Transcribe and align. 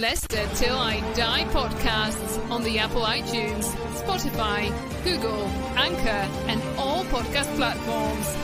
Leicester 0.00 0.46
Till 0.56 0.76
I 0.76 1.00
Die 1.14 1.44
podcasts 1.52 2.50
on 2.50 2.62
the 2.64 2.78
Apple 2.78 3.00
iTunes, 3.00 3.64
Spotify, 4.02 4.70
Google, 5.04 5.44
Anchor, 5.74 6.28
and 6.50 6.62
all 6.78 7.02
podcast 7.04 7.54
platforms. 7.56 8.36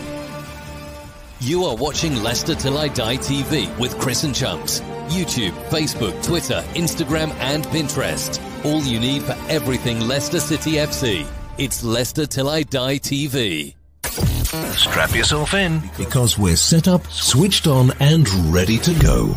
You 1.41 1.65
are 1.65 1.77
watching 1.77 2.23
Leicester 2.23 2.55
Till 2.55 2.79
I 2.79 2.89
Die 2.89 3.17
TV 3.19 3.79
with 3.79 3.99
Chris 3.99 4.25
and 4.25 4.35
Chunks. 4.35 4.81
YouTube, 5.09 5.53
Facebook, 5.69 6.25
Twitter, 6.25 6.65
Instagram, 6.75 7.33
and 7.35 7.65
Pinterest. 7.67 8.41
All 8.65 8.81
you 8.81 8.99
need 8.99 9.23
for 9.23 9.37
everything 9.51 10.01
Leicester 10.01 10.41
City 10.41 10.73
FC. 10.77 11.27
It's 11.59 11.85
Leicester 11.85 12.25
Till 12.25 12.49
I 12.49 12.63
Die 12.63 12.97
TV. 12.97 13.75
Strap 14.77 15.15
yourself 15.15 15.53
in. 15.53 15.83
because 15.99 16.39
we're 16.39 16.57
set 16.57 16.89
up, 16.89 17.07
switched 17.09 17.67
on, 17.67 17.91
and 18.01 18.27
ready 18.55 18.79
to 18.79 18.95
go. 19.01 19.37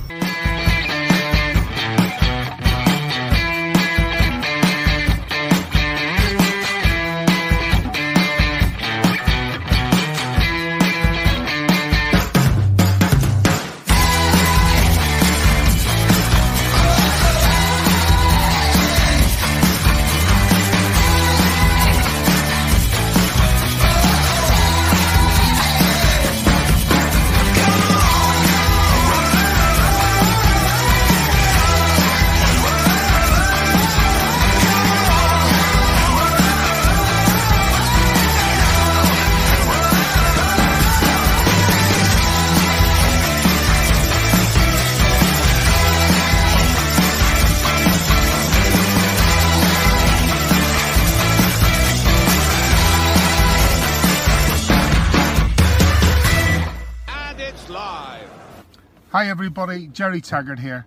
Everybody, 59.65 59.87
Jerry 59.87 60.21
Taggart 60.21 60.59
here. 60.59 60.85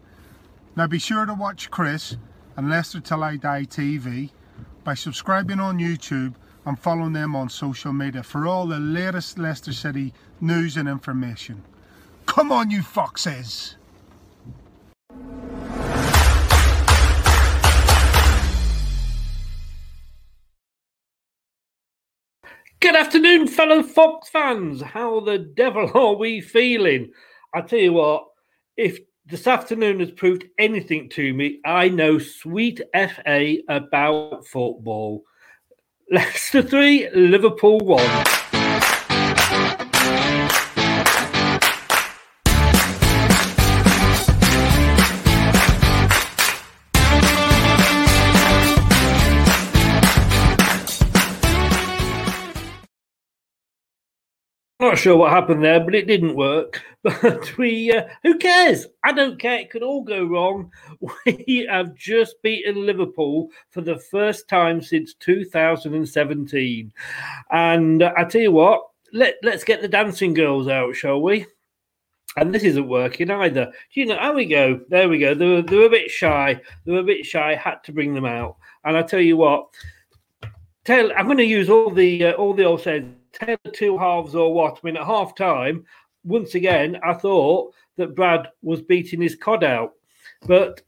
Now 0.77 0.87
be 0.87 1.01
sure 1.01 1.27
to 1.27 1.35
watch 1.35 1.69
Chris 1.69 2.17
and 2.57 2.71
Leicester 2.71 3.01
Till 3.01 3.25
I 3.25 3.35
Die 3.35 3.65
TV 3.65 4.31
by 4.85 4.95
subscribing 4.95 5.59
on 5.59 5.81
YouTube 5.81 6.35
and 6.65 6.79
following 6.79 7.13
them 7.13 7.35
on 7.35 7.49
social 7.49 7.93
media 7.93 8.23
for 8.23 8.47
all 8.47 8.69
the 8.69 8.79
latest 8.79 9.37
Leicester 9.37 9.73
City 9.73 10.15
news 10.41 10.77
and 10.77 10.89
information. 10.89 11.65
Come 12.27 12.53
on 12.53 12.71
you 12.71 12.83
foxes! 12.83 13.75
Good 22.79 22.95
afternoon, 22.95 23.49
fellow 23.49 23.83
Fox 23.83 24.29
fans. 24.29 24.83
How 24.83 25.19
the 25.19 25.39
devil 25.39 25.91
are 25.95 26.15
we 26.15 26.41
feeling? 26.41 27.11
I 27.53 27.63
tell 27.63 27.81
you 27.81 27.95
what, 27.95 28.28
if 28.79 29.01
this 29.27 29.47
afternoon 29.47 30.01
has 30.01 30.13
proved 30.13 30.45
anything 30.57 31.11
to 31.11 31.35
me, 31.35 31.61
I 31.67 31.89
know 31.89 32.19
sweet 32.19 32.81
FA 32.95 33.57
about 33.69 34.47
football. 34.47 35.25
Leicester 36.11 36.63
3, 36.63 37.11
Liverpool 37.11 37.81
1. 37.81 38.38
Not 54.81 54.97
sure 54.97 55.17
what 55.17 55.33
happened 55.33 55.65
there, 55.65 55.81
but 55.81 55.97
it 55.97 56.07
didn't 56.07 56.37
work. 56.37 56.83
But 57.03 57.57
we, 57.57 57.91
uh, 57.93 58.07
who 58.23 58.39
cares? 58.39 58.87
I 59.03 59.13
don't 59.13 59.41
care. 59.41 59.61
It 59.61 59.71
could 59.71 59.83
all 59.83 60.03
go 60.03 60.25
wrong. 60.25 60.71
We 61.25 61.67
have 61.71 61.95
just 61.95 62.43
beaten 62.43 62.85
Liverpool 62.85 63.51
for 63.71 63.81
the 63.81 63.99
first 63.99 64.49
time 64.49 64.83
since 64.83 65.15
2017. 65.15 66.93
And 67.51 68.03
uh, 68.03 68.13
I 68.17 68.25
tell 68.25 68.41
you 68.41 68.53
what, 68.53 68.83
let, 69.13 69.37
let's 69.43 69.65
get 69.65 69.81
the 69.81 69.89
dancing 69.89 70.35
girls 70.35 70.69
out, 70.69 70.95
shall 70.95 71.23
we? 71.23 71.47
And 72.37 72.55
this 72.55 72.65
isn't 72.65 72.89
working 72.89 73.31
either. 73.31 73.67
Do 73.95 74.01
you 74.01 74.07
know? 74.07 74.19
How 74.19 74.35
we 74.35 74.45
go? 74.45 74.81
There 74.89 75.09
we 75.09 75.19
go. 75.19 75.35
They 75.35 75.47
were, 75.47 75.63
they 75.63 75.77
were 75.77 75.87
a 75.87 75.91
bit 75.91 76.11
shy. 76.11 76.61
They 76.85 76.93
were 76.93 76.99
a 76.99 77.05
bit 77.05 77.25
shy. 77.25 77.55
Had 77.55 77.83
to 77.85 77.93
bring 77.93 78.13
them 78.13 78.27
out. 78.27 78.57
And 78.85 78.97
I 78.97 79.03
tell 79.03 79.21
you 79.21 79.37
what, 79.37 79.69
tell 80.85 81.11
I'm 81.17 81.27
going 81.27 81.39
to 81.39 81.45
use 81.45 81.71
all 81.71 81.91
the 81.91 82.27
uh, 82.27 82.33
all 82.33 82.55
the 82.55 82.65
old 82.65 82.83
sayings. 82.83 83.15
Tell 83.41 83.57
the 83.65 83.71
two 83.71 83.99
halves 83.99 84.35
or 84.35 84.53
what? 84.53 84.79
I 84.83 84.87
mean, 84.87 84.97
at 84.97 85.07
half 85.07 85.35
time, 85.35 85.85
once 86.25 86.55
again, 86.55 86.99
I 87.05 87.15
thought 87.15 87.73
that 87.97 88.15
Brad 88.15 88.49
was 88.63 88.83
beating 88.83 89.21
his 89.21 89.37
cod 89.37 89.65
out, 89.65 89.93
but 90.47 90.83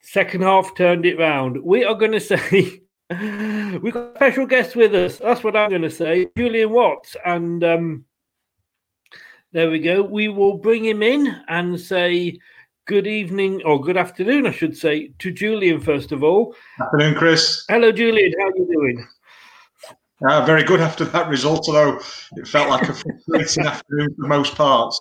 second 0.00 0.42
half 0.42 0.74
turned 0.74 1.06
it 1.06 1.18
round. 1.18 1.62
We 1.62 1.84
are 1.84 1.94
going 1.94 2.12
to 2.20 2.20
say 2.20 2.82
we've 3.10 3.92
got 3.92 4.12
a 4.12 4.16
special 4.16 4.46
guest 4.46 4.76
with 4.76 4.94
us. 4.94 5.18
That's 5.18 5.44
what 5.44 5.56
I'm 5.56 5.70
going 5.70 5.82
to 5.82 5.90
say, 5.90 6.28
Julian 6.36 6.70
Watts, 6.70 7.16
and 7.24 7.62
um, 7.64 8.04
there 9.52 9.70
we 9.70 9.80
go. 9.80 10.02
We 10.02 10.28
will 10.28 10.58
bring 10.58 10.84
him 10.84 11.02
in 11.02 11.26
and 11.48 11.78
say 11.78 12.38
good 12.86 13.06
evening 13.06 13.62
or 13.64 13.80
good 13.80 13.96
afternoon, 13.96 14.46
I 14.46 14.52
should 14.52 14.76
say, 14.76 15.12
to 15.18 15.30
Julian 15.30 15.80
first 15.80 16.12
of 16.12 16.24
all. 16.24 16.54
Afternoon, 16.80 17.14
Chris. 17.14 17.64
Hello, 17.68 17.92
Julian. 17.92 18.32
How 18.38 18.46
are 18.46 18.56
you 18.56 18.68
doing? 18.72 19.08
Uh, 20.28 20.44
very 20.44 20.62
good 20.62 20.80
after 20.80 21.04
that 21.06 21.28
result, 21.28 21.66
although 21.68 21.98
it 22.36 22.46
felt 22.46 22.68
like 22.68 22.88
a 22.88 22.94
frustrating 22.94 23.66
afternoon 23.66 24.14
for 24.16 24.26
most 24.26 24.54
parts. 24.54 25.00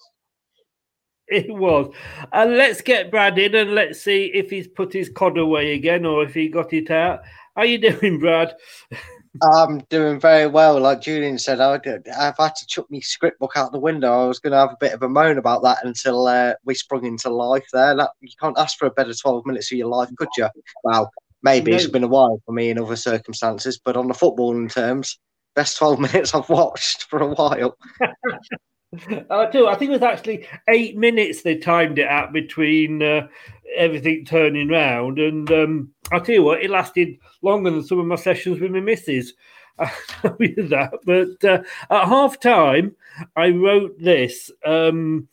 It 1.27 1.53
was. 1.53 1.93
And 2.31 2.57
let's 2.57 2.81
get 2.81 3.11
Brad 3.11 3.37
in 3.37 3.53
and 3.53 3.75
let's 3.75 4.01
see 4.01 4.31
if 4.33 4.49
he's 4.49 4.67
put 4.67 4.93
his 4.93 5.09
cod 5.09 5.37
away 5.37 5.73
again 5.73 6.05
or 6.05 6.23
if 6.23 6.33
he 6.33 6.47
got 6.47 6.73
it 6.73 6.89
out. 6.89 7.21
How 7.55 7.63
you 7.63 7.77
doing, 7.77 8.19
Brad? 8.19 8.55
I'm 9.43 9.79
doing 9.89 10.19
very 10.19 10.47
well. 10.47 10.79
Like 10.79 11.01
Julian 11.01 11.37
said, 11.37 11.59
I, 11.59 11.73
have 12.17 12.35
had 12.37 12.55
to 12.55 12.67
chuck 12.67 12.87
my 12.89 12.99
script 12.99 13.39
book 13.39 13.51
out 13.55 13.71
the 13.71 13.79
window. 13.79 14.23
I 14.23 14.25
was 14.25 14.39
going 14.39 14.51
to 14.51 14.57
have 14.57 14.71
a 14.71 14.77
bit 14.79 14.93
of 14.93 15.03
a 15.03 15.09
moan 15.09 15.37
about 15.37 15.61
that 15.63 15.85
until 15.85 16.25
uh, 16.27 16.53
we 16.65 16.73
sprung 16.73 17.05
into 17.05 17.29
life 17.29 17.67
there. 17.71 17.95
That, 17.95 18.11
you 18.21 18.29
can't 18.41 18.57
ask 18.57 18.77
for 18.77 18.87
a 18.87 18.91
better 18.91 19.13
12 19.13 19.45
minutes 19.45 19.71
of 19.71 19.77
your 19.77 19.87
life, 19.87 20.09
could 20.17 20.29
you? 20.35 20.47
Well, 20.83 21.11
maybe 21.41 21.71
no. 21.71 21.77
it's 21.77 21.87
been 21.87 22.03
a 22.03 22.07
while 22.07 22.41
for 22.45 22.51
me 22.51 22.69
in 22.69 22.79
other 22.79 22.95
circumstances, 22.95 23.79
but 23.83 23.97
on 23.97 24.07
the 24.07 24.13
footballing 24.13 24.71
terms, 24.71 25.19
best 25.55 25.77
12 25.77 25.99
minutes 26.13 26.33
I've 26.33 26.49
watched 26.49 27.03
for 27.03 27.19
a 27.19 27.27
while. 27.27 27.77
I 29.29 29.49
do. 29.51 29.67
I 29.67 29.75
think 29.75 29.89
it 29.89 30.01
was 30.01 30.01
actually 30.01 30.47
eight 30.67 30.97
minutes 30.97 31.43
they 31.43 31.55
timed 31.55 31.99
it 31.99 32.07
at 32.07 32.33
between 32.33 33.03
uh, 33.03 33.27
everything 33.75 34.25
turning 34.25 34.69
round, 34.69 35.19
and 35.19 35.51
um, 35.51 35.91
I 36.11 36.17
tell 36.17 36.33
you 36.33 36.43
what, 36.43 36.63
it 36.63 36.71
lasted 36.71 37.19
longer 37.43 37.69
than 37.69 37.83
some 37.83 37.99
of 37.99 38.07
my 38.07 38.15
sessions 38.15 38.59
with 38.59 38.71
my 38.71 38.79
missus. 38.79 39.33
with 40.39 40.69
that, 40.69 40.91
but 41.05 41.49
uh, 41.49 41.61
at 41.89 42.07
half 42.07 42.39
time, 42.39 42.95
I 43.35 43.51
wrote 43.51 43.97
this: 43.99 44.51
um, 44.65 45.29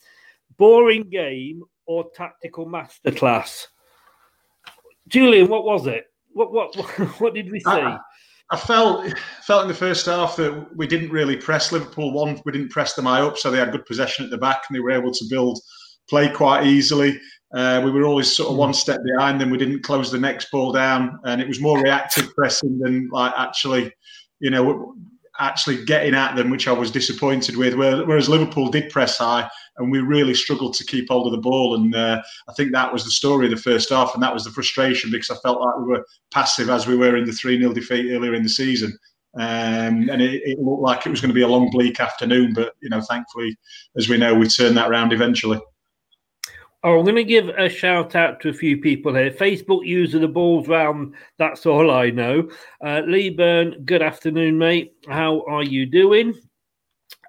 boring 0.57 1.09
game 1.09 1.65
or 1.87 2.11
tactical 2.15 2.67
masterclass. 2.67 3.69
Julian, 5.09 5.49
what 5.49 5.65
was 5.65 5.87
it? 5.87 6.05
What 6.33 6.53
what 6.53 6.75
what 7.21 7.35
did 7.35 7.51
we 7.51 7.61
see? 7.61 7.71
I, 7.71 7.99
I 8.51 8.57
felt 8.57 9.13
felt 9.43 9.63
in 9.63 9.69
the 9.69 9.75
first 9.75 10.07
half 10.07 10.37
that 10.37 10.67
we 10.77 10.87
didn't 10.87 11.11
really 11.11 11.37
press 11.37 11.73
Liverpool. 11.73 12.13
One, 12.13 12.41
we 12.45 12.53
didn't 12.53 12.71
press 12.71 12.95
them 12.95 13.07
high 13.07 13.21
up, 13.21 13.39
so 13.39 13.51
they 13.51 13.59
had 13.59 13.73
good 13.73 13.87
possession 13.87 14.25
at 14.25 14.31
the 14.31 14.39
back 14.39 14.65
and 14.69 14.77
they 14.77 14.81
were 14.81 14.91
able 14.91 15.13
to 15.13 15.25
build 15.29 15.61
play 16.09 16.29
quite 16.29 16.67
easily. 16.67 17.21
Uh, 17.55 17.81
we 17.85 17.91
were 17.91 18.05
always 18.05 18.31
sort 18.31 18.51
of 18.51 18.57
one 18.57 18.75
step 18.75 19.01
behind 19.05 19.41
them. 19.41 19.51
We 19.51 19.59
didn't 19.59 19.83
close 19.83 20.11
the 20.11 20.19
next 20.19 20.51
ball 20.51 20.73
down, 20.73 21.19
and 21.25 21.41
it 21.41 21.49
was 21.49 21.61
more 21.61 21.81
reactive 21.81 22.35
pressing 22.35 22.79
than 22.79 23.09
like 23.11 23.33
actually, 23.37 23.93
you 24.41 24.51
know, 24.51 24.95
actually 25.39 25.85
getting 25.85 26.15
at 26.15 26.37
them, 26.37 26.51
which 26.51 26.69
I 26.69 26.73
was 26.73 26.91
disappointed 26.91 27.57
with. 27.57 27.75
Whereas 27.75 28.29
Liverpool 28.29 28.69
did 28.69 28.91
press 28.91 29.19
high, 29.19 29.49
and 29.77 29.91
we 29.91 30.01
really 30.01 30.35
struggled 30.35 30.75
to 30.75 30.85
keep 30.85 31.09
hold 31.09 31.27
of 31.27 31.33
the 31.33 31.39
ball. 31.39 31.75
And 31.75 31.95
uh, 31.95 32.23
I 32.49 32.53
think 32.55 32.73
that 32.73 32.93
was 32.93 33.05
the 33.05 33.11
story 33.11 33.47
of 33.47 33.51
the 33.51 33.57
first 33.57 33.91
half, 33.91 34.15
and 34.15 34.23
that 34.23 34.35
was 34.35 34.45
the 34.45 34.51
frustration 34.51 35.11
because 35.11 35.31
I 35.31 35.37
felt 35.43 35.61
like 35.61 35.79
we 35.79 35.85
were 35.85 36.07
passive 36.31 36.71
as 36.71 36.87
we 36.87 36.97
were 36.97 37.17
in 37.17 37.27
the 37.27 37.33
3 37.33 37.59
0 37.59 37.73
defeat 37.73 38.13
earlier 38.13 38.35
in 38.35 38.43
the 38.43 38.49
season. 38.49 38.97
Um, 39.39 40.09
and 40.09 40.23
it, 40.23 40.43
it, 40.45 40.59
looked 40.59 40.81
like 40.81 41.05
it 41.05 41.11
was 41.11 41.21
going 41.21 41.29
to 41.29 41.35
be 41.35 41.43
a 41.43 41.49
long, 41.49 41.71
bleak 41.71 42.01
afternoon, 42.01 42.55
but 42.55 42.73
you 42.81 42.89
know, 42.89 43.03
thankfully, 43.03 43.55
as 43.97 44.09
we 44.09 44.17
know, 44.17 44.35
we 44.35 44.49
turned 44.49 44.77
that 44.79 44.91
around 44.91 45.13
eventually. 45.13 45.61
Oh, 46.85 46.99
I'm 46.99 47.05
going 47.05 47.17
to 47.17 47.25
give 47.25 47.49
a 47.49 47.69
shout 47.69 48.15
out 48.15 48.41
to 48.41 48.51
a 48.51 48.53
few 48.53 48.77
people 48.81 49.15
here. 49.15 49.31
Facebook 49.31 49.85
user, 49.85 50.19
the 50.19 50.29
balls 50.29 50.69
round. 50.69 51.15
That's 51.39 51.67
all 51.67 51.91
I 51.91 52.11
know. 52.11 52.49
Uh, 52.85 53.03
Lee 53.07 53.31
Byrne, 53.31 53.83
good 53.85 54.03
afternoon, 54.03 54.59
mate. 54.59 54.95
How 55.09 55.43
are 55.49 55.65
you 55.65 55.87
doing? 55.87 56.35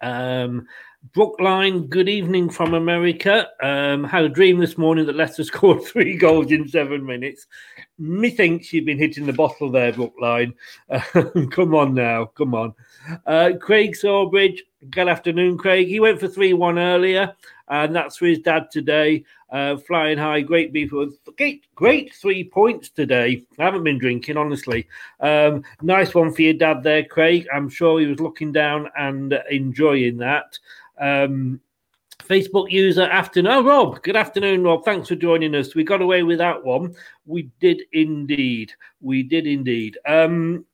Um, 0.02 0.68
Brookline, 1.14 1.88
good 1.88 2.10
evening 2.10 2.50
from 2.50 2.74
America. 2.74 3.48
Um, 3.62 4.04
had 4.04 4.26
a 4.26 4.30
dream 4.30 4.60
this 4.60 4.78
morning 4.78 5.06
that 5.06 5.16
Leicester 5.16 5.44
scored 5.46 5.84
three 5.84 6.18
goals 6.18 6.52
in 6.52 6.68
seven 6.68 7.06
minutes. 7.06 7.48
Methinks 7.98 8.74
you've 8.74 8.86
been 8.86 8.98
hitting 8.98 9.26
the 9.26 9.34
bottle 9.34 9.72
there, 9.72 9.94
Brookline. 9.94 10.54
Uh, 10.90 11.00
come 11.52 11.74
on 11.74 11.94
now, 11.94 12.26
come 12.26 12.54
on. 12.54 12.74
Uh, 13.26 13.52
Craig 13.60 13.96
Sawbridge, 13.96 14.64
good 14.90 15.08
afternoon, 15.08 15.58
Craig. 15.58 15.88
He 15.88 16.00
went 16.00 16.20
for 16.20 16.28
3 16.28 16.54
1 16.54 16.78
earlier, 16.78 17.34
and 17.70 17.96
that's 17.96 18.18
for 18.18 18.26
his 18.26 18.40
dad 18.40 18.68
today. 18.72 19.24
Uh, 19.50 19.78
flying 19.78 20.18
high, 20.18 20.42
great 20.42 20.74
beef. 20.74 20.92
Great, 21.38 21.66
great 21.74 22.14
three 22.14 22.44
points 22.44 22.90
today. 22.90 23.46
I 23.58 23.64
haven't 23.64 23.86
been 23.86 23.98
drinking, 23.98 24.36
honestly. 24.36 24.88
Um, 25.22 25.64
nice 25.82 26.14
one 26.14 26.34
for 26.34 26.42
your 26.42 26.54
dad 26.54 26.84
there, 26.84 27.06
Craig. 27.06 27.48
I'm 27.54 27.70
sure 27.70 28.00
he 28.00 28.08
was 28.08 28.20
looking 28.20 28.52
down 28.52 28.90
and 28.98 29.34
enjoying 29.50 30.18
that. 30.18 30.60
Um, 31.00 31.62
Facebook 32.28 32.70
user 32.70 33.04
afternoon. 33.04 33.52
Oh, 33.54 33.64
Rob, 33.64 34.04
good 34.04 34.18
afternoon, 34.18 34.64
Rob. 34.64 34.84
Thanks 34.84 35.08
for 35.08 35.16
joining 35.16 35.56
us. 35.56 35.76
We 35.76 35.86
got 35.86 36.02
away 36.02 36.24
with 36.24 36.40
that 36.40 36.64
one. 36.64 36.94
We 37.26 37.50
did 37.62 37.84
indeed. 37.94 38.74
We 39.00 39.24
did 39.24 39.48
indeed. 39.48 39.98
Um, 40.06 40.66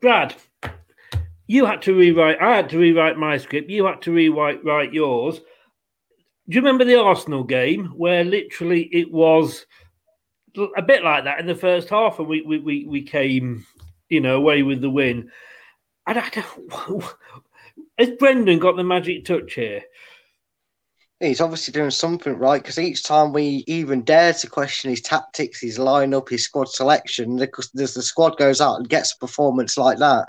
Brad, 0.00 0.34
you 1.46 1.64
had 1.64 1.80
to 1.82 1.94
rewrite. 1.94 2.40
I 2.40 2.56
had 2.56 2.68
to 2.70 2.78
rewrite 2.78 3.16
my 3.16 3.38
script. 3.38 3.70
You 3.70 3.84
had 3.84 4.02
to 4.02 4.12
rewrite 4.12 4.64
write 4.64 4.92
yours. 4.92 5.40
Do 6.48 6.56
you 6.56 6.60
remember 6.60 6.84
the 6.84 7.00
Arsenal 7.00 7.44
game 7.44 7.86
where 7.96 8.22
literally 8.22 8.82
it 8.92 9.10
was 9.10 9.64
a 10.76 10.82
bit 10.82 11.02
like 11.02 11.24
that 11.24 11.40
in 11.40 11.46
the 11.46 11.54
first 11.54 11.88
half, 11.88 12.18
and 12.18 12.28
we 12.28 12.42
we 12.42 12.58
we, 12.58 12.86
we 12.86 13.02
came, 13.02 13.66
you 14.08 14.20
know, 14.20 14.36
away 14.36 14.62
with 14.62 14.80
the 14.80 14.90
win. 14.90 15.30
And 16.06 16.18
I 16.18 16.28
don't, 16.28 17.04
has 17.98 18.10
Brendan 18.18 18.58
got 18.58 18.76
the 18.76 18.84
magic 18.84 19.24
touch 19.24 19.54
here? 19.54 19.82
He's 21.20 21.40
obviously 21.40 21.72
doing 21.72 21.90
something 21.90 22.36
right 22.36 22.62
because 22.62 22.78
each 22.78 23.04
time 23.04 23.32
we 23.32 23.64
even 23.66 24.02
dare 24.02 24.34
to 24.34 24.50
question 24.50 24.90
his 24.90 25.00
tactics, 25.00 25.60
his 25.60 25.78
lineup, 25.78 26.28
his 26.28 26.44
squad 26.44 26.68
selection, 26.68 27.38
because 27.38 27.70
the 27.70 27.86
squad 27.86 28.36
goes 28.36 28.60
out 28.60 28.76
and 28.76 28.88
gets 28.88 29.14
a 29.14 29.18
performance 29.18 29.78
like 29.78 29.98
that. 29.98 30.26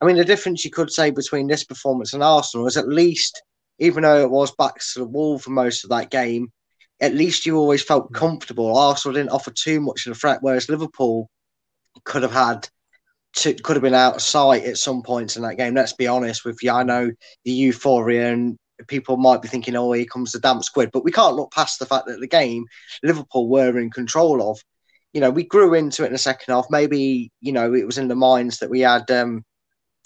I 0.00 0.06
mean, 0.06 0.16
the 0.16 0.24
difference 0.24 0.64
you 0.64 0.70
could 0.70 0.90
say 0.90 1.10
between 1.10 1.46
this 1.46 1.62
performance 1.62 2.14
and 2.14 2.22
Arsenal 2.22 2.66
is 2.66 2.76
at 2.76 2.88
least, 2.88 3.42
even 3.78 4.02
though 4.02 4.22
it 4.22 4.30
was 4.30 4.54
back 4.54 4.74
to 4.78 5.00
the 5.00 5.04
wall 5.04 5.38
for 5.38 5.50
most 5.50 5.84
of 5.84 5.90
that 5.90 6.10
game, 6.10 6.52
at 7.00 7.14
least 7.14 7.46
you 7.46 7.56
always 7.56 7.82
felt 7.82 8.12
mm. 8.12 8.14
comfortable. 8.14 8.76
Arsenal 8.76 9.14
didn't 9.14 9.32
offer 9.32 9.50
too 9.50 9.80
much 9.80 10.06
of 10.06 10.12
a 10.12 10.14
threat, 10.14 10.38
whereas 10.40 10.68
Liverpool 10.68 11.28
could 12.04 12.22
have 12.22 12.32
had 12.32 12.68
to, 13.34 13.54
could 13.54 13.76
have 13.76 13.82
been 13.82 13.94
out 13.94 14.16
of 14.16 14.22
sight 14.22 14.64
at 14.64 14.78
some 14.78 15.02
points 15.02 15.36
in 15.36 15.42
that 15.42 15.56
game. 15.56 15.74
Let's 15.74 15.94
be 15.94 16.06
honest 16.06 16.44
with 16.44 16.62
you. 16.62 16.70
I 16.70 16.82
know 16.82 17.10
the 17.44 17.50
euphoria 17.50 18.32
and 18.32 18.56
people 18.88 19.16
might 19.16 19.42
be 19.42 19.48
thinking, 19.48 19.76
oh, 19.76 19.92
here 19.92 20.04
comes 20.04 20.32
the 20.32 20.38
damp 20.38 20.64
squid. 20.64 20.90
But 20.92 21.04
we 21.04 21.12
can't 21.12 21.34
look 21.34 21.50
past 21.52 21.78
the 21.78 21.86
fact 21.86 22.06
that 22.06 22.20
the 22.20 22.26
game 22.26 22.66
Liverpool 23.02 23.48
were 23.48 23.78
in 23.78 23.90
control 23.90 24.50
of. 24.50 24.60
You 25.12 25.20
know, 25.20 25.30
we 25.30 25.44
grew 25.44 25.74
into 25.74 26.04
it 26.04 26.06
in 26.06 26.12
the 26.12 26.18
second 26.18 26.54
half. 26.54 26.66
Maybe, 26.70 27.30
you 27.40 27.52
know, 27.52 27.74
it 27.74 27.86
was 27.86 27.98
in 27.98 28.08
the 28.08 28.14
minds 28.14 28.58
that 28.58 28.70
we 28.70 28.80
had, 28.80 29.10
um, 29.10 29.44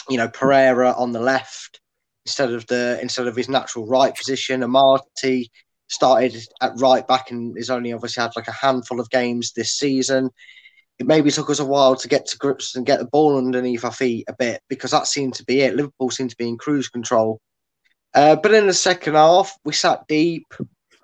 you 0.09 0.17
know, 0.17 0.29
Pereira 0.29 0.93
on 0.93 1.13
the 1.13 1.21
left 1.21 1.81
instead 2.27 2.53
of 2.53 2.67
the 2.67 2.99
instead 3.01 3.27
of 3.27 3.37
his 3.37 3.49
natural 3.49 3.87
right 3.87 4.15
position. 4.15 4.61
Amartey 4.61 5.47
started 5.89 6.37
at 6.61 6.73
right 6.77 7.07
back 7.07 7.31
and 7.31 7.57
has 7.57 7.71
only 7.71 7.93
obviously 7.93 8.21
had 8.21 8.35
like 8.35 8.49
a 8.49 8.53
handful 8.53 8.99
of 8.99 9.09
games 9.11 9.53
this 9.53 9.73
season 9.73 10.31
it 10.99 11.07
maybe 11.07 11.31
took 11.31 11.51
us 11.51 11.59
a 11.59 11.65
while 11.65 11.95
to 11.95 12.09
get 12.09 12.27
to 12.27 12.39
grips 12.39 12.75
and 12.75 12.87
get 12.87 12.99
the 12.99 13.07
ball 13.07 13.37
underneath 13.37 13.85
our 13.85 13.93
feet 13.93 14.25
a 14.29 14.35
bit 14.35 14.63
because 14.69 14.91
that 14.93 15.07
seemed 15.07 15.35
to 15.35 15.45
be 15.45 15.61
it. 15.61 15.77
Liverpool 15.77 16.11
seemed 16.11 16.31
to 16.31 16.37
be 16.37 16.49
in 16.49 16.57
cruise 16.57 16.89
control. 16.89 17.41
Uh, 18.15 18.37
but 18.37 18.55
in 18.55 18.67
the 18.67 18.73
second 18.73 19.15
half, 19.15 19.53
we 19.65 19.75
sat 19.75 20.07
deep, 20.09 20.47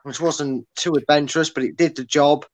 which 0.05 0.21
wasn't 0.21 0.67
too 0.77 0.95
adventurous, 0.95 1.51
but 1.51 1.63
it 1.63 1.77
did 1.77 1.95
the 1.95 2.05
job. 2.05 2.47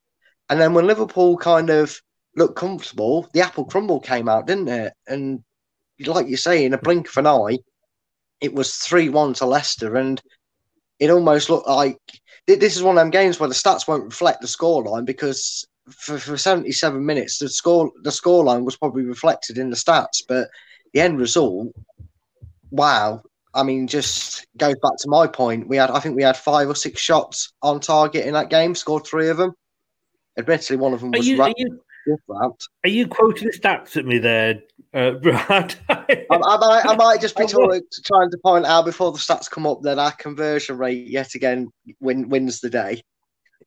And 0.49 0.61
then 0.61 0.75
when 0.75 0.87
Liverpool 0.87 1.37
kind 1.37 1.71
of 1.71 2.01
looked 2.35 2.57
comfortable, 2.57 3.29
the 3.33 3.43
apple 3.43 3.65
crumble 3.65 4.01
came 4.01 4.29
out, 4.29 4.49
didn't 4.49 4.69
it? 4.69 4.93
And 5.07 5.45
like 6.05 6.27
you 6.27 6.37
say, 6.37 6.65
in 6.65 6.75
a 6.75 6.79
blink 6.79 7.09
of 7.09 7.17
an 7.19 7.27
eye, 7.29 7.59
it 8.41 8.55
was 8.55 8.77
3 8.77 9.09
1 9.09 9.35
to 9.35 9.47
Leicester. 9.47 9.97
And 9.97 10.21
it 10.99 11.11
almost 11.11 11.51
looked 11.51 11.69
like 11.69 11.99
this 12.47 12.77
is 12.77 12.83
one 12.83 12.97
of 12.97 13.01
them 13.01 13.11
games 13.11 13.39
where 13.39 13.49
the 13.49 13.55
stats 13.55 13.87
won't 13.87 14.05
reflect 14.05 14.41
the 14.41 14.47
scoreline 14.47 15.05
because 15.05 15.67
for, 15.91 16.19
for 16.19 16.37
77 16.37 17.05
minutes, 17.05 17.39
the 17.39 17.49
score 17.49 17.91
the 18.03 18.11
scoreline 18.11 18.65
was 18.65 18.77
probably 18.77 19.05
reflected 19.05 19.59
in 19.59 19.71
the 19.71 19.77
stats, 19.77 20.23
but 20.27 20.49
the 20.93 21.01
end 21.01 21.19
result, 21.19 21.69
wow. 22.71 23.23
I 23.55 23.63
mean, 23.63 23.87
just 23.87 24.47
goes 24.57 24.77
back 24.83 24.93
to 24.99 25.09
my 25.09 25.27
point. 25.27 25.69
We 25.69 25.79
had, 25.79 25.91
I 25.91 26.01
think, 26.01 26.17
we 26.17 26.23
had 26.23 26.37
five 26.37 26.69
or 26.69 26.75
six 26.75 27.01
shots 27.01 27.53
on 27.63 27.81
target 27.81 28.27
in 28.27 28.35
that 28.35 28.51
game. 28.51 28.75
Scored 28.75 29.07
three 29.07 29.29
of 29.29 29.37
them. 29.37 29.55
Admittedly, 30.39 30.77
one 30.77 30.93
of 30.93 31.01
them 31.01 31.11
was. 31.11 31.27
Are 31.27 31.31
you, 31.31 31.43
are 31.43 31.55
you, 31.57 31.81
are 32.85 32.89
you 32.89 33.09
quoting 33.09 33.51
stats 33.51 33.97
at 33.97 34.05
me 34.05 34.19
there, 34.19 34.61
uh, 34.95 35.11
Brad? 35.23 35.75
I, 35.89 36.25
I, 36.31 36.37
might, 36.39 36.83
I 36.87 36.97
might 36.97 37.21
just 37.21 37.37
be 37.37 37.47
trying 37.47 38.31
to 38.31 38.39
point 38.43 38.67
out 38.67 38.85
before 38.85 39.13
the 39.13 39.19
stats 39.19 39.51
come 39.51 39.67
up 39.67 39.83
that 39.83 39.99
our 39.99 40.13
conversion 40.13 40.79
rate 40.79 41.07
yet 41.07 41.35
again 41.35 41.69
win, 42.01 42.29
wins 42.29 42.61
the 42.61 42.71
day. 42.71 43.03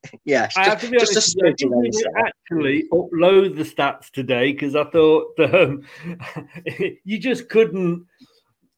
yes, 0.26 0.56
I 0.58 0.66
have 0.66 0.82
to 0.82 0.90
be 0.90 0.98
honest. 0.98 1.38
I 1.44 1.52
didn't 1.52 1.96
actually 2.18 2.86
upload 2.92 3.56
the 3.56 3.64
stats 3.64 4.10
today 4.10 4.52
because 4.52 4.76
I 4.76 4.86
thought 4.86 5.40
um, 5.40 5.84
you 7.04 7.20
just 7.20 7.50
couldn't. 7.50 8.08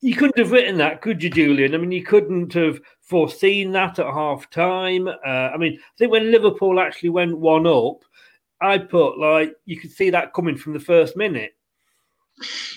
You 0.01 0.15
couldn't 0.15 0.38
have 0.38 0.51
written 0.51 0.79
that, 0.79 1.01
could 1.01 1.23
you, 1.23 1.29
Julian? 1.29 1.73
I 1.73 1.77
mean, 1.77 1.93
you 1.93 2.03
couldn't 2.03 2.51
have 2.55 2.81
foreseen 3.03 3.71
that 3.71 4.00
at 4.00 4.05
half 4.05 4.50
time. 4.50 5.07
Uh, 5.07 5.13
I 5.25 5.55
mean, 5.55 5.79
I 5.79 5.91
think 5.97 6.12
when 6.12 6.29
Liverpool 6.29 6.77
actually 6.77 7.12
went 7.12 7.38
one 7.38 7.65
up, 7.65 8.03
I 8.59 8.79
put 8.79 9.17
like 9.17 9.55
you 9.65 9.79
could 9.79 9.93
see 9.93 10.09
that 10.09 10.33
coming 10.33 10.57
from 10.57 10.73
the 10.73 10.79
first 10.81 11.15
minute. 11.15 11.53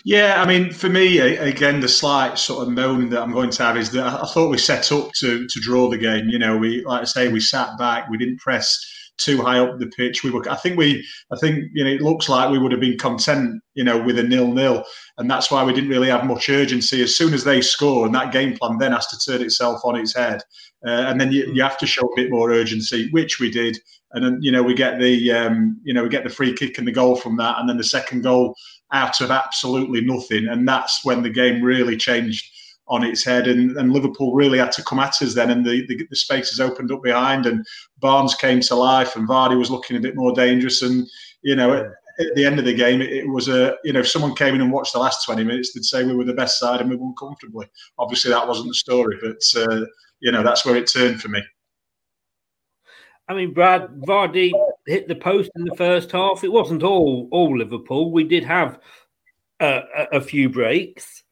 Yeah, 0.04 0.40
I 0.40 0.46
mean, 0.46 0.72
for 0.72 0.88
me, 0.88 1.18
again, 1.18 1.80
the 1.80 1.88
slight 1.88 2.38
sort 2.38 2.66
of 2.66 2.72
moaning 2.72 3.10
that 3.10 3.22
I'm 3.22 3.32
going 3.32 3.50
to 3.50 3.62
have 3.62 3.76
is 3.76 3.90
that 3.92 4.06
I 4.06 4.26
thought 4.26 4.50
we 4.50 4.58
set 4.58 4.92
up 4.92 5.10
to 5.20 5.46
to 5.46 5.60
draw 5.60 5.88
the 5.88 5.98
game. 5.98 6.28
You 6.28 6.38
know, 6.38 6.56
we 6.56 6.84
like 6.84 7.02
I 7.02 7.04
say, 7.04 7.28
we 7.28 7.40
sat 7.40 7.78
back, 7.78 8.08
we 8.08 8.18
didn't 8.18 8.38
press 8.38 8.78
too 9.18 9.40
high 9.40 9.58
up 9.58 9.78
the 9.78 9.86
pitch. 9.86 10.22
We 10.22 10.30
were, 10.30 10.48
I 10.50 10.56
think 10.56 10.76
we, 10.76 11.04
I 11.32 11.36
think 11.40 11.64
you 11.72 11.82
know, 11.84 11.90
it 11.90 12.02
looks 12.02 12.28
like 12.28 12.50
we 12.50 12.58
would 12.58 12.72
have 12.72 12.80
been 12.82 12.98
content, 12.98 13.62
you 13.74 13.82
know, 13.82 13.98
with 14.00 14.18
a 14.18 14.22
nil 14.22 14.52
nil, 14.52 14.84
and 15.18 15.30
that's 15.30 15.50
why 15.50 15.64
we 15.64 15.72
didn't 15.72 15.90
really 15.90 16.10
have 16.10 16.24
much 16.26 16.48
urgency. 16.48 17.02
As 17.02 17.16
soon 17.16 17.32
as 17.32 17.44
they 17.44 17.60
score, 17.60 18.06
and 18.06 18.14
that 18.14 18.32
game 18.32 18.56
plan 18.56 18.78
then 18.78 18.92
has 18.92 19.06
to 19.08 19.18
turn 19.18 19.42
itself 19.42 19.80
on 19.84 19.96
its 19.96 20.14
head, 20.14 20.42
uh, 20.86 20.90
and 20.90 21.20
then 21.20 21.32
you, 21.32 21.50
you 21.52 21.62
have 21.62 21.78
to 21.78 21.86
show 21.86 22.02
a 22.02 22.16
bit 22.16 22.30
more 22.30 22.52
urgency, 22.52 23.08
which 23.10 23.40
we 23.40 23.50
did, 23.50 23.78
and 24.12 24.24
then 24.24 24.38
you 24.42 24.52
know 24.52 24.62
we 24.62 24.74
get 24.74 24.98
the, 25.00 25.32
um, 25.32 25.80
you 25.82 25.94
know, 25.94 26.02
we 26.02 26.08
get 26.10 26.24
the 26.24 26.30
free 26.30 26.52
kick 26.52 26.78
and 26.78 26.86
the 26.86 26.92
goal 26.92 27.16
from 27.16 27.36
that, 27.38 27.58
and 27.58 27.68
then 27.68 27.78
the 27.78 27.84
second 27.84 28.22
goal 28.22 28.54
out 28.92 29.20
of 29.20 29.30
absolutely 29.30 30.00
nothing, 30.00 30.46
and 30.48 30.66
that's 30.66 31.04
when 31.04 31.22
the 31.22 31.30
game 31.30 31.62
really 31.62 31.96
changed 31.96 32.52
on 32.88 33.02
its 33.02 33.24
head. 33.24 33.48
And, 33.48 33.76
and 33.76 33.92
Liverpool 33.92 34.34
really 34.34 34.58
had 34.58 34.72
to 34.72 34.84
come 34.84 35.00
at 35.00 35.20
us 35.20 35.34
then, 35.34 35.50
and 35.50 35.64
the, 35.64 35.86
the, 35.86 36.06
the 36.08 36.16
spaces 36.16 36.60
opened 36.60 36.92
up 36.92 37.02
behind, 37.02 37.46
and 37.46 37.66
Barnes 37.98 38.34
came 38.34 38.60
to 38.60 38.74
life, 38.74 39.16
and 39.16 39.28
Vardy 39.28 39.58
was 39.58 39.70
looking 39.70 39.96
a 39.96 40.00
bit 40.00 40.16
more 40.16 40.32
dangerous. 40.32 40.82
And 40.82 41.06
you 41.42 41.56
know, 41.56 41.72
at, 41.72 41.86
at 42.18 42.34
the 42.34 42.44
end 42.44 42.58
of 42.58 42.64
the 42.64 42.74
game, 42.74 43.02
it, 43.02 43.12
it, 43.12 43.28
was 43.28 43.48
a 43.48 43.74
you 43.84 43.92
know, 43.92 44.00
if 44.00 44.08
someone 44.08 44.34
came 44.34 44.54
in 44.54 44.60
and 44.60 44.72
watched 44.72 44.92
the 44.92 44.98
last 45.00 45.24
twenty 45.24 45.44
minutes, 45.44 45.72
they'd 45.72 45.84
say 45.84 46.04
we 46.04 46.14
were 46.14 46.24
the 46.24 46.32
best 46.32 46.58
side 46.58 46.80
and 46.80 46.90
we 46.90 46.96
won 46.96 47.14
comfortably. 47.18 47.66
Obviously, 47.98 48.30
that 48.30 48.46
wasn't 48.46 48.68
the 48.68 48.74
story, 48.74 49.16
but 49.20 49.42
uh, 49.56 49.84
you 50.20 50.32
know, 50.32 50.42
that's 50.42 50.64
where 50.64 50.76
it 50.76 50.86
turned 50.86 51.20
for 51.20 51.28
me. 51.28 51.42
I 53.28 53.34
mean, 53.34 53.52
Brad 53.52 53.88
Vardy 54.06 54.52
hit 54.86 55.08
the 55.08 55.16
post 55.16 55.50
in 55.56 55.64
the 55.64 55.74
first 55.76 56.12
half. 56.12 56.44
It 56.44 56.52
wasn't 56.52 56.82
all 56.82 57.28
all 57.30 57.56
Liverpool. 57.56 58.12
We 58.12 58.24
did 58.24 58.44
have 58.44 58.78
uh, 59.60 59.80
a, 59.96 60.16
a 60.16 60.20
few 60.20 60.48
breaks. 60.48 61.24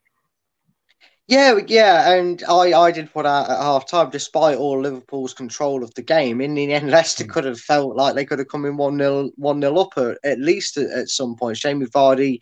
Yeah, 1.27 1.59
yeah, 1.67 2.13
and 2.13 2.43
I, 2.51 2.79
I 2.79 2.91
did 2.91 3.11
put 3.11 3.25
out 3.25 3.49
at 3.49 3.57
half 3.57 3.89
time, 3.89 4.11
despite 4.11 4.59
all 4.59 4.79
Liverpool's 4.83 5.33
control 5.33 5.83
of 5.83 5.95
the 5.95 6.03
game. 6.03 6.43
In 6.43 6.55
the 6.55 6.71
end, 6.71 6.91
Leicester 6.91 7.25
could 7.25 7.45
have 7.45 7.59
felt 7.59 7.97
like 7.97 8.15
they 8.15 8.27
could 8.27 8.39
have 8.39 8.49
come 8.49 8.67
in 8.67 8.77
1 8.77 8.99
0 8.99 9.31
one 9.37 9.59
nil 9.59 9.79
up 9.79 9.97
at, 9.97 10.19
at 10.23 10.39
least 10.39 10.77
at, 10.77 10.91
at, 10.91 11.09
some 11.09 11.35
point. 11.35 11.57
Jamie 11.57 11.87
Vardy, 11.87 12.41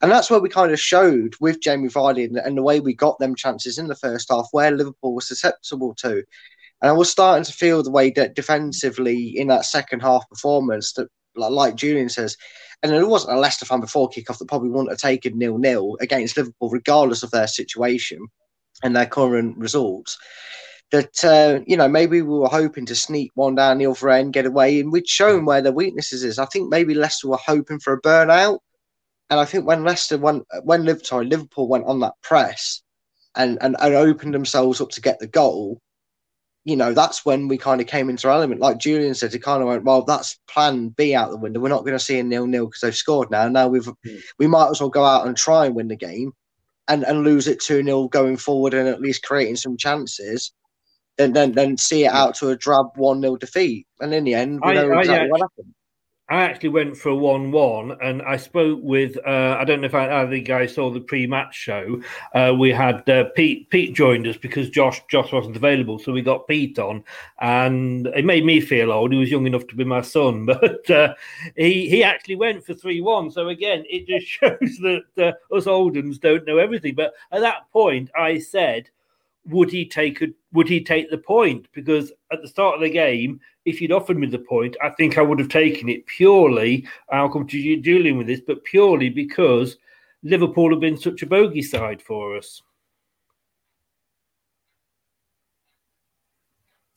and 0.00 0.10
that's 0.10 0.30
where 0.30 0.40
we 0.40 0.48
kind 0.48 0.72
of 0.72 0.80
showed 0.80 1.34
with 1.40 1.60
Jamie 1.60 1.90
Vardy 1.90 2.24
and, 2.24 2.38
and, 2.38 2.56
the 2.56 2.62
way 2.62 2.80
we 2.80 2.94
got 2.94 3.18
them 3.18 3.34
chances 3.34 3.76
in 3.76 3.88
the 3.88 3.94
first 3.94 4.30
half, 4.30 4.48
where 4.52 4.70
Liverpool 4.70 5.14
was 5.14 5.28
susceptible 5.28 5.94
to. 5.96 6.24
And 6.82 6.90
I 6.90 6.92
was 6.92 7.08
starting 7.08 7.44
to 7.44 7.52
feel 7.52 7.82
the 7.82 7.92
way 7.92 8.10
that 8.10 8.34
defensively 8.34 9.38
in 9.38 9.46
that 9.48 9.64
second 9.64 10.00
half 10.00 10.28
performance, 10.28 10.92
that 10.94 11.08
like 11.36 11.76
Julian 11.76 12.08
says, 12.08 12.36
and 12.82 12.92
it 12.92 13.06
wasn't 13.06 13.36
a 13.36 13.40
Leicester 13.40 13.64
fan 13.64 13.80
before 13.80 14.10
kickoff 14.10 14.38
that 14.38 14.48
probably 14.48 14.68
wouldn't 14.68 14.90
have 14.90 14.98
taken 14.98 15.38
nil 15.38 15.58
nil 15.58 15.96
against 16.00 16.36
Liverpool, 16.36 16.70
regardless 16.70 17.22
of 17.22 17.30
their 17.30 17.46
situation 17.46 18.26
and 18.82 18.96
their 18.96 19.06
current 19.06 19.56
results. 19.56 20.18
That 20.90 21.24
uh, 21.24 21.60
you 21.66 21.76
know 21.76 21.88
maybe 21.88 22.20
we 22.20 22.36
were 22.36 22.48
hoping 22.48 22.84
to 22.86 22.96
sneak 22.96 23.30
one 23.34 23.54
down 23.54 23.78
the 23.78 23.86
other 23.86 24.10
end, 24.10 24.32
get 24.32 24.44
away, 24.44 24.80
and 24.80 24.92
we'd 24.92 25.08
shown 25.08 25.44
where 25.44 25.62
their 25.62 25.72
weaknesses 25.72 26.24
is. 26.24 26.38
I 26.38 26.46
think 26.46 26.68
maybe 26.68 26.94
Leicester 26.94 27.28
were 27.28 27.38
hoping 27.38 27.78
for 27.78 27.92
a 27.92 28.02
burnout, 28.02 28.58
and 29.30 29.38
I 29.38 29.44
think 29.44 29.66
when 29.66 29.84
Leicester 29.84 30.18
went 30.18 30.44
when 30.64 30.84
Liverpool 30.84 31.22
Liverpool 31.22 31.68
went 31.68 31.86
on 31.86 32.00
that 32.00 32.14
press 32.22 32.82
and, 33.36 33.56
and 33.62 33.76
and 33.80 33.94
opened 33.94 34.34
themselves 34.34 34.80
up 34.80 34.90
to 34.90 35.00
get 35.00 35.18
the 35.20 35.28
goal, 35.28 35.80
you 36.64 36.76
know, 36.76 36.92
that's 36.92 37.24
when 37.24 37.48
we 37.48 37.58
kind 37.58 37.80
of 37.80 37.88
came 37.88 38.08
into 38.08 38.28
our 38.28 38.34
element. 38.34 38.60
Like 38.60 38.78
Julian 38.78 39.14
said, 39.14 39.34
it 39.34 39.42
kind 39.42 39.62
of 39.62 39.68
went, 39.68 39.84
well, 39.84 40.02
that's 40.02 40.38
plan 40.48 40.88
B 40.90 41.14
out 41.14 41.30
the 41.30 41.36
window. 41.36 41.58
We're 41.58 41.68
not 41.68 41.84
going 41.84 41.98
to 41.98 41.98
see 41.98 42.18
a 42.18 42.22
nil 42.22 42.46
nil 42.46 42.66
because 42.66 42.80
they've 42.82 42.96
scored 42.96 43.30
now. 43.30 43.48
Now 43.48 43.68
we've 43.68 43.84
mm. 43.84 44.22
we 44.38 44.46
might 44.46 44.70
as 44.70 44.80
well 44.80 44.90
go 44.90 45.04
out 45.04 45.26
and 45.26 45.36
try 45.36 45.66
and 45.66 45.74
win 45.74 45.88
the 45.88 45.96
game 45.96 46.32
and, 46.88 47.02
and 47.04 47.24
lose 47.24 47.48
it 47.48 47.60
2 47.60 47.82
0 47.82 48.08
going 48.08 48.36
forward 48.36 48.74
and 48.74 48.88
at 48.88 49.00
least 49.00 49.24
creating 49.24 49.56
some 49.56 49.76
chances. 49.76 50.52
And 51.18 51.36
then, 51.36 51.52
then 51.52 51.76
see 51.76 52.04
it 52.04 52.12
out 52.12 52.34
to 52.36 52.48
a 52.48 52.56
drab 52.56 52.86
1 52.96 53.20
0 53.20 53.36
defeat. 53.36 53.86
And 54.00 54.14
in 54.14 54.24
the 54.24 54.34
end, 54.34 54.60
we 54.64 54.72
know 54.72 54.90
I, 54.92 55.00
exactly 55.00 55.26
I, 55.26 55.30
what 55.30 55.40
happened. 55.40 55.74
I 56.28 56.44
actually 56.44 56.70
went 56.70 56.96
for 56.96 57.10
a 57.10 57.16
one-one, 57.16 57.98
and 58.00 58.22
I 58.22 58.36
spoke 58.36 58.80
with. 58.82 59.18
Uh, 59.26 59.56
I 59.58 59.64
don't 59.64 59.80
know 59.80 59.86
if 59.86 59.94
I, 59.94 60.22
either 60.22 60.38
guys 60.38 60.74
saw 60.74 60.88
the 60.88 61.00
pre-match 61.00 61.54
show. 61.54 62.00
Uh, 62.32 62.54
we 62.58 62.70
had 62.70 63.06
uh, 63.10 63.24
Pete. 63.34 63.68
Pete 63.70 63.92
joined 63.92 64.26
us 64.26 64.36
because 64.36 64.70
Josh 64.70 65.02
Josh 65.10 65.32
wasn't 65.32 65.56
available, 65.56 65.98
so 65.98 66.12
we 66.12 66.22
got 66.22 66.46
Pete 66.46 66.78
on, 66.78 67.04
and 67.40 68.06
it 68.06 68.24
made 68.24 68.46
me 68.46 68.60
feel 68.60 68.92
old. 68.92 69.12
He 69.12 69.18
was 69.18 69.30
young 69.30 69.46
enough 69.46 69.66
to 69.66 69.76
be 69.76 69.84
my 69.84 70.00
son, 70.00 70.46
but 70.46 70.88
uh, 70.88 71.14
he 71.56 71.88
he 71.90 72.04
actually 72.04 72.36
went 72.36 72.64
for 72.64 72.74
three-one. 72.74 73.30
So 73.30 73.48
again, 73.48 73.84
it 73.90 74.06
just 74.06 74.26
shows 74.40 74.78
that 74.80 75.02
uh, 75.18 75.54
us 75.54 75.66
Oldens 75.66 76.20
don't 76.20 76.46
know 76.46 76.58
everything. 76.58 76.94
But 76.94 77.14
at 77.32 77.40
that 77.40 77.70
point, 77.72 78.10
I 78.16 78.38
said 78.38 78.88
would 79.46 79.70
he 79.70 79.84
take 79.84 80.22
a 80.22 80.28
would 80.52 80.68
he 80.68 80.82
take 80.82 81.10
the 81.10 81.18
point? 81.18 81.66
Because 81.72 82.12
at 82.30 82.42
the 82.42 82.48
start 82.48 82.76
of 82.76 82.80
the 82.80 82.90
game, 82.90 83.40
if 83.64 83.80
you'd 83.80 83.92
offered 83.92 84.18
me 84.18 84.26
the 84.26 84.38
point, 84.38 84.76
I 84.82 84.90
think 84.90 85.18
I 85.18 85.22
would 85.22 85.38
have 85.38 85.48
taken 85.48 85.88
it 85.88 86.06
purely. 86.06 86.86
I'll 87.10 87.28
come 87.28 87.46
to 87.48 87.58
you, 87.58 87.80
Julian, 87.80 88.18
with 88.18 88.26
this, 88.26 88.40
but 88.40 88.64
purely 88.64 89.08
because 89.08 89.76
Liverpool 90.22 90.70
have 90.70 90.80
been 90.80 90.96
such 90.96 91.22
a 91.22 91.26
bogey 91.26 91.62
side 91.62 92.02
for 92.02 92.36
us. 92.36 92.62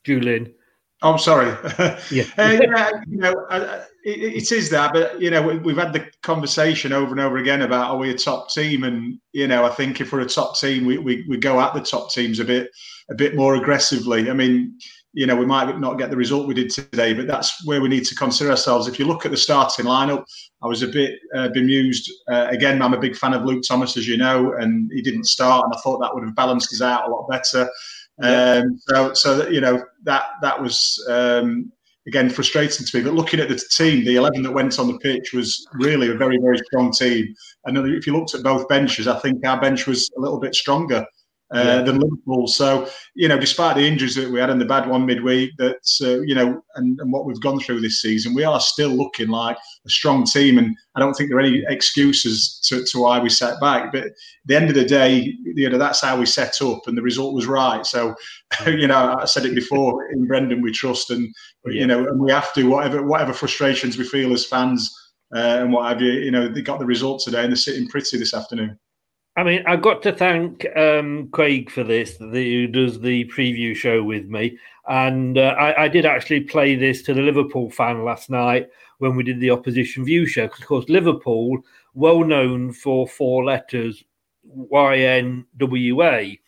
Julian. 0.04 0.54
Oh, 1.02 1.14
I'm 1.14 1.20
sorry. 1.20 1.48
yeah. 2.12 2.24
uh, 2.38 2.58
yeah, 2.62 2.90
you 3.08 3.18
know, 3.18 3.34
uh, 3.50 3.84
it, 4.06 4.34
it 4.36 4.52
is 4.52 4.70
that, 4.70 4.94
but 4.94 5.22
you 5.22 5.30
know, 5.30 5.42
we, 5.42 5.74
have 5.74 5.84
had 5.84 5.94
the 5.94 6.10
conversation 6.22 6.94
over 6.94 7.12
and 7.12 7.20
over 7.20 7.38
again 7.38 7.64
about 7.64 7.92
are 7.92 7.98
we 7.98 8.12
a 8.12 8.18
top 8.18 8.50
team, 8.50 8.84
and 8.84 9.20
you 9.34 9.48
know, 9.48 9.66
I 9.66 9.70
think 9.70 10.00
if 10.00 10.14
we're 10.14 10.22
a 10.22 10.26
top 10.26 10.58
team, 10.58 10.86
we, 10.86 10.98
we, 10.98 11.26
we 11.28 11.38
go 11.38 11.60
at 11.60 11.74
the 11.74 11.82
top 11.82 12.12
teams 12.12 12.40
a 12.40 12.46
bit 12.46 12.72
a 13.10 13.16
bit 13.16 13.36
more 13.36 13.56
aggressively. 13.56 14.30
I 14.30 14.34
mean, 14.34 14.80
you 15.16 15.26
know, 15.26 15.36
we 15.36 15.46
might 15.46 15.80
not 15.80 15.98
get 15.98 16.10
the 16.10 16.18
result 16.18 16.46
we 16.46 16.54
did 16.54 16.70
today, 16.70 17.14
but 17.14 17.26
that's 17.26 17.66
where 17.66 17.82
we 17.82 17.88
need 17.88 18.06
to 18.06 18.16
consider 18.16 18.52
ourselves. 18.52 18.88
If 18.88 19.00
you 19.00 19.06
look 19.06 19.26
at 19.26 19.32
the 19.32 19.38
starting 19.38 19.86
lineup, 19.86 20.26
I 20.62 20.68
was 20.68 20.84
a 20.84 20.88
bit 20.88 21.20
uh, 21.34 21.48
bemused. 21.50 22.12
Uh, 22.30 22.48
again, 22.50 22.82
I'm 22.82 22.94
a 22.94 23.00
big 23.00 23.16
fan 23.16 23.34
of 23.34 23.44
Luke 23.44 23.64
Thomas, 23.66 23.96
as 23.96 24.08
you 24.08 24.18
know, 24.18 24.54
and 24.54 24.92
he 24.94 25.02
didn't 25.02 25.24
start, 25.24 25.64
and 25.64 25.74
I 25.74 25.80
thought 25.80 26.00
that 26.00 26.14
would 26.14 26.26
have 26.26 26.36
balanced 26.36 26.74
us 26.74 26.82
out 26.82 27.08
a 27.08 27.12
lot 27.12 27.30
better. 27.30 27.70
Um, 28.22 28.78
so, 28.88 29.14
so 29.14 29.48
you 29.50 29.62
know 29.62 29.84
that 30.04 30.24
that 30.42 30.62
was 30.62 31.06
um, 31.10 31.72
again 32.08 32.30
frustrating 32.30 32.86
to 32.86 32.98
me. 32.98 33.04
But 33.04 33.14
looking 33.14 33.40
at 33.40 33.48
the 33.48 33.62
team, 33.72 34.04
the 34.04 34.18
eleven 34.18 34.44
that 34.44 34.52
went 34.52 34.80
on 34.80 34.88
the 34.88 35.00
pitch 35.00 35.34
was 35.34 35.66
really 35.76 36.10
a 36.10 36.16
very 36.16 36.38
very 36.38 36.58
strong 36.58 36.92
team. 36.92 37.34
And 37.66 37.78
if 37.78 38.06
you 38.06 38.18
looked 38.18 38.36
at 38.36 38.44
both 38.44 38.68
benches, 38.68 39.08
I 39.08 39.18
think 39.20 39.46
our 39.46 39.60
bench 39.60 39.88
was 39.88 40.12
a 40.18 40.20
little 40.20 40.40
bit 40.40 40.56
stronger 40.56 41.06
uh, 41.56 41.64
yeah. 41.64 41.82
than 41.82 42.00
Liverpool. 42.00 42.48
So, 42.48 42.90
you 43.14 43.28
know, 43.28 43.40
despite 43.40 43.76
the 43.76 43.88
injuries 43.88 44.16
that 44.16 44.30
we 44.30 44.40
had 44.40 44.50
and 44.50 44.60
the 44.60 44.66
bad 44.66 44.90
one 44.90 45.06
midweek, 45.06 45.52
that, 45.58 45.78
uh, 46.02 46.20
you 46.22 46.36
know, 46.36 46.62
and, 46.76 47.00
and, 47.00 47.14
what 47.14 47.26
we've 47.26 47.40
gone 47.40 47.60
through 47.60 47.80
this 47.80 48.02
season, 48.02 48.34
we 48.34 48.44
are 48.44 48.60
still 48.60 48.90
looking 48.90 49.30
like 49.30 49.56
a 49.86 49.90
strong 49.90 50.26
team. 50.26 50.58
And 50.58 50.76
I 50.96 51.00
don't 51.00 51.14
think 51.14 51.30
there 51.30 51.38
are 51.38 51.42
any 51.42 51.64
excuses 51.70 52.60
to, 52.66 52.84
to 52.84 53.00
why 53.00 53.20
we 53.20 53.30
set 53.30 53.60
back. 53.62 53.94
But 53.94 54.04
at 54.04 54.12
the 54.46 54.56
end 54.56 54.70
of 54.70 54.76
the 54.76 54.84
day, 54.84 55.34
you 55.46 55.70
know, 55.70 55.78
that's 55.78 56.02
how 56.02 56.20
we 56.20 56.26
set 56.26 56.62
up 56.62 56.88
and 56.88 56.98
the 56.98 57.02
result 57.02 57.34
was 57.34 57.48
right. 57.48 57.86
So, 57.86 58.16
you 58.66 58.88
know, 58.88 59.16
I 59.20 59.26
said 59.26 59.46
it 59.46 59.56
before 59.56 60.10
in 60.12 60.28
Brendan, 60.28 60.62
we 60.62 60.72
trust 60.72 61.10
and, 61.10 61.34
yeah. 61.66 61.72
you 61.72 61.88
know, 61.88 62.06
and 62.06 62.20
we 62.20 62.32
have 62.32 62.54
to, 62.54 62.64
whatever, 62.70 63.04
whatever 63.04 63.34
frustrations 63.34 63.98
we 63.98 64.04
feel 64.04 64.34
as 64.34 64.46
fans 64.46 64.94
uh, 65.34 65.60
and 65.62 65.72
what 65.72 65.88
have 65.88 66.02
you, 66.02 66.12
you 66.12 66.32
know, 66.32 66.48
they 66.48 66.62
got 66.62 66.80
the 66.80 66.86
result 66.86 67.22
today 67.22 67.44
and 67.44 67.52
they're 67.52 67.58
sitting 67.58 67.88
pretty 67.88 68.18
this 68.18 68.34
afternoon. 68.34 68.78
I 69.38 69.44
mean, 69.44 69.64
I've 69.68 69.82
got 69.82 70.02
to 70.04 70.14
thank 70.14 70.66
um, 70.78 71.28
Craig 71.32 71.70
for 71.70 71.84
this, 71.84 72.16
who 72.18 72.68
does 72.68 73.02
the 73.02 73.26
preview 73.26 73.76
show 73.76 74.02
with 74.02 74.28
me. 74.28 74.58
And 74.88 75.38
uh, 75.38 75.56
I, 75.60 75.84
I, 75.84 75.88
did 75.90 76.06
actually 76.06 76.42
play 76.42 76.76
this 76.76 77.02
to 77.04 77.14
the 77.14 77.22
Liverpool 77.22 77.70
fan 77.70 78.06
last 78.06 78.30
night 78.30 78.70
when 79.00 79.16
we 79.16 79.24
did 79.24 79.42
the 79.42 79.50
opposition 79.50 80.06
view 80.06 80.26
show. 80.26 80.44
Because, 80.44 80.62
of 80.62 80.68
course, 80.68 80.90
Liverpool, 80.90 81.62
well 81.94 82.24
known 82.24 82.72
for 82.72 83.08
four 83.08 83.44
letters, 83.44 84.04
YNWA. 84.72 86.40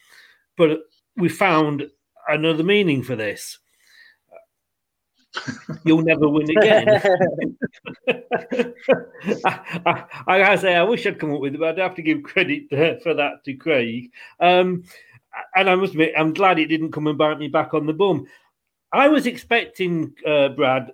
But 0.56 0.80
we 1.18 1.28
found 1.28 1.90
another 2.30 2.64
meaning 2.64 3.04
for 3.04 3.18
this 3.18 3.60
you'll 5.84 6.02
never 6.02 6.28
win 6.28 6.50
again. 6.50 7.02
I, 9.46 10.04
I, 10.28 10.44
I, 10.44 10.56
say, 10.56 10.76
I 10.76 10.84
wish 10.84 11.06
I'd 11.06 11.20
come 11.20 11.34
up 11.34 11.42
with 11.42 11.56
it, 11.56 11.60
but 11.60 11.70
I'd 11.70 11.78
have 11.78 11.96
to 11.96 12.02
give 12.02 12.24
credit 12.24 12.70
to, 12.70 13.00
for 13.02 13.14
that 13.14 13.44
to 13.46 13.54
Craig. 13.54 14.12
Um, 14.40 14.84
and 15.56 15.70
I 15.70 15.76
must 15.76 15.94
admit, 15.94 16.14
I'm 16.18 16.34
glad 16.34 16.60
it 16.60 16.68
didn't 16.68 16.92
come 16.92 17.08
and 17.08 17.18
bite 17.18 17.40
me 17.40 17.48
back 17.48 17.74
on 17.74 17.86
the 17.86 17.94
bum. 17.94 18.28
I 18.92 19.08
was 19.08 19.28
expecting 19.28 20.14
uh, 20.26 20.50
Brad, 20.50 20.92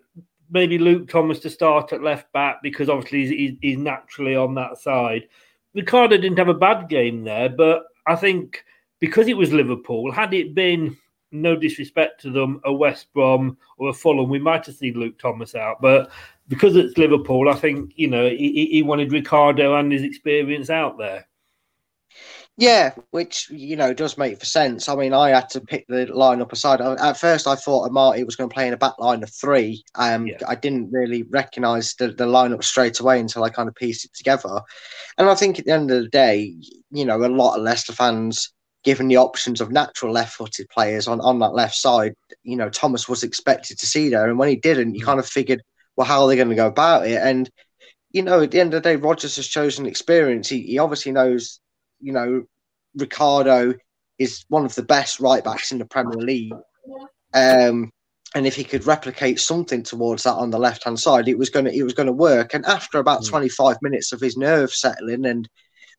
maybe 0.50 0.78
Luke 0.78 1.10
Thomas 1.10 1.40
to 1.40 1.50
start 1.50 1.94
at 1.94 2.04
left 2.04 2.32
back 2.34 2.62
because 2.62 2.90
obviously 2.90 3.26
he's, 3.26 3.58
he's 3.62 3.78
naturally 3.78 4.36
on 4.36 4.56
that 4.56 4.78
side. 4.78 5.28
Ricardo 5.74 6.18
didn't 6.18 6.38
have 6.38 6.50
a 6.50 6.54
bad 6.54 6.90
game 6.90 7.24
there, 7.24 7.50
but 7.50 7.86
I 8.06 8.16
think 8.16 8.64
because 9.00 9.28
it 9.28 9.38
was 9.38 9.52
Liverpool, 9.52 10.12
had 10.12 10.34
it 10.34 10.56
been 10.56 10.98
no 11.34 11.56
disrespect 11.56 12.22
to 12.22 12.32
them, 12.32 12.62
a 12.64 12.72
West 12.72 13.12
Brom 13.14 13.58
or 13.78 13.90
a 13.90 13.94
Fulham, 13.94 14.30
we 14.30 14.40
might 14.40 14.66
have 14.66 14.76
seen 14.76 14.94
Luke 14.94 15.18
Thomas 15.20 15.56
out. 15.56 15.82
But 15.82 16.12
because 16.48 16.76
it's 16.76 16.98
Liverpool, 16.98 17.50
I 17.50 17.56
think 17.56 17.94
you 17.96 18.08
know 18.08 18.30
he, 18.30 18.68
he 18.72 18.84
wanted 18.84 19.12
Ricardo 19.12 19.76
and 19.76 19.92
his 19.92 20.04
experience 20.04 20.70
out 20.70 20.98
there. 20.98 21.28
Yeah, 22.56 22.94
which 23.10 23.50
you 23.50 23.76
know 23.76 23.96
does 23.96 24.16
make 24.16 24.40
for 24.40 24.46
sense. 24.46 24.88
I 24.88 24.96
mean, 24.96 25.12
I 25.12 25.30
had 25.30 25.50
to 25.52 25.62
pick 25.62 25.88
the 25.88 26.06
lineup 26.06 26.52
aside. 26.52 26.82
At 26.82 27.20
first, 27.20 27.48
I 27.48 27.56
thought 27.56 27.90
Amartey 27.90 28.24
was 28.26 28.36
going 28.36 28.48
to 28.48 28.54
play 28.54 28.68
in 28.68 28.74
a 28.74 28.78
back 28.78 29.00
line 29.00 29.24
of 29.24 29.32
three. 29.32 29.84
Um, 29.96 30.28
yeah. 30.28 30.38
I 30.48 30.54
didn't 30.54 30.92
really 30.92 31.24
recognise 31.24 31.96
the, 31.96 32.10
the 32.10 32.26
lineup 32.26 32.64
straight 32.64 33.00
away 33.00 33.20
until 33.20 33.44
I 33.44 33.50
kind 33.50 33.68
of 33.68 33.74
pieced 33.74 34.06
it 34.06 34.14
together. 34.14 34.62
And 35.18 35.30
I 35.30 35.34
think 35.34 35.58
at 35.58 35.66
the 35.66 35.72
end 35.72 35.90
of 35.90 36.04
the 36.04 36.10
day, 36.10 36.54
you 36.92 37.06
know, 37.06 37.26
a 37.26 37.28
lot 37.28 37.56
of 37.56 37.64
Leicester 37.64 37.94
fans, 37.94 38.54
given 38.84 39.08
the 39.08 39.18
options 39.18 39.62
of 39.62 39.72
natural 39.72 40.12
left-footed 40.12 40.70
players 40.70 41.08
on 41.08 41.22
on 41.22 41.40
that 41.40 41.54
left 41.54 41.76
side, 41.76 42.14
you 42.44 42.56
know, 42.56 42.70
Thomas 42.70 43.08
was 43.08 43.24
expected 43.24 43.80
to 43.80 43.86
see 43.86 44.10
there, 44.10 44.28
and 44.28 44.38
when 44.38 44.50
he 44.50 44.56
didn't, 44.56 44.96
you 44.96 45.02
mm. 45.02 45.06
kind 45.06 45.20
of 45.20 45.28
figured, 45.28 45.62
well, 45.96 46.08
how 46.08 46.24
are 46.24 46.28
they 46.28 46.36
going 46.36 46.50
to 46.50 46.56
go 46.56 46.68
about 46.68 47.08
it? 47.08 47.22
And 47.22 47.50
you 48.12 48.22
know, 48.22 48.42
at 48.42 48.52
the 48.52 48.60
end 48.60 48.74
of 48.74 48.84
the 48.84 48.90
day, 48.90 48.96
Rodgers 48.96 49.38
has 49.38 49.48
chosen 49.48 49.88
experience. 49.88 50.48
He, 50.48 50.62
he 50.62 50.78
obviously 50.78 51.12
knows 51.12 51.60
you 52.04 52.12
know, 52.12 52.44
Ricardo 52.96 53.74
is 54.20 54.46
one 54.50 54.66
of 54.66 54.76
the 54.76 54.84
best 54.84 55.20
right 55.20 55.44
backs 55.44 55.72
in 55.72 55.80
the 55.80 55.86
Premier 55.86 56.20
League. 56.20 56.54
Um, 57.34 57.90
and 58.36 58.46
if 58.46 58.56
he 58.56 58.64
could 58.64 58.86
replicate 58.86 59.40
something 59.40 59.84
towards 59.84 60.24
that 60.24 60.34
on 60.34 60.50
the 60.50 60.60
left 60.60 60.84
hand 60.84 61.00
side, 61.00 61.28
it 61.28 61.38
was 61.38 61.50
going 61.50 61.66
to 61.66 61.74
it 61.74 61.84
was 61.84 61.94
going 61.94 62.08
to 62.08 62.14
work. 62.14 62.54
And 62.54 62.66
after 62.66 63.00
about 63.00 63.22
mm. 63.22 63.30
25 63.30 63.78
minutes 63.82 64.12
of 64.12 64.20
his 64.20 64.38
nerves 64.38 64.80
settling 64.80 65.26
and 65.26 65.48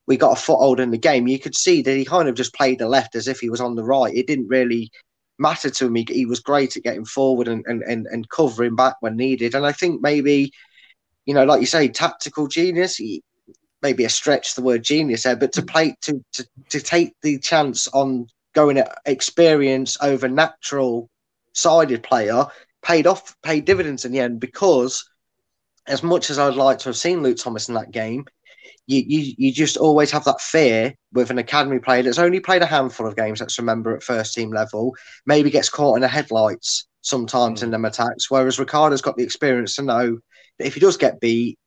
we 0.06 0.16
got 0.16 0.36
a 0.36 0.40
foothold 0.40 0.80
in 0.80 0.90
the 0.90 0.98
game, 0.98 1.26
you 1.26 1.38
could 1.38 1.56
see 1.56 1.82
that 1.82 1.96
he 1.96 2.04
kind 2.04 2.28
of 2.28 2.34
just 2.34 2.54
played 2.54 2.78
the 2.78 2.88
left 2.88 3.14
as 3.14 3.28
if 3.28 3.40
he 3.40 3.50
was 3.50 3.60
on 3.60 3.74
the 3.74 3.84
right. 3.84 4.14
It 4.14 4.26
didn't 4.26 4.48
really 4.48 4.90
matter 5.38 5.70
to 5.70 5.86
him. 5.86 5.94
He, 5.94 6.06
he 6.08 6.26
was 6.26 6.40
great 6.40 6.76
at 6.76 6.82
getting 6.82 7.04
forward 7.04 7.48
and, 7.48 7.64
and, 7.66 7.82
and, 7.82 8.06
and 8.06 8.28
covering 8.28 8.76
back 8.76 8.96
when 9.00 9.16
needed. 9.16 9.54
And 9.54 9.64
I 9.64 9.72
think 9.72 10.02
maybe, 10.02 10.52
you 11.24 11.34
know, 11.34 11.44
like 11.44 11.60
you 11.60 11.66
say, 11.66 11.88
tactical 11.88 12.46
genius. 12.48 12.96
He, 12.96 13.22
maybe 13.84 14.04
a 14.04 14.08
stretch 14.08 14.54
the 14.54 14.62
word 14.62 14.82
genius 14.82 15.24
there, 15.24 15.36
but 15.36 15.52
to 15.52 15.62
mm. 15.62 15.68
play 15.68 15.94
to 16.00 16.24
to, 16.32 16.46
to 16.70 16.80
take 16.80 17.12
the 17.22 17.38
chance 17.38 17.86
on 17.88 18.26
going 18.54 18.78
at 18.78 18.96
experience 19.04 19.98
over 20.00 20.26
natural 20.26 21.10
sided 21.52 22.02
player 22.02 22.46
paid 22.82 23.06
off 23.06 23.36
paid 23.42 23.64
dividends 23.64 24.04
in 24.04 24.12
the 24.12 24.20
end 24.20 24.40
because 24.40 25.08
as 25.86 26.02
much 26.02 26.30
as 26.30 26.38
I'd 26.38 26.54
like 26.54 26.78
to 26.78 26.88
have 26.88 26.96
seen 26.96 27.22
Luke 27.22 27.36
Thomas 27.36 27.68
in 27.68 27.74
that 27.74 27.90
game, 27.90 28.24
you, 28.86 29.02
you 29.06 29.34
you 29.38 29.52
just 29.52 29.76
always 29.76 30.10
have 30.10 30.24
that 30.24 30.40
fear 30.40 30.94
with 31.12 31.30
an 31.30 31.38
academy 31.38 31.78
player 31.78 32.02
that's 32.02 32.18
only 32.18 32.40
played 32.40 32.62
a 32.62 32.66
handful 32.66 33.06
of 33.06 33.16
games, 33.16 33.40
let's 33.40 33.58
remember 33.58 33.96
at 33.96 34.02
first 34.02 34.34
team 34.34 34.50
level, 34.50 34.94
maybe 35.26 35.50
gets 35.50 35.68
caught 35.68 35.96
in 35.96 36.02
the 36.02 36.08
headlights 36.08 36.86
sometimes 37.02 37.60
mm. 37.60 37.64
in 37.64 37.70
them 37.70 37.84
attacks. 37.84 38.30
Whereas 38.30 38.58
Ricardo's 38.58 39.02
got 39.02 39.16
the 39.16 39.24
experience 39.24 39.76
to 39.76 39.82
know 39.82 40.18
that 40.58 40.66
if 40.66 40.74
he 40.74 40.80
does 40.80 40.96
get 40.96 41.20
beat, 41.20 41.58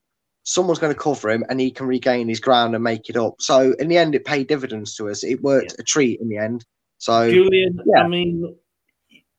someone's 0.43 0.79
going 0.79 0.93
to 0.93 0.99
cover 0.99 1.29
him 1.29 1.43
and 1.49 1.59
he 1.59 1.71
can 1.71 1.87
regain 1.87 2.29
his 2.29 2.39
ground 2.39 2.73
and 2.73 2.83
make 2.83 3.09
it 3.09 3.17
up. 3.17 3.35
So 3.39 3.73
in 3.79 3.87
the 3.87 3.97
end, 3.97 4.15
it 4.15 4.25
paid 4.25 4.47
dividends 4.47 4.95
to 4.95 5.09
us. 5.09 5.23
It 5.23 5.41
worked 5.41 5.73
yeah. 5.77 5.81
a 5.81 5.83
treat 5.83 6.21
in 6.21 6.29
the 6.29 6.37
end. 6.37 6.65
So 6.97 7.29
Julian, 7.29 7.79
yeah. 7.85 8.01
I 8.01 8.07
mean, 8.07 8.55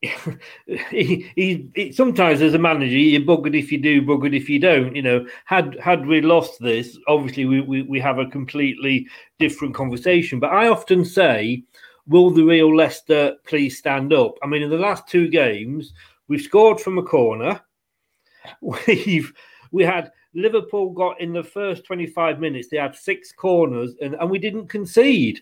he, 0.90 1.28
he, 1.34 1.68
he, 1.74 1.92
sometimes 1.92 2.40
as 2.40 2.54
a 2.54 2.58
manager 2.58 2.96
you're 2.96 3.20
buggered 3.20 3.58
if 3.58 3.72
you 3.72 3.78
do, 3.78 4.00
buggered 4.00 4.36
if 4.36 4.48
you 4.48 4.60
don't. 4.60 4.94
You 4.94 5.02
know, 5.02 5.26
had 5.44 5.76
had 5.80 6.06
we 6.06 6.20
lost 6.20 6.60
this, 6.60 6.96
obviously 7.08 7.46
we, 7.46 7.60
we, 7.62 7.82
we 7.82 7.98
have 8.00 8.18
a 8.18 8.26
completely 8.26 9.08
different 9.40 9.74
conversation. 9.74 10.38
But 10.38 10.52
I 10.52 10.68
often 10.68 11.04
say, 11.04 11.64
will 12.06 12.30
the 12.30 12.44
real 12.44 12.74
Leicester 12.74 13.34
please 13.44 13.76
stand 13.76 14.12
up? 14.12 14.34
I 14.42 14.46
mean, 14.46 14.62
in 14.62 14.70
the 14.70 14.78
last 14.78 15.08
two 15.08 15.28
games, 15.28 15.92
we've 16.28 16.40
scored 16.40 16.80
from 16.80 16.98
a 16.98 17.02
corner. 17.02 17.60
We've 18.62 19.32
we 19.72 19.82
had 19.82 20.10
Liverpool 20.34 20.90
got 20.90 21.20
in 21.20 21.32
the 21.32 21.42
first 21.42 21.84
25 21.84 22.38
minutes, 22.38 22.68
they 22.68 22.76
had 22.76 22.94
six 22.94 23.32
corners 23.32 23.94
and, 24.00 24.14
and 24.14 24.30
we 24.30 24.38
didn't 24.38 24.68
concede. 24.68 25.40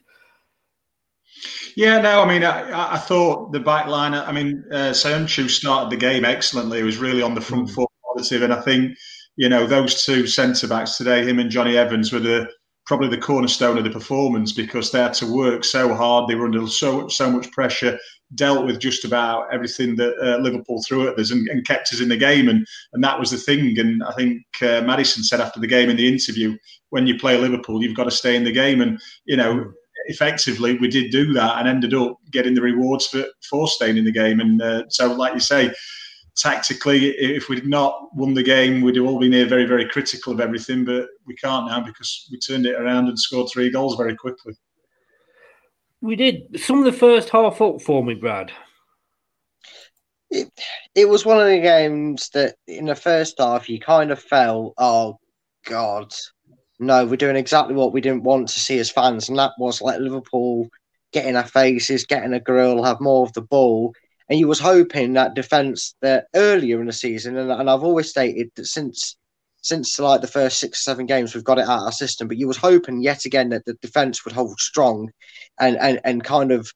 Yeah, 1.77 2.01
no, 2.01 2.23
I 2.23 2.27
mean, 2.27 2.43
I, 2.43 2.95
I 2.95 2.99
thought 2.99 3.53
the 3.53 3.61
back 3.61 3.87
line, 3.87 4.15
I 4.15 4.33
mean, 4.33 4.65
uh, 4.73 4.93
Söyüncü 4.93 5.51
started 5.51 5.91
the 5.91 5.97
game 5.97 6.25
excellently. 6.25 6.79
He 6.79 6.85
was 6.85 6.97
really 6.97 7.23
on 7.23 7.35
the 7.35 7.41
front 7.41 7.69
mm. 7.69 7.75
foot 7.75 7.91
positive, 8.17 8.43
And 8.43 8.53
I 8.53 8.61
think, 8.63 8.97
you 9.37 9.49
know, 9.49 9.67
those 9.67 10.05
two 10.05 10.27
centre 10.27 10.67
backs 10.67 10.97
today, 10.97 11.25
him 11.25 11.39
and 11.39 11.51
Jonny 11.51 11.77
Evans, 11.77 12.13
were 12.13 12.21
the 12.21 12.49
probably 12.87 13.09
the 13.09 13.19
cornerstone 13.19 13.77
of 13.77 13.85
the 13.85 13.91
performance 13.91 14.53
because 14.53 14.93
they 14.93 15.01
had 15.01 15.13
to 15.15 15.31
work 15.31 15.65
so 15.65 15.93
hard. 15.93 16.29
They 16.29 16.37
were 16.37 16.47
under 16.47 16.67
so 16.69 17.09
so 17.09 17.31
much 17.31 17.51
pressure 17.51 17.99
dealt 18.35 18.65
with 18.65 18.81
just 18.81 19.05
about 19.05 19.53
everything 19.53 19.97
that 19.97 20.15
uh, 20.21 20.39
Liverpool 20.39 20.83
threw 20.83 21.09
at 21.09 21.19
us 21.19 21.31
and, 21.31 21.47
and, 21.49 21.65
kept 21.65 21.93
us 21.93 22.01
in 22.01 22.09
the 22.09 22.17
game. 22.17 22.49
And 22.49 22.67
and 22.93 23.05
that 23.05 23.19
was 23.19 23.31
the 23.31 23.37
thing. 23.37 23.79
And 23.79 24.03
I 24.05 24.13
think 24.13 24.43
uh, 24.63 24.83
Maddison 24.83 25.25
said 25.25 25.41
after 25.41 25.61
the 25.61 25.67
game 25.67 25.91
in 25.91 25.97
the 25.97 26.09
interview, 26.09 26.57
when 26.91 27.07
you 27.07 27.19
play 27.19 27.37
Liverpool, 27.37 27.83
you've 27.83 27.97
got 27.97 28.05
to 28.05 28.11
stay 28.11 28.37
in 28.37 28.45
the 28.45 28.53
game. 28.53 28.81
And 28.81 28.99
you 29.27 29.37
know, 29.37 29.73
effectively, 30.05 30.79
we 30.79 30.89
did 30.89 31.11
do 31.11 31.33
that 31.33 31.59
and 31.59 31.69
ended 31.69 31.95
up 31.95 32.19
getting 32.31 32.55
the 32.55 32.63
rewards 32.63 33.07
for 33.07 33.25
for 33.49 33.67
staying 33.67 33.97
in 33.97 34.05
the 34.05 34.13
game. 34.13 34.41
And 34.41 34.63
uh, 34.63 34.85
so, 34.89 35.13
like 35.13 35.35
you 35.35 35.41
say. 35.41 35.73
Tactically, 36.39 37.13
if 37.13 37.49
we'd 37.49 37.67
not 37.67 38.15
won 38.15 38.35
the 38.35 38.43
game, 38.43 38.83
we'd 38.83 38.99
all 38.99 39.19
been 39.19 39.33
here 39.33 39.47
very, 39.47 39.65
very 39.65 39.89
critical 39.89 40.35
of 40.35 40.41
everything. 40.41 40.85
But 40.85 41.09
we 41.27 41.35
can't 41.35 41.67
now 41.67 41.81
because 41.81 42.29
we 42.31 42.39
turned 42.39 42.67
it 42.67 42.79
around 42.79 43.09
and 43.09 43.19
scored 43.19 43.49
three 43.51 43.71
goals 43.71 43.97
very 43.97 44.15
quickly. 44.15 44.53
We 46.03 46.15
did 46.15 46.61
some 46.61 46.79
of 46.81 46.85
the 46.85 46.93
first 46.93 47.31
half 47.31 47.63
up 47.63 47.81
for 47.81 48.05
me, 48.05 48.13
Brad. 48.13 48.53
It, 50.31 50.51
it 50.95 51.09
was 51.09 51.25
one 51.25 51.41
of 51.41 51.47
the 51.47 51.59
games 51.59 52.29
that 52.35 52.57
in 52.67 52.85
the 52.85 52.95
first 52.95 53.37
half 53.39 53.67
you 53.67 53.81
kind 53.81 54.11
of 54.11 54.23
felt, 54.23 54.75
oh 54.77 55.19
God, 55.65 56.13
no, 56.79 57.07
we're 57.07 57.17
doing 57.17 57.37
exactly 57.37 57.75
what 57.75 57.93
we 57.93 58.01
didn't 58.01 58.25
want 58.25 58.49
to 58.49 58.61
see 58.61 58.79
as 58.79 58.91
fans, 58.91 59.29
and 59.29 59.39
that 59.39 59.53
was 59.59 59.81
let 59.81 60.01
Liverpool 60.01 60.69
get 61.13 61.27
in 61.27 61.37
our 61.37 61.47
faces, 61.47 62.05
get 62.05 62.25
in 62.25 62.35
a 62.35 62.41
grill, 62.41 62.83
have 62.83 63.01
more 63.01 63.25
of 63.25 63.33
the 63.33 63.43
ball. 63.43 63.95
And 64.29 64.39
you 64.39 64.49
was 64.49 64.59
hoping 64.59 65.13
that 65.13 65.35
defence 65.35 65.95
that 66.03 66.27
earlier 66.35 66.81
in 66.81 66.87
the 66.87 66.93
season, 66.93 67.37
and, 67.37 67.51
and 67.51 67.71
I've 67.71 67.85
always 67.85 68.11
stated 68.11 68.51
that 68.57 68.67
since 68.67 69.17
since 69.63 69.99
like 69.99 70.21
the 70.21 70.29
first 70.29 70.61
six 70.61 70.79
or 70.79 70.83
seven 70.83 71.07
games 71.07 71.35
we've 71.35 71.43
got 71.43 71.59
it 71.59 71.67
out 71.67 71.79
of 71.79 71.85
our 71.87 71.93
system. 71.93 72.29
But 72.29 72.37
you 72.37 72.47
was 72.47 72.57
hoping 72.57 73.03
yet 73.03 73.25
again 73.25 73.49
that 73.51 73.65
the 73.65 73.75
defence 73.75 74.25
would 74.25 74.35
hold 74.35 74.61
strong 74.61 75.11
and, 75.59 75.77
and 75.79 76.01
and 76.05 76.23
kind 76.23 76.53
of 76.53 76.73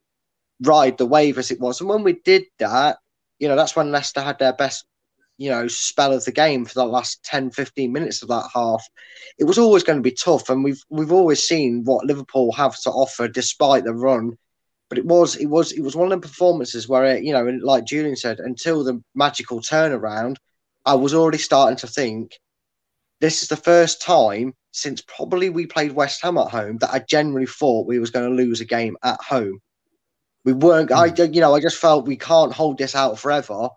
ride 0.61 0.97
the 0.97 1.05
wave 1.05 1.37
as 1.37 1.51
it 1.51 1.59
was. 1.59 1.79
And 1.79 1.89
when 1.89 2.03
we 2.03 2.13
did 2.23 2.43
that, 2.59 2.97
you 3.39 3.47
know, 3.47 3.55
that's 3.55 3.75
when 3.75 3.91
Leicester 3.91 4.21
had 4.21 4.39
their 4.39 4.53
best, 4.53 4.85
you 5.41 5.49
know, 5.49 5.67
spell 5.67 6.13
of 6.13 6.23
the 6.23 6.31
game 6.31 6.65
for 6.65 6.75
the 6.75 6.85
last 6.85 7.23
10, 7.23 7.49
15 7.49 7.91
minutes 7.91 8.21
of 8.21 8.27
that 8.27 8.47
half. 8.53 8.87
It 9.39 9.45
was 9.45 9.57
always 9.57 9.81
going 9.81 9.97
to 9.97 10.03
be 10.03 10.11
tough. 10.11 10.51
And 10.51 10.63
we've 10.63 10.83
we've 10.91 11.11
always 11.11 11.43
seen 11.43 11.83
what 11.83 12.05
Liverpool 12.05 12.51
have 12.51 12.79
to 12.81 12.91
offer 12.91 13.27
despite 13.27 13.83
the 13.83 13.93
run. 13.93 14.37
But 14.87 14.99
it 14.99 15.05
was 15.05 15.35
it 15.37 15.47
was 15.47 15.71
it 15.71 15.81
was 15.81 15.95
one 15.95 16.11
of 16.11 16.21
the 16.21 16.27
performances 16.27 16.87
where 16.87 17.05
it, 17.05 17.23
you 17.23 17.33
know, 17.33 17.43
like 17.63 17.85
Julian 17.85 18.15
said, 18.15 18.39
until 18.39 18.83
the 18.83 19.01
magical 19.15 19.61
turnaround, 19.61 20.35
I 20.85 20.93
was 20.93 21.15
already 21.15 21.39
starting 21.39 21.77
to 21.77 21.87
think 21.87 22.37
this 23.19 23.41
is 23.41 23.49
the 23.49 23.57
first 23.57 23.99
time 23.99 24.53
since 24.73 25.01
probably 25.01 25.49
we 25.49 25.65
played 25.65 25.93
West 25.93 26.21
Ham 26.21 26.37
at 26.37 26.51
home 26.51 26.77
that 26.77 26.93
I 26.93 26.99
generally 26.99 27.47
thought 27.47 27.87
we 27.87 27.97
was 27.97 28.11
going 28.11 28.29
to 28.29 28.43
lose 28.43 28.61
a 28.61 28.65
game 28.65 28.95
at 29.03 29.19
home. 29.21 29.59
We 30.45 30.53
weren't. 30.53 30.91
I 30.91 31.09
hmm. 31.09 31.33
you 31.33 31.41
know 31.41 31.55
I 31.55 31.61
just 31.61 31.77
felt 31.77 32.05
we 32.05 32.17
can't 32.17 32.53
hold 32.53 32.77
this 32.77 32.93
out 32.93 33.17
forever, 33.17 33.69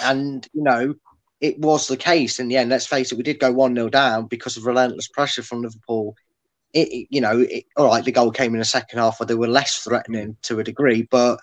and 0.00 0.46
you 0.52 0.62
know 0.62 0.94
it 1.40 1.58
was 1.58 1.86
the 1.86 1.96
case 1.96 2.40
in 2.40 2.48
the 2.48 2.56
end. 2.56 2.70
Let's 2.70 2.86
face 2.86 3.12
it, 3.12 3.16
we 3.16 3.22
did 3.22 3.38
go 3.38 3.52
one 3.52 3.74
0 3.74 3.88
down 3.90 4.26
because 4.26 4.56
of 4.56 4.66
relentless 4.66 5.08
pressure 5.08 5.42
from 5.42 5.62
Liverpool. 5.62 6.16
It, 6.72 6.88
it 6.88 7.06
you 7.10 7.20
know, 7.20 7.40
it, 7.40 7.64
all 7.76 7.86
right, 7.86 8.04
the 8.04 8.12
goal 8.12 8.32
came 8.32 8.54
in 8.54 8.58
the 8.58 8.64
second 8.64 8.98
half 8.98 9.20
where 9.20 9.26
they 9.26 9.34
were 9.34 9.46
less 9.46 9.76
threatening 9.78 10.36
to 10.42 10.58
a 10.58 10.64
degree, 10.64 11.06
but 11.10 11.38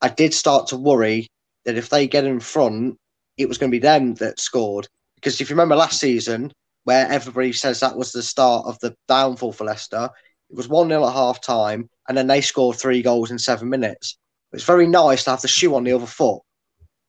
I 0.00 0.08
did 0.08 0.32
start 0.32 0.68
to 0.68 0.76
worry 0.76 1.28
that 1.64 1.76
if 1.76 1.88
they 1.90 2.06
get 2.06 2.24
in 2.24 2.40
front, 2.40 2.98
it 3.36 3.48
was 3.48 3.58
going 3.58 3.70
to 3.70 3.74
be 3.74 3.80
them 3.80 4.14
that 4.14 4.38
scored. 4.40 4.88
Because 5.16 5.40
if 5.40 5.50
you 5.50 5.54
remember 5.54 5.76
last 5.76 5.98
season, 5.98 6.52
where 6.84 7.08
everybody 7.08 7.52
says 7.52 7.80
that 7.80 7.96
was 7.96 8.12
the 8.12 8.22
start 8.22 8.66
of 8.66 8.78
the 8.80 8.94
downfall 9.08 9.52
for 9.52 9.64
Leicester. 9.64 10.10
It 10.50 10.56
was 10.56 10.68
1 10.68 10.88
0 10.88 11.06
at 11.06 11.12
half 11.12 11.40
time, 11.40 11.88
and 12.08 12.16
then 12.16 12.26
they 12.26 12.40
scored 12.40 12.76
three 12.76 13.02
goals 13.02 13.30
in 13.30 13.38
seven 13.38 13.68
minutes. 13.68 14.18
It's 14.52 14.64
very 14.64 14.86
nice 14.86 15.24
to 15.24 15.30
have 15.30 15.40
the 15.40 15.48
shoe 15.48 15.74
on 15.74 15.84
the 15.84 15.92
other 15.92 16.06
foot. 16.06 16.42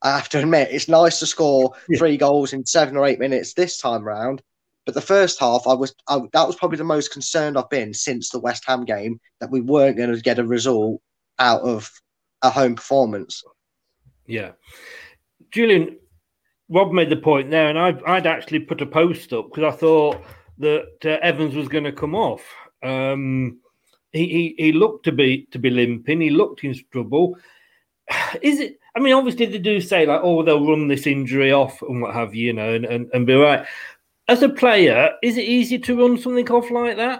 I 0.03 0.11
have 0.17 0.29
to 0.29 0.39
admit, 0.39 0.69
it's 0.71 0.89
nice 0.89 1.19
to 1.19 1.25
score 1.25 1.73
three 1.97 2.17
goals 2.17 2.51
in 2.51 2.65
seven 2.65 2.97
or 2.97 3.05
eight 3.05 3.19
minutes 3.19 3.53
this 3.53 3.77
time 3.77 4.03
round. 4.03 4.41
But 4.85 4.95
the 4.95 5.01
first 5.01 5.39
half, 5.39 5.65
I 5.65 5.73
was 5.73 5.95
I, 6.09 6.19
that 6.33 6.45
was 6.45 6.57
probably 6.57 6.77
the 6.77 6.83
most 6.83 7.13
concerned 7.13 7.57
I've 7.57 7.69
been 7.69 7.93
since 7.93 8.29
the 8.29 8.39
West 8.39 8.65
Ham 8.67 8.83
game 8.83 9.19
that 9.39 9.49
we 9.49 9.61
weren't 9.61 9.95
going 9.95 10.13
to 10.13 10.21
get 10.21 10.39
a 10.39 10.43
result 10.43 11.01
out 11.39 11.61
of 11.61 11.89
a 12.41 12.49
home 12.49 12.75
performance. 12.75 13.41
Yeah, 14.27 14.51
Julian, 15.51 15.97
Rob 16.67 16.91
made 16.91 17.09
the 17.09 17.15
point 17.15 17.49
there, 17.49 17.69
and 17.69 17.79
I'd, 17.79 18.03
I'd 18.03 18.27
actually 18.27 18.59
put 18.59 18.81
a 18.81 18.85
post 18.85 19.31
up 19.31 19.49
because 19.49 19.73
I 19.73 19.77
thought 19.77 20.21
that 20.57 20.97
uh, 21.05 21.19
Evans 21.21 21.55
was 21.55 21.69
going 21.69 21.85
to 21.85 21.91
come 21.93 22.13
off. 22.13 22.43
Um, 22.81 23.59
he, 24.11 24.27
he, 24.27 24.55
he 24.57 24.71
looked 24.73 25.05
to 25.05 25.13
be 25.13 25.47
to 25.51 25.59
be 25.59 25.69
limping. 25.69 26.19
He 26.19 26.29
looked 26.29 26.63
in 26.63 26.75
trouble. 26.91 27.37
is 28.41 28.59
it? 28.59 28.79
I 28.95 28.99
mean, 28.99 29.13
obviously 29.13 29.47
they 29.47 29.57
do 29.57 29.81
say 29.81 30.05
like, 30.05 30.21
oh, 30.23 30.43
they'll 30.43 30.67
run 30.67 30.87
this 30.87 31.07
injury 31.07 31.51
off 31.51 31.81
and 31.81 32.01
what 32.01 32.13
have 32.13 32.35
you, 32.35 32.47
you 32.47 32.53
know, 32.53 32.73
and, 32.73 32.85
and, 32.85 33.09
and 33.13 33.25
be 33.25 33.33
right. 33.33 33.65
As 34.27 34.41
a 34.43 34.49
player, 34.49 35.11
is 35.21 35.37
it 35.37 35.45
easy 35.45 35.79
to 35.79 35.99
run 35.99 36.17
something 36.17 36.49
off 36.51 36.69
like 36.69 36.97
that? 36.97 37.19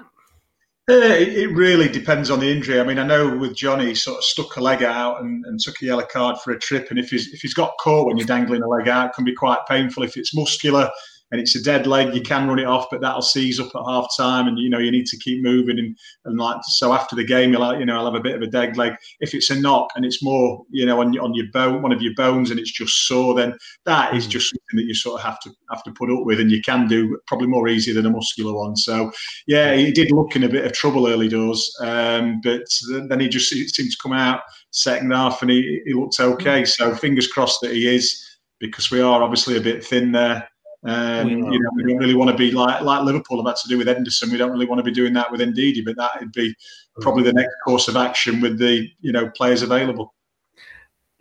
Uh, 0.90 1.16
it 1.16 1.50
really 1.56 1.88
depends 1.88 2.30
on 2.30 2.42
the 2.42 2.52
injury. 2.52 2.78
I 2.78 2.84
mean, 2.84 3.00
I 3.00 3.08
know 3.08 3.38
with 3.38 3.56
Jonny, 3.56 3.86
he 3.88 3.96
sort 3.96 4.18
of 4.18 4.24
stuck 4.26 4.58
a 4.58 4.62
leg 4.62 4.84
out 4.84 5.22
and, 5.22 5.46
and, 5.46 5.58
took 5.58 5.82
a 5.82 5.86
yellow 5.86 6.06
card 6.06 6.40
for 6.40 6.52
a 6.52 6.60
trip. 6.60 6.88
And 6.90 7.00
if 7.00 7.10
he's 7.10 7.34
if 7.34 7.40
he's 7.40 7.54
got 7.54 7.74
caught 7.80 8.06
when 8.06 8.18
you're 8.18 8.28
dangling 8.28 8.64
a 8.64 8.68
leg 8.68 8.90
out, 8.90 9.08
it 9.08 9.14
can 9.14 9.24
be 9.24 9.34
quite 9.34 9.60
painful. 9.66 10.04
If 10.04 10.18
it's 10.18 10.36
muscular, 10.36 10.90
and 11.34 11.42
it's 11.42 11.56
a 11.56 11.64
dead 11.64 11.88
leg, 11.88 12.14
you 12.14 12.22
can 12.22 12.48
run 12.48 12.60
it 12.60 12.68
off, 12.68 12.86
but 12.92 13.02
that'll 13.02 13.24
seize 13.24 13.60
up 13.60 13.76
at 13.76 13.82
half 13.88 14.06
time, 14.16 14.48
and 14.48 14.60
you 14.60 14.70
know 14.70 14.78
you 14.78 14.92
need 14.92 15.08
to 15.08 15.18
keep 15.18 15.42
moving. 15.42 15.80
And, 15.80 15.98
and 16.26 16.38
like 16.38 16.58
so, 16.62 16.94
after 16.94 17.16
the 17.16 17.24
game, 17.24 17.52
you're 17.52 17.60
like, 17.60 17.80
you 17.80 17.88
know, 17.88 17.98
I'll 17.98 18.06
have 18.06 18.14
a 18.14 18.20
bit 18.20 18.36
of 18.36 18.44
a 18.44 18.48
dead 18.48 18.78
leg. 18.78 18.94
If 19.20 19.34
it's 19.34 19.50
a 19.50 19.60
knock 19.60 19.90
and 19.96 20.06
it's 20.06 20.22
more, 20.22 20.64
you 20.70 20.86
know, 20.86 21.02
on 21.02 21.18
on 21.18 21.34
your 21.34 21.48
bone, 21.52 21.82
one 21.82 21.92
of 21.92 22.04
your 22.04 22.14
bones, 22.14 22.52
and 22.52 22.60
it's 22.60 22.72
just 22.72 23.08
sore, 23.08 23.34
then 23.34 23.58
that 23.86 24.14
is 24.14 24.28
mm. 24.28 24.30
just 24.30 24.52
something 24.52 24.78
that 24.78 24.86
you 24.86 24.94
sort 24.94 25.20
of 25.20 25.26
have 25.26 25.40
to 25.40 25.52
have 25.72 25.84
to 25.86 25.92
put 25.94 26.12
up 26.12 26.24
with, 26.24 26.40
and 26.40 26.52
you 26.52 26.62
can 26.62 26.88
do 26.88 27.20
probably 27.26 27.48
more 27.48 27.68
easy 27.68 27.92
than 27.92 28.06
a 28.06 28.12
muscular 28.12 28.54
one. 28.54 28.76
So 28.76 29.12
yeah, 29.48 29.74
he 29.74 29.92
did 29.92 30.12
look 30.12 30.36
in 30.36 30.44
a 30.44 30.50
bit 30.50 30.66
of 30.66 30.74
trouble 30.74 31.08
early 31.08 31.30
doors, 31.30 31.76
um, 31.82 32.42
but 32.44 32.62
then 33.08 33.20
he 33.20 33.28
just 33.28 33.50
seemed 33.50 33.72
to 33.74 33.98
come 34.04 34.14
out 34.14 34.42
second 34.70 35.12
half, 35.12 35.42
and 35.42 35.50
he, 35.50 35.82
he 35.84 35.94
looked 35.94 36.20
okay. 36.20 36.62
Mm. 36.62 36.68
So 36.68 36.94
fingers 36.94 37.28
crossed 37.28 37.62
that 37.62 37.72
he 37.72 37.88
is 37.88 38.24
because 38.60 38.92
we 38.92 39.02
are 39.02 39.24
obviously 39.24 39.58
a 39.58 39.62
bit 39.62 39.84
thin 39.84 40.12
there. 40.12 40.48
Um, 40.86 41.30
you 41.30 41.38
know, 41.38 41.70
we 41.76 41.84
don't 41.84 41.98
really 41.98 42.16
want 42.16 42.30
to 42.32 42.38
be 42.38 42.52
like 42.52 42.82
like 42.82 43.04
Liverpool 43.04 43.38
have 43.38 43.48
had 43.48 43.62
to 43.62 43.70
do 43.70 43.78
with 43.78 43.88
Henderson. 43.88 44.32
We 44.32 44.38
don't 44.38 44.52
really 44.52 44.66
want 44.66 44.80
to 44.80 44.84
be 44.84 44.92
doing 44.92 45.14
that 45.14 45.32
with 45.32 45.40
Ndidi, 45.40 45.84
but 45.86 45.96
that 45.96 46.20
would 46.20 46.34
be 46.34 46.54
probably 47.00 47.24
the 47.24 47.34
next 47.34 47.56
course 47.64 47.88
of 47.88 47.96
action 47.96 48.42
with 48.42 48.58
the 48.60 48.90
you 49.00 49.12
know 49.12 49.30
players 49.30 49.62
available. 49.62 50.14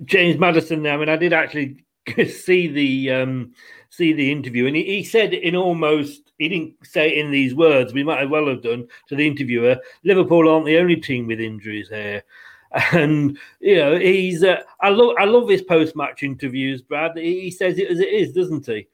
James 0.04 0.38
Maddison. 0.38 0.86
I 0.86 0.96
mean, 0.96 1.08
I 1.08 1.16
did 1.16 1.32
actually 1.32 1.84
see 2.28 2.66
the 2.66 3.12
um, 3.12 3.52
see 3.90 4.12
the 4.12 4.32
interview, 4.32 4.66
and 4.66 4.74
he, 4.74 4.84
he 4.84 5.04
said 5.04 5.32
in 5.32 5.54
almost 5.54 6.32
he 6.38 6.48
didn't 6.48 6.74
say 6.84 7.10
it 7.10 7.24
in 7.24 7.30
these 7.30 7.54
words. 7.54 7.92
We 7.92 8.02
might 8.02 8.22
as 8.22 8.28
well 8.28 8.48
have 8.48 8.62
done 8.62 8.88
to 9.08 9.16
the 9.16 9.26
interviewer. 9.26 9.76
Liverpool 10.02 10.48
aren't 10.48 10.66
the 10.66 10.78
only 10.78 10.96
team 10.96 11.28
with 11.28 11.40
injuries 11.40 11.88
here 11.88 12.24
and 12.92 13.38
you 13.60 13.76
know 13.76 13.98
he's 13.98 14.42
uh, 14.42 14.56
I 14.80 14.88
love 14.88 15.14
I 15.18 15.24
love 15.24 15.48
his 15.48 15.62
post 15.62 15.94
match 15.94 16.22
interviews, 16.22 16.80
Brad. 16.80 17.12
He, 17.16 17.42
he, 17.42 17.50
says 17.50 17.78
it 17.78 17.90
as 17.90 18.00
it 18.00 18.08
is, 18.08 18.32
doesn't 18.32 18.66
he? 18.66 18.88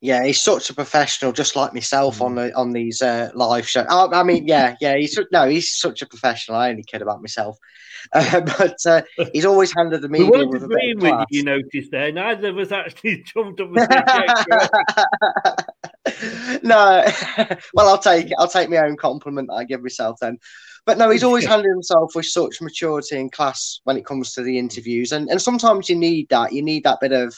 Yeah, 0.00 0.24
he's 0.24 0.40
such 0.40 0.68
a 0.68 0.74
professional, 0.74 1.32
just 1.32 1.56
like 1.56 1.72
myself 1.72 2.20
on 2.20 2.34
the 2.34 2.54
on 2.54 2.72
these 2.72 3.00
uh, 3.00 3.30
live 3.34 3.66
shows. 3.66 3.86
I, 3.88 4.06
I, 4.06 4.22
mean, 4.22 4.46
yeah, 4.46 4.76
yeah, 4.80 4.96
he's 4.96 5.18
no, 5.32 5.48
he's 5.48 5.72
such 5.72 6.02
a 6.02 6.06
professional. 6.06 6.58
I 6.58 6.68
only 6.70 6.82
kid 6.82 7.00
about 7.00 7.22
myself, 7.22 7.56
uh, 8.12 8.40
but 8.40 8.76
uh, 8.86 9.00
he's 9.32 9.46
always 9.46 9.72
handled 9.74 10.02
the 10.02 10.08
media 10.10 10.30
we 10.30 10.46
with 10.46 10.64
a 10.64 10.68
bit 10.68 10.98
with 10.98 11.26
you. 11.30 11.38
You 11.38 11.44
noticed 11.44 11.90
there, 11.90 12.12
neither 12.12 12.48
of 12.48 12.58
us 12.58 12.70
actually 12.70 13.22
jumped 13.34 13.60
up. 13.60 13.70
no, 16.62 17.04
well, 17.72 17.88
I'll 17.88 17.98
take 17.98 18.30
I'll 18.38 18.48
take 18.48 18.68
my 18.68 18.78
own 18.78 18.96
compliment 18.96 19.50
I 19.50 19.64
give 19.64 19.82
myself 19.82 20.18
then. 20.20 20.38
But 20.86 20.98
no, 20.98 21.08
he's 21.08 21.24
always 21.24 21.46
handled 21.46 21.72
himself 21.72 22.14
with 22.14 22.26
such 22.26 22.60
maturity 22.60 23.16
and 23.16 23.32
class 23.32 23.80
when 23.84 23.96
it 23.96 24.04
comes 24.04 24.32
to 24.32 24.42
the 24.42 24.58
interviews. 24.58 25.12
And 25.12 25.30
and 25.30 25.40
sometimes 25.40 25.88
you 25.88 25.96
need 25.96 26.28
that. 26.28 26.52
You 26.52 26.62
need 26.62 26.84
that 26.84 27.00
bit 27.00 27.12
of 27.12 27.34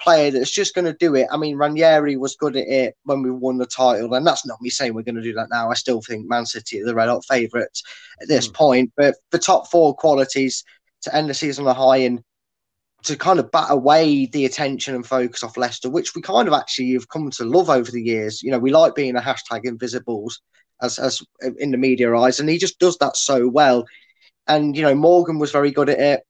player 0.00 0.32
that's 0.32 0.50
just 0.50 0.74
going 0.74 0.86
to 0.86 0.92
do 0.94 1.14
it. 1.14 1.28
I 1.30 1.36
mean, 1.36 1.56
Ranieri 1.56 2.16
was 2.16 2.34
good 2.34 2.56
at 2.56 2.66
it 2.66 2.96
when 3.04 3.22
we 3.22 3.30
won 3.30 3.58
the 3.58 3.66
title, 3.66 4.14
and 4.14 4.26
that's 4.26 4.44
not 4.44 4.60
me 4.60 4.70
saying 4.70 4.94
we're 4.94 5.02
going 5.02 5.14
to 5.14 5.22
do 5.22 5.34
that 5.34 5.50
now. 5.50 5.70
I 5.70 5.74
still 5.74 6.02
think 6.02 6.28
Man 6.28 6.46
City 6.46 6.80
are 6.80 6.86
the 6.86 6.94
red 6.94 7.08
hot 7.08 7.24
favourites 7.24 7.82
at 8.20 8.26
this 8.26 8.48
mm. 8.48 8.54
point. 8.54 8.92
But 8.96 9.14
the 9.30 9.38
top 9.38 9.70
four 9.70 9.94
qualities 9.94 10.64
to 11.02 11.14
end 11.14 11.30
the 11.30 11.34
season 11.34 11.66
on 11.66 11.70
a 11.70 11.74
high 11.74 11.98
and 11.98 12.24
to 13.04 13.16
kind 13.16 13.38
of 13.38 13.50
bat 13.50 13.68
away 13.70 14.26
the 14.26 14.44
attention 14.44 14.94
and 14.94 15.06
focus 15.06 15.42
off 15.42 15.56
Leicester, 15.56 15.88
which 15.88 16.14
we 16.14 16.22
kind 16.22 16.48
of 16.48 16.54
actually 16.54 16.92
have 16.92 17.08
come 17.08 17.30
to 17.30 17.44
love 17.44 17.70
over 17.70 17.90
the 17.90 18.02
years. 18.02 18.42
You 18.42 18.50
know, 18.50 18.58
we 18.58 18.72
like 18.72 18.94
being 18.94 19.16
a 19.16 19.20
hashtag 19.20 19.64
invisibles 19.64 20.40
as 20.82 20.98
as 20.98 21.22
in 21.58 21.70
the 21.70 21.78
media 21.78 22.14
eyes, 22.16 22.40
and 22.40 22.48
he 22.48 22.58
just 22.58 22.78
does 22.78 22.96
that 22.98 23.16
so 23.16 23.48
well. 23.48 23.84
And 24.46 24.76
you 24.76 24.82
know, 24.82 24.94
Morgan 24.94 25.38
was 25.38 25.52
very 25.52 25.70
good 25.70 25.88
at 25.88 26.00
it, 26.00 26.22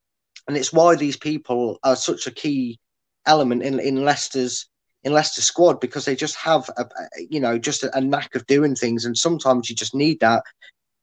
and 0.49 0.57
it's 0.57 0.73
why 0.73 0.97
these 0.97 1.17
people 1.17 1.79
are 1.83 1.97
such 1.97 2.27
a 2.27 2.31
key 2.31 2.79
element 3.27 3.63
in 3.63 3.79
in 3.81 4.05
Leicester's 4.05 4.67
in 5.03 5.13
Leicester 5.13 5.43
squad 5.43 5.81
because 5.81 6.05
they 6.05 6.15
just 6.15 6.37
have 6.37 6.69
a, 6.77 6.85
you 7.31 7.41
know 7.41 7.59
just 7.59 7.83
a, 7.83 7.97
a 7.97 8.01
knack 8.01 8.35
of 8.35 8.47
doing 8.47 8.75
things, 8.75 9.05
and 9.05 9.17
sometimes 9.17 9.69
you 9.71 9.77
just 9.77 9.95
need 9.95 10.21
that. 10.21 10.43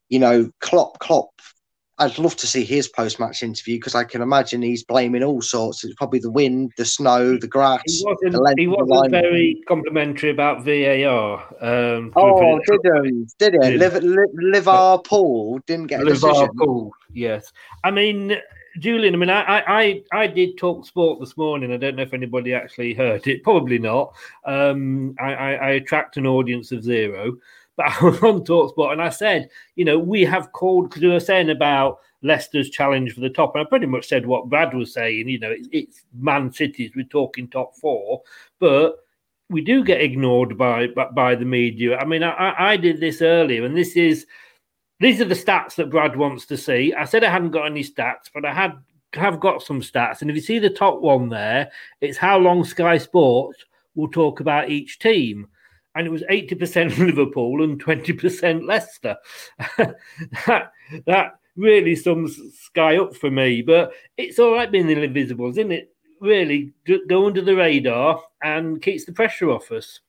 You 0.09 0.19
know, 0.19 0.51
Klopp 0.61 0.99
Klopp 0.99 1.29
I'd 1.99 2.19
love 2.19 2.35
to 2.37 2.47
see 2.47 2.63
his 2.63 2.87
post 2.87 3.19
match 3.19 3.41
interview 3.41 3.77
because 3.77 3.95
I 3.95 4.03
can 4.03 4.21
imagine 4.21 4.61
he's 4.61 4.83
blaming 4.83 5.23
all 5.23 5.41
sorts. 5.41 5.83
It's 5.83 5.95
probably 5.95 6.19
the 6.19 6.29
wind, 6.29 6.73
the 6.77 6.85
snow, 6.85 7.37
the 7.37 7.47
grass. 7.47 7.81
He 7.85 8.03
wasn't, 8.05 8.59
he 8.59 8.67
wasn't 8.67 9.11
very 9.11 9.63
complimentary 9.67 10.29
about 10.29 10.63
VAR. 10.63 11.39
Um, 11.59 12.13
oh, 12.15 12.59
did 12.59 12.79
he? 13.03 13.25
Did 13.39 13.53
he? 13.63 13.77
Liv- 13.77 14.03
Liverpool 14.33 15.59
didn't 15.65 15.87
get 15.87 16.01
a 16.01 16.05
Liverpool, 16.05 16.91
yes. 17.13 17.51
I 17.83 17.89
mean, 17.89 18.37
Julian, 18.79 19.15
I 19.15 19.17
mean, 19.17 19.29
I, 19.29 19.63
I, 19.67 20.03
I 20.13 20.27
did 20.27 20.57
talk 20.57 20.85
sport 20.85 21.19
this 21.19 21.35
morning. 21.35 21.73
I 21.73 21.77
don't 21.77 21.95
know 21.95 22.03
if 22.03 22.13
anybody 22.13 22.53
actually 22.53 22.93
heard 22.93 23.25
it. 23.25 23.43
Probably 23.43 23.79
not. 23.79 24.13
Um, 24.45 25.15
I, 25.19 25.33
I, 25.33 25.51
I 25.53 25.69
attract 25.71 26.17
an 26.17 26.27
audience 26.27 26.71
of 26.71 26.83
zero. 26.83 27.37
But 27.77 27.85
I 28.01 28.05
was 28.05 28.21
on 28.23 28.43
Talksport 28.43 28.91
and 28.91 29.01
I 29.01 29.09
said, 29.09 29.49
you 29.75 29.85
know, 29.85 29.99
we 29.99 30.23
have 30.25 30.51
called 30.51 30.89
because 30.89 31.03
we 31.03 31.09
were 31.09 31.19
saying 31.19 31.51
about 31.51 31.99
Leicester's 32.23 32.71
challenge 32.71 33.13
for 33.13 33.21
the 33.21 33.29
top, 33.29 33.55
and 33.55 33.65
I 33.65 33.69
pretty 33.69 33.85
much 33.85 34.07
said 34.07 34.25
what 34.25 34.49
Brad 34.49 34.73
was 34.73 34.93
saying. 34.93 35.29
You 35.29 35.39
know, 35.39 35.51
it's, 35.51 35.69
it's 35.71 36.01
Man 36.17 36.51
City's. 36.51 36.91
We're 36.95 37.05
talking 37.05 37.47
top 37.47 37.75
four, 37.75 38.23
but 38.59 38.95
we 39.49 39.61
do 39.61 39.83
get 39.83 40.01
ignored 40.01 40.57
by 40.57 40.87
by, 40.87 41.05
by 41.11 41.35
the 41.35 41.45
media. 41.45 41.97
I 41.97 42.05
mean, 42.05 42.23
I, 42.23 42.71
I 42.71 42.77
did 42.77 42.99
this 42.99 43.21
earlier, 43.21 43.63
and 43.63 43.77
this 43.77 43.95
is 43.95 44.25
these 44.99 45.21
are 45.21 45.25
the 45.25 45.35
stats 45.35 45.75
that 45.75 45.91
Brad 45.91 46.15
wants 46.15 46.47
to 46.47 46.57
see. 46.57 46.93
I 46.95 47.05
said 47.05 47.23
I 47.23 47.29
hadn't 47.29 47.51
got 47.51 47.67
any 47.67 47.83
stats, 47.83 48.31
but 48.33 48.43
I 48.43 48.53
had 48.53 48.73
have 49.13 49.39
got 49.39 49.61
some 49.61 49.81
stats. 49.81 50.21
And 50.21 50.29
if 50.29 50.35
you 50.35 50.41
see 50.41 50.59
the 50.59 50.69
top 50.69 51.01
one 51.01 51.29
there, 51.29 51.71
it's 52.01 52.17
how 52.17 52.37
long 52.37 52.63
Sky 52.63 52.97
Sports 52.97 53.63
will 53.95 54.09
talk 54.09 54.39
about 54.39 54.69
each 54.69 54.99
team 54.99 55.47
and 55.97 56.05
it 56.05 56.11
was 56.11 56.21
80% 56.29 56.97
Liverpool 57.05 57.63
and 57.63 57.83
20% 57.83 58.67
Leicester. 58.67 59.17
that, 59.77 60.71
that 61.05 61.39
really 61.55 61.95
sums 61.95 62.39
Sky 62.53 62.97
up 62.97 63.15
for 63.15 63.31
me. 63.31 63.63
But 63.63 63.91
it's 64.15 64.37
all 64.37 64.53
right 64.53 64.71
being 64.71 64.87
the 64.87 65.01
invisibles, 65.01 65.57
isn't 65.57 65.71
it? 65.71 65.93
Really 66.21 66.71
go 67.09 67.25
under 67.25 67.41
the 67.41 67.55
radar 67.55 68.21
and 68.43 68.81
keeps 68.81 69.05
the 69.05 69.11
pressure 69.11 69.49
off 69.49 69.71
us. 69.71 69.99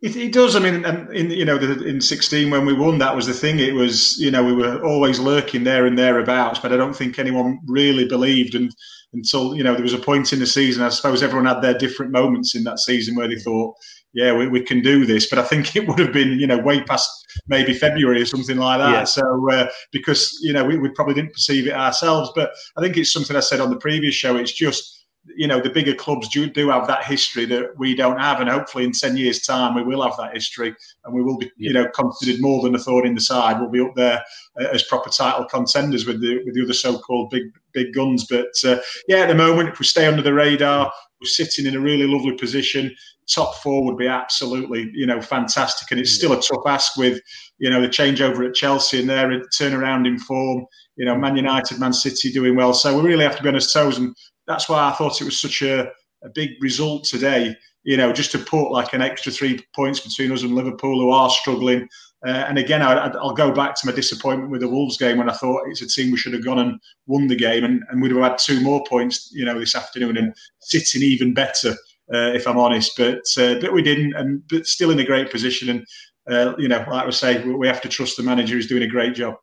It, 0.00 0.16
it, 0.16 0.32
does. 0.32 0.54
I 0.54 0.60
mean, 0.60 0.84
in 1.12 1.30
you 1.30 1.44
know, 1.44 1.56
in 1.56 2.00
sixteen 2.00 2.50
when 2.50 2.64
we 2.64 2.72
won, 2.72 2.98
that 2.98 3.16
was 3.16 3.26
the 3.26 3.32
thing. 3.32 3.58
It 3.58 3.74
was 3.74 4.16
you 4.18 4.30
know 4.30 4.44
we 4.44 4.52
were 4.52 4.80
always 4.84 5.18
lurking 5.18 5.64
there 5.64 5.86
and 5.86 5.98
thereabouts, 5.98 6.60
but 6.60 6.72
I 6.72 6.76
don't 6.76 6.94
think 6.94 7.18
anyone 7.18 7.58
really 7.66 8.06
believed. 8.06 8.54
And 8.54 8.72
until 9.12 9.56
you 9.56 9.64
know 9.64 9.72
there 9.72 9.82
was 9.82 9.94
a 9.94 9.98
point 9.98 10.32
in 10.32 10.38
the 10.38 10.46
season, 10.46 10.84
I 10.84 10.90
suppose 10.90 11.22
everyone 11.22 11.46
had 11.46 11.62
their 11.62 11.76
different 11.76 12.12
moments 12.12 12.54
in 12.54 12.62
that 12.64 12.78
season 12.78 13.16
where 13.16 13.26
they 13.26 13.40
thought, 13.40 13.74
yeah, 14.14 14.34
we, 14.34 14.48
we 14.48 14.62
can 14.62 14.80
do 14.80 15.04
this. 15.04 15.28
But 15.28 15.38
I 15.38 15.42
think 15.42 15.76
it 15.76 15.86
would 15.86 15.98
have 15.98 16.12
been, 16.12 16.38
you 16.40 16.46
know, 16.46 16.58
way 16.58 16.82
past 16.82 17.10
maybe 17.46 17.74
February 17.74 18.22
or 18.22 18.26
something 18.26 18.56
like 18.56 18.78
that. 18.78 18.92
Yeah. 18.92 19.04
So 19.04 19.50
uh, 19.50 19.68
because 19.92 20.38
you 20.42 20.52
know 20.52 20.64
we, 20.64 20.78
we 20.78 20.88
probably 20.90 21.14
didn't 21.14 21.32
perceive 21.32 21.66
it 21.66 21.74
ourselves, 21.74 22.30
but 22.34 22.50
I 22.76 22.80
think 22.80 22.96
it's 22.96 23.12
something 23.12 23.36
I 23.36 23.40
said 23.40 23.60
on 23.60 23.70
the 23.70 23.76
previous 23.76 24.14
show. 24.14 24.36
It's 24.36 24.52
just 24.52 24.98
you 25.36 25.46
know 25.46 25.60
the 25.60 25.70
bigger 25.70 25.94
clubs 25.94 26.28
do, 26.28 26.48
do 26.48 26.70
have 26.70 26.86
that 26.86 27.04
history 27.04 27.44
that 27.44 27.76
we 27.76 27.94
don't 27.94 28.18
have 28.18 28.40
and 28.40 28.48
hopefully 28.48 28.84
in 28.84 28.92
10 28.92 29.16
years 29.16 29.40
time 29.40 29.74
we 29.74 29.82
will 29.82 30.02
have 30.02 30.16
that 30.16 30.32
history 30.32 30.74
and 31.04 31.14
we 31.14 31.22
will 31.22 31.36
be 31.36 31.50
yeah. 31.58 31.68
you 31.68 31.72
know 31.72 31.88
considered 31.88 32.40
more 32.40 32.62
than 32.62 32.74
a 32.74 32.78
thorn 32.78 33.06
in 33.06 33.14
the 33.14 33.20
side 33.20 33.60
we'll 33.60 33.68
be 33.68 33.80
up 33.80 33.94
there 33.94 34.22
uh, 34.60 34.68
as 34.72 34.84
proper 34.84 35.10
title 35.10 35.44
contenders 35.44 36.06
with 36.06 36.20
the 36.20 36.42
with 36.44 36.54
the 36.54 36.62
other 36.62 36.72
so-called 36.72 37.30
big 37.30 37.42
big 37.72 37.92
guns 37.94 38.26
but 38.26 38.48
uh, 38.64 38.78
yeah 39.06 39.18
at 39.18 39.28
the 39.28 39.34
moment 39.34 39.68
if 39.68 39.78
we 39.78 39.84
stay 39.84 40.06
under 40.06 40.22
the 40.22 40.32
radar 40.32 40.90
we're 41.20 41.28
sitting 41.28 41.66
in 41.66 41.76
a 41.76 41.80
really 41.80 42.06
lovely 42.06 42.36
position 42.36 42.94
top 43.28 43.56
four 43.56 43.84
would 43.84 43.98
be 43.98 44.06
absolutely, 44.06 44.90
you 44.94 45.06
know, 45.06 45.20
fantastic. 45.20 45.90
And 45.90 46.00
it's 46.00 46.12
still 46.12 46.32
a 46.32 46.40
tough 46.40 46.62
ask 46.66 46.96
with, 46.96 47.20
you 47.58 47.70
know, 47.70 47.80
the 47.80 47.88
changeover 47.88 48.46
at 48.46 48.54
Chelsea 48.54 49.00
and 49.00 49.08
their 49.08 49.28
turnaround 49.58 50.06
in 50.06 50.18
form. 50.18 50.64
You 50.96 51.04
know, 51.04 51.16
Man 51.16 51.36
United, 51.36 51.78
Man 51.78 51.92
City 51.92 52.32
doing 52.32 52.56
well. 52.56 52.72
So 52.72 52.96
we 52.96 53.08
really 53.08 53.24
have 53.24 53.36
to 53.36 53.42
be 53.42 53.48
on 53.48 53.54
our 53.54 53.60
toes, 53.60 53.98
and 53.98 54.14
that's 54.46 54.68
why 54.68 54.88
I 54.88 54.92
thought 54.92 55.20
it 55.20 55.24
was 55.24 55.40
such 55.40 55.62
a, 55.62 55.82
a 56.24 56.28
big 56.34 56.50
result 56.60 57.04
today. 57.04 57.54
You 57.84 57.96
know, 57.96 58.12
just 58.12 58.32
to 58.32 58.38
put 58.38 58.70
like 58.70 58.92
an 58.92 59.02
extra 59.02 59.30
three 59.30 59.60
points 59.76 60.00
between 60.00 60.32
us 60.32 60.42
and 60.42 60.54
Liverpool, 60.54 61.00
who 61.00 61.10
are 61.10 61.30
struggling. 61.30 61.88
Uh, 62.26 62.30
and 62.48 62.58
again, 62.58 62.82
I, 62.82 63.08
will 63.08 63.32
go 63.32 63.52
back 63.52 63.76
to 63.76 63.86
my 63.86 63.92
disappointment 63.92 64.50
with 64.50 64.60
the 64.60 64.68
Wolves 64.68 64.96
game 64.96 65.18
when 65.18 65.30
I 65.30 65.34
thought 65.34 65.68
it's 65.68 65.82
a 65.82 65.86
team 65.86 66.10
we 66.10 66.18
should 66.18 66.32
have 66.32 66.44
gone 66.44 66.58
and 66.58 66.80
won 67.06 67.28
the 67.28 67.36
game, 67.36 67.64
and, 67.64 67.82
and 67.90 68.02
we'd 68.02 68.10
have 68.10 68.22
had 68.22 68.38
two 68.38 68.60
more 68.60 68.82
points, 68.88 69.30
you 69.32 69.44
know, 69.44 69.58
this 69.58 69.76
afternoon 69.76 70.16
and 70.16 70.34
sitting 70.58 71.02
even 71.02 71.32
better 71.32 71.74
uh, 72.12 72.32
if 72.34 72.46
I'm 72.46 72.58
honest. 72.58 72.96
But 72.96 73.22
uh, 73.36 73.60
but 73.60 73.72
we 73.72 73.82
didn't, 73.82 74.14
and 74.14 74.46
but 74.48 74.66
still 74.66 74.90
in 74.90 74.98
a 74.98 75.04
great 75.04 75.30
position. 75.30 75.68
And 75.68 75.86
uh, 76.30 76.56
you 76.58 76.68
know, 76.68 76.84
like 76.90 77.06
I 77.06 77.10
say, 77.10 77.44
we 77.44 77.66
have 77.66 77.80
to 77.82 77.88
trust 77.88 78.16
the 78.16 78.22
manager 78.22 78.54
who's 78.54 78.66
doing 78.66 78.82
a 78.82 78.88
great 78.88 79.14
job. 79.14 79.36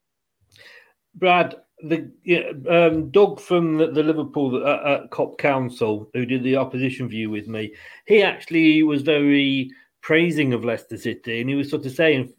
Brad, 1.15 1.55
the 1.83 2.11
um, 2.69 3.09
Doug 3.11 3.39
from 3.39 3.77
the, 3.77 3.87
the 3.87 4.03
Liverpool 4.03 4.65
uh, 4.65 5.07
Kop 5.07 5.37
Council, 5.37 6.09
who 6.13 6.25
did 6.25 6.43
the 6.43 6.57
opposition 6.57 7.07
view 7.07 7.29
with 7.29 7.47
me, 7.47 7.73
he 8.05 8.21
actually 8.21 8.83
was 8.83 9.01
very 9.01 9.71
praising 10.01 10.53
of 10.53 10.65
Leicester 10.65 10.97
City, 10.97 11.41
and 11.41 11.49
he 11.49 11.55
was 11.55 11.69
sort 11.69 11.85
of 11.85 11.91
saying, 11.91 12.33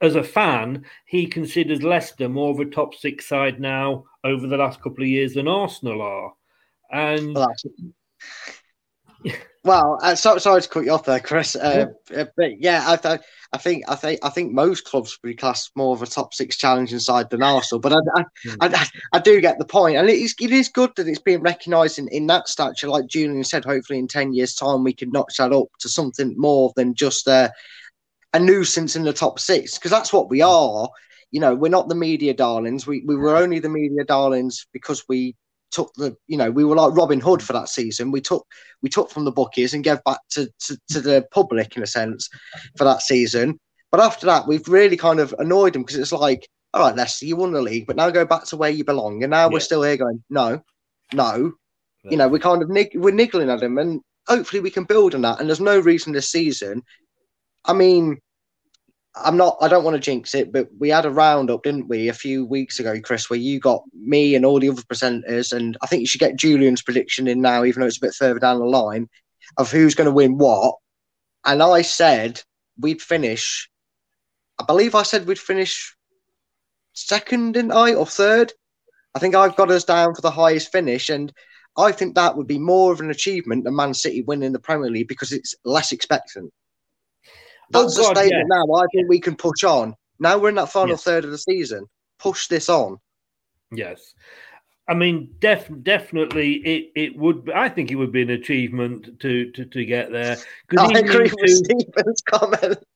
as 0.00 0.14
a 0.14 0.22
fan, 0.22 0.84
he 1.06 1.26
considers 1.26 1.82
Leicester 1.82 2.28
more 2.28 2.50
of 2.50 2.60
a 2.60 2.64
top 2.64 2.94
six 2.94 3.28
side 3.28 3.60
now 3.60 4.04
over 4.24 4.46
the 4.46 4.56
last 4.56 4.80
couple 4.80 5.02
of 5.02 5.08
years 5.08 5.34
than 5.34 5.48
Arsenal 5.48 6.02
are. 6.02 6.32
And 6.90 7.34
well, 7.34 7.54
well 9.64 9.98
uh, 10.02 10.14
so, 10.14 10.38
sorry 10.38 10.62
to 10.62 10.68
cut 10.68 10.84
you 10.84 10.92
off 10.92 11.04
there, 11.04 11.20
Chris. 11.20 11.56
Uh, 11.56 11.86
yeah. 12.10 12.20
Uh, 12.20 12.26
but 12.36 12.60
yeah, 12.60 12.84
I, 12.86 12.96
th- 12.96 13.20
I 13.52 13.58
think 13.58 13.84
I 13.88 13.94
think 13.94 14.20
I 14.22 14.28
think 14.28 14.52
most 14.52 14.84
clubs 14.84 15.18
would 15.22 15.28
be 15.28 15.34
classed 15.34 15.72
more 15.74 15.94
of 15.94 16.02
a 16.02 16.06
top 16.06 16.32
six 16.32 16.56
challenging 16.56 16.98
side 16.98 17.30
than 17.30 17.42
Arsenal. 17.42 17.80
But 17.80 17.94
I 17.94 17.96
I, 18.14 18.24
mm. 18.46 18.56
I, 18.60 18.88
I, 19.12 19.18
do 19.18 19.40
get 19.40 19.58
the 19.58 19.64
point, 19.64 19.96
and 19.96 20.08
it 20.08 20.18
is 20.18 20.34
it 20.40 20.50
is 20.50 20.68
good 20.68 20.92
that 20.96 21.08
it's 21.08 21.18
being 21.18 21.42
recognised 21.42 21.98
in, 21.98 22.08
in 22.08 22.26
that 22.28 22.48
stature. 22.48 22.88
Like 22.88 23.06
Julian 23.06 23.44
said, 23.44 23.64
hopefully 23.64 23.98
in 23.98 24.06
ten 24.06 24.32
years' 24.32 24.54
time 24.54 24.84
we 24.84 24.92
can 24.92 25.10
notch 25.10 25.36
that 25.38 25.52
up 25.52 25.68
to 25.80 25.88
something 25.88 26.34
more 26.38 26.72
than 26.76 26.94
just 26.94 27.26
uh, 27.26 27.48
a 28.32 28.40
nuisance 28.40 28.96
in 28.96 29.04
the 29.04 29.12
top 29.12 29.38
six 29.38 29.78
because 29.78 29.90
that's 29.90 30.12
what 30.12 30.28
we 30.28 30.42
are. 30.42 30.88
You 31.30 31.40
know, 31.40 31.54
we're 31.54 31.68
not 31.68 31.88
the 31.88 31.94
media 31.94 32.34
darlings. 32.34 32.86
We 32.86 33.02
we 33.06 33.16
were 33.16 33.36
only 33.36 33.58
the 33.58 33.68
media 33.68 34.04
darlings 34.04 34.66
because 34.72 35.04
we 35.08 35.36
took 35.70 35.92
the 35.94 36.16
you 36.26 36.36
know 36.36 36.50
we 36.50 36.64
were 36.64 36.76
like 36.76 36.96
Robin 36.96 37.20
Hood 37.20 37.42
for 37.42 37.52
that 37.52 37.68
season. 37.68 38.10
We 38.10 38.20
took 38.20 38.46
we 38.82 38.88
took 38.88 39.10
from 39.10 39.24
the 39.24 39.32
bookies 39.32 39.74
and 39.74 39.84
gave 39.84 40.02
back 40.04 40.20
to, 40.30 40.48
to, 40.60 40.78
to 40.90 41.00
the 41.00 41.26
public 41.30 41.76
in 41.76 41.82
a 41.82 41.86
sense 41.86 42.28
for 42.76 42.84
that 42.84 43.02
season. 43.02 43.58
But 43.90 44.00
after 44.00 44.26
that, 44.26 44.46
we've 44.46 44.68
really 44.68 44.96
kind 44.96 45.20
of 45.20 45.34
annoyed 45.38 45.72
them 45.72 45.82
because 45.82 45.96
it's 45.96 46.12
like, 46.12 46.46
all 46.74 46.82
right, 46.82 46.96
Leicester, 46.96 47.26
you 47.26 47.36
won 47.36 47.52
the 47.52 47.62
league, 47.62 47.86
but 47.86 47.96
now 47.96 48.10
go 48.10 48.26
back 48.26 48.44
to 48.46 48.56
where 48.56 48.70
you 48.70 48.84
belong. 48.84 49.22
And 49.22 49.30
now 49.30 49.46
yeah. 49.46 49.52
we're 49.52 49.60
still 49.60 49.82
here 49.82 49.96
going, 49.96 50.22
no, 50.28 50.62
no. 51.14 51.52
Yeah. 52.04 52.10
You 52.10 52.16
know, 52.18 52.28
we're 52.28 52.38
kind 52.38 52.62
of 52.62 52.68
nig- 52.68 52.94
we're 52.94 53.14
niggling 53.14 53.50
at 53.50 53.60
them, 53.60 53.78
and 53.78 54.00
hopefully 54.26 54.60
we 54.60 54.70
can 54.70 54.84
build 54.84 55.14
on 55.14 55.22
that. 55.22 55.40
And 55.40 55.48
there's 55.48 55.60
no 55.60 55.80
reason 55.80 56.12
this 56.12 56.30
season. 56.30 56.82
I 57.64 57.72
mean, 57.72 58.18
I'm 59.14 59.36
not. 59.36 59.56
I 59.60 59.68
don't 59.68 59.84
want 59.84 59.94
to 59.94 60.00
jinx 60.00 60.34
it, 60.34 60.52
but 60.52 60.68
we 60.78 60.90
had 60.90 61.06
a 61.06 61.10
roundup, 61.10 61.62
didn't 61.62 61.88
we, 61.88 62.08
a 62.08 62.14
few 62.14 62.46
weeks 62.46 62.78
ago, 62.78 63.00
Chris, 63.00 63.28
where 63.28 63.38
you 63.38 63.58
got 63.60 63.82
me 63.92 64.34
and 64.34 64.44
all 64.44 64.60
the 64.60 64.68
other 64.68 64.82
presenters, 64.82 65.52
and 65.52 65.76
I 65.82 65.86
think 65.86 66.00
you 66.00 66.06
should 66.06 66.20
get 66.20 66.36
Julian's 66.36 66.82
prediction 66.82 67.26
in 67.26 67.40
now, 67.40 67.64
even 67.64 67.80
though 67.80 67.86
it's 67.86 67.98
a 67.98 68.06
bit 68.06 68.14
further 68.14 68.38
down 68.38 68.58
the 68.58 68.64
line, 68.64 69.08
of 69.56 69.70
who's 69.70 69.94
going 69.94 70.06
to 70.06 70.12
win 70.12 70.38
what. 70.38 70.76
And 71.44 71.62
I 71.62 71.82
said 71.82 72.42
we'd 72.78 73.02
finish. 73.02 73.68
I 74.60 74.64
believe 74.64 74.94
I 74.94 75.02
said 75.02 75.26
we'd 75.26 75.38
finish 75.38 75.96
second, 76.92 77.52
didn't 77.52 77.72
I, 77.72 77.94
or 77.94 78.06
third? 78.06 78.52
I 79.14 79.18
think 79.18 79.34
I've 79.34 79.56
got 79.56 79.70
us 79.70 79.84
down 79.84 80.14
for 80.14 80.20
the 80.20 80.30
highest 80.30 80.70
finish, 80.70 81.08
and 81.08 81.32
I 81.76 81.92
think 81.92 82.14
that 82.14 82.36
would 82.36 82.46
be 82.46 82.58
more 82.58 82.92
of 82.92 83.00
an 83.00 83.10
achievement 83.10 83.64
than 83.64 83.76
Man 83.76 83.94
City 83.94 84.22
winning 84.22 84.52
the 84.52 84.58
Premier 84.58 84.90
League 84.90 85.08
because 85.08 85.32
it's 85.32 85.54
less 85.64 85.92
expectant. 85.92 86.52
That's 87.70 87.98
oh, 87.98 88.02
God, 88.02 88.16
the 88.16 88.20
statement 88.20 88.48
yeah. 88.50 88.56
now. 88.56 88.74
I 88.74 88.86
think 88.92 89.08
we 89.08 89.20
can 89.20 89.36
push 89.36 89.64
on. 89.64 89.94
Now 90.18 90.38
we're 90.38 90.48
in 90.48 90.54
that 90.56 90.72
final 90.72 90.90
yes. 90.90 91.02
third 91.04 91.24
of 91.24 91.30
the 91.30 91.38
season. 91.38 91.86
Push 92.18 92.48
this 92.48 92.68
on. 92.68 92.98
Yes. 93.70 94.14
I 94.88 94.94
mean, 94.94 95.34
def- 95.38 95.70
definitely, 95.82 96.54
it, 96.54 96.92
it 96.96 97.16
would. 97.16 97.44
Be, 97.44 97.52
I 97.52 97.68
think 97.68 97.90
it 97.90 97.96
would 97.96 98.10
be 98.10 98.22
an 98.22 98.30
achievement 98.30 99.20
to 99.20 99.50
to, 99.50 99.66
to 99.66 99.84
get 99.84 100.10
there. 100.10 100.38
I 100.78 100.98
agree 100.98 101.30
with 101.40 101.50
Stephen's 101.50 102.22
comment. 102.22 102.78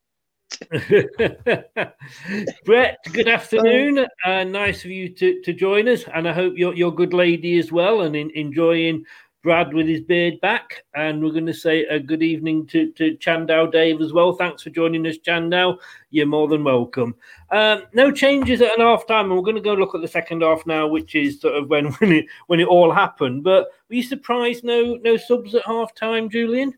Brett, 2.65 2.99
good 3.13 3.29
afternoon. 3.29 4.07
Uh, 4.25 4.45
nice 4.45 4.85
of 4.85 4.91
you 4.91 5.11
to, 5.11 5.43
to 5.43 5.53
join 5.53 5.87
us, 5.89 6.05
and 6.15 6.27
I 6.27 6.33
hope 6.33 6.55
you're 6.57 6.75
you're 6.75 6.93
good 6.93 7.13
lady 7.13 7.59
as 7.59 7.71
well, 7.71 8.01
and 8.03 8.17
in, 8.17 8.31
enjoying 8.31 9.05
Brad 9.43 9.75
with 9.75 9.89
his 9.89 10.01
beard 10.01 10.41
back. 10.41 10.85
And 10.95 11.23
we're 11.23 11.33
going 11.33 11.47
to 11.47 11.55
say 11.55 11.85
a 11.87 11.99
good 11.99 12.23
evening 12.23 12.67
to, 12.69 12.93
to 12.93 13.17
Chandow 13.17 13.71
Dave 13.71 14.01
as 14.01 14.13
well. 14.13 14.33
Thanks 14.33 14.63
for 14.63 14.71
joining 14.71 15.07
us, 15.07 15.19
Chandow. 15.19 15.79
You're 16.11 16.27
more 16.27 16.49
than 16.49 16.63
welcome. 16.63 17.15
Um, 17.51 17.83
no 17.93 18.13
changes 18.13 18.63
at 18.63 18.79
an 18.79 18.85
half 18.85 19.07
time, 19.07 19.27
and 19.27 19.35
we're 19.35 19.43
going 19.43 19.57
to 19.57 19.63
go 19.63 19.75
look 19.75 19.95
at 19.95 20.01
the 20.01 20.09
second 20.09 20.43
half 20.43 20.65
now, 20.67 20.87
which 20.87 21.15
is 21.15 21.41
sort 21.41 21.57
of 21.57 21.69
when 21.69 21.87
when 21.93 22.13
it 22.13 22.27
when 22.47 22.61
it 22.61 22.69
all 22.69 22.93
happened. 22.93 23.43
But 23.43 23.69
were 23.89 23.97
you 23.97 24.03
surprised 24.03 24.65
no 24.65 24.99
no 25.03 25.17
subs 25.17 25.55
at 25.55 25.67
half 25.67 25.95
time, 25.95 26.31
Julian? 26.31 26.75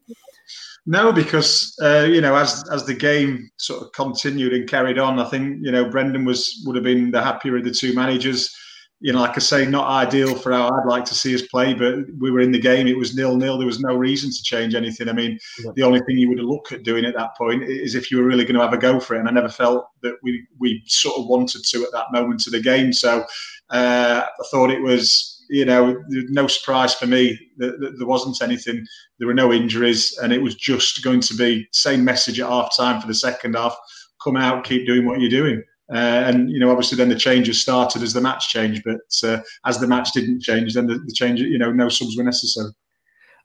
No, 0.87 1.13
because 1.13 1.77
uh, 1.83 2.07
you 2.09 2.21
know, 2.21 2.35
as 2.35 2.65
as 2.71 2.85
the 2.87 2.95
game 2.95 3.51
sort 3.57 3.83
of 3.83 3.93
continued 3.93 4.53
and 4.53 4.69
carried 4.69 4.99
on, 4.99 5.19
I 5.19 5.29
think 5.29 5.59
you 5.63 5.73
know 5.73 5.89
Brendan 5.89 6.25
was 6.25 6.63
would 6.67 6.77
have 6.77 6.85
been 6.85 7.11
the 7.11 7.23
happier 7.23 7.57
of 7.57 7.65
the 7.65 7.71
two 7.71 7.95
managers 7.95 8.57
you 9.05 9.13
know, 9.13 9.21
like 9.21 9.37
I 9.37 9.41
say, 9.41 9.67
not 9.67 9.87
ideal 9.87 10.35
for 10.35 10.51
how 10.51 10.71
I'd 10.71 10.89
like 10.89 11.05
to 11.05 11.15
see 11.15 11.35
us 11.35 11.43
play, 11.43 11.75
but 11.75 12.07
we 12.19 12.31
were 12.31 12.41
in 12.41 12.53
the 12.53 12.59
game. 12.59 12.87
It 12.87 12.97
was 12.97 13.15
nil 13.15 13.37
nil. 13.37 13.59
There 13.59 13.67
was 13.67 13.79
no 13.79 13.95
reason 13.95 14.31
to 14.31 14.43
change 14.43 14.75
anything. 14.75 15.11
I 15.11 15.13
mean, 15.13 15.39
yeah. 15.63 15.73
the 15.77 15.83
only 15.83 16.01
thing 16.01 16.17
you 16.17 16.31
would 16.31 16.39
look 16.39 16.73
at 16.73 16.85
doing 16.85 17.05
at 17.05 17.15
that 17.15 17.37
point 17.37 17.65
is 17.65 17.95
if 17.95 18.11
you 18.11 18.17
were 18.17 18.25
really 18.25 18.45
going 18.45 18.55
to 18.55 18.63
have 18.63 18.73
a 18.73 18.79
go 18.79 18.99
for 18.99 19.15
it. 19.15 19.19
And 19.19 19.29
I 19.29 19.33
never 19.33 19.51
felt 19.51 19.89
that 20.01 20.15
we 20.23 20.47
we 20.59 20.83
sort 20.87 21.19
of 21.19 21.27
wanted 21.27 21.65
to 21.65 21.85
at 21.85 21.93
that 21.93 22.13
moment 22.13 22.47
of 22.47 22.55
the 22.55 22.63
game. 22.63 22.95
So 22.95 23.27
uh, 23.69 24.23
I 24.25 24.45
thought 24.51 24.71
it 24.71 24.81
was. 24.81 25.31
You 25.51 25.67
know, 25.67 26.03
no 26.09 26.47
surprise 26.47 26.95
for 26.95 27.07
me 27.07 27.39
that, 27.59 27.79
that 27.79 27.99
there 27.99 28.07
wasn't 28.07 28.41
anything. 28.41 28.87
There 29.19 29.29
were 29.29 29.35
no 29.35 29.53
injuries, 29.53 30.19
and 30.23 30.33
it 30.33 30.41
was 30.41 30.55
just 30.55 31.05
going 31.05 31.21
to 31.21 31.35
be 31.35 31.69
same 31.71 32.03
message 32.03 32.41
at 32.41 32.49
half 32.49 32.75
time 32.75 32.99
for 32.99 33.07
the 33.07 33.15
second 33.15 33.55
half. 33.55 33.77
Come 34.25 34.39
out, 34.39 34.65
keep 34.65 34.87
doing 34.87 35.05
what 35.05 35.21
you're 35.21 35.29
doing. 35.29 35.63
Uh, 35.93 35.97
and 36.27 36.51
you 36.51 36.59
know, 36.59 36.71
obviously, 36.71 36.97
then 36.97 37.11
the 37.11 37.15
changes 37.15 37.61
started 37.61 38.03
as 38.03 38.13
the 38.13 38.21
match 38.21 38.49
changed. 38.49 38.83
But 38.85 39.29
uh, 39.29 39.43
as 39.67 39.79
the 39.79 39.87
match 39.87 40.13
didn't 40.13 40.43
change, 40.43 40.75
then 40.75 40.87
the, 40.87 40.99
the, 40.99 41.13
change, 41.13 41.41
you 41.41 41.59
know, 41.59 41.73
no 41.73 41.89
subs 41.89 42.17
were 42.17 42.25
necessary. 42.25 42.71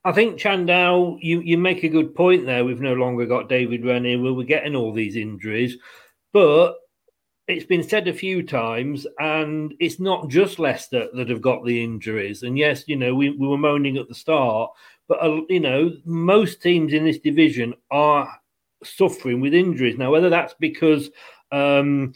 I 0.06 0.14
think 0.14 0.40
Chandow, 0.40 1.18
you 1.22 1.42
you 1.42 1.58
make 1.58 1.84
a 1.84 1.90
good 1.90 2.16
point 2.16 2.46
there. 2.46 2.64
We've 2.64 2.80
no 2.80 2.94
longer 2.94 3.26
got 3.26 3.50
David 3.50 3.86
Rennie. 3.86 4.16
We're 4.16 4.44
getting 4.44 4.76
all 4.76 4.94
these 4.94 5.18
injuries, 5.18 5.76
but 6.32 6.76
it's 7.50 7.66
been 7.66 7.84
said 7.84 8.08
a 8.08 8.14
few 8.14 8.44
times, 8.44 9.06
and 9.20 9.74
it's 9.80 10.00
not 10.00 10.30
just 10.30 10.60
Leicester 10.60 11.10
that 11.14 11.30
have 11.30 11.42
got 11.42 11.66
the 11.66 11.84
injuries. 11.84 12.44
And 12.44 12.58
yes, 12.58 12.88
you 12.88 12.96
know, 12.96 13.16
we, 13.16 13.32
we 13.32 13.48
were 13.48 13.58
moaning 13.58 13.98
at 13.98 14.08
the 14.08 14.16
start, 14.16 14.72
but 15.10 15.22
uh, 15.22 15.42
you 15.50 15.60
know, 15.60 15.92
most 16.06 16.62
teams 16.62 16.94
in 16.94 17.04
this 17.04 17.20
division 17.20 17.74
are 17.92 18.32
suffering 18.84 19.42
with 19.42 19.54
injuries 19.54 19.98
now. 19.98 20.12
Whether 20.12 20.30
that's 20.30 20.54
because 20.60 21.10
um, 21.52 22.14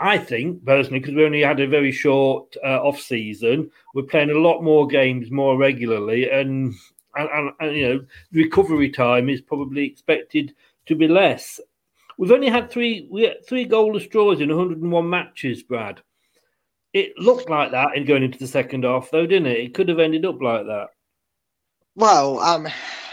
I 0.00 0.18
think 0.18 0.64
personally, 0.64 1.00
because 1.00 1.14
we 1.14 1.24
only 1.24 1.42
had 1.42 1.60
a 1.60 1.66
very 1.66 1.90
short 1.90 2.56
uh, 2.64 2.80
off 2.82 3.00
season, 3.00 3.70
we're 3.94 4.02
playing 4.04 4.30
a 4.30 4.38
lot 4.38 4.62
more 4.62 4.86
games 4.86 5.30
more 5.30 5.56
regularly, 5.56 6.30
and, 6.30 6.74
and, 7.16 7.28
and, 7.30 7.50
and 7.60 7.76
you 7.76 7.88
know 7.88 8.04
recovery 8.32 8.90
time 8.90 9.28
is 9.28 9.40
probably 9.40 9.84
expected 9.84 10.54
to 10.86 10.94
be 10.94 11.08
less. 11.08 11.60
We've 12.16 12.32
only 12.32 12.48
had 12.48 12.70
three 12.70 13.08
we 13.10 13.22
had 13.22 13.46
three 13.46 13.66
goalless 13.66 14.08
draws 14.08 14.40
in 14.40 14.48
101 14.48 15.10
matches, 15.10 15.62
Brad. 15.62 16.00
It 16.92 17.18
looked 17.18 17.50
like 17.50 17.72
that 17.72 17.96
in 17.96 18.04
going 18.04 18.22
into 18.22 18.38
the 18.38 18.46
second 18.46 18.84
half, 18.84 19.10
though, 19.10 19.26
didn't 19.26 19.46
it? 19.46 19.60
It 19.60 19.74
could 19.74 19.88
have 19.88 19.98
ended 19.98 20.24
up 20.24 20.40
like 20.40 20.66
that. 20.66 20.88
Well, 21.98 22.38
um, 22.38 22.68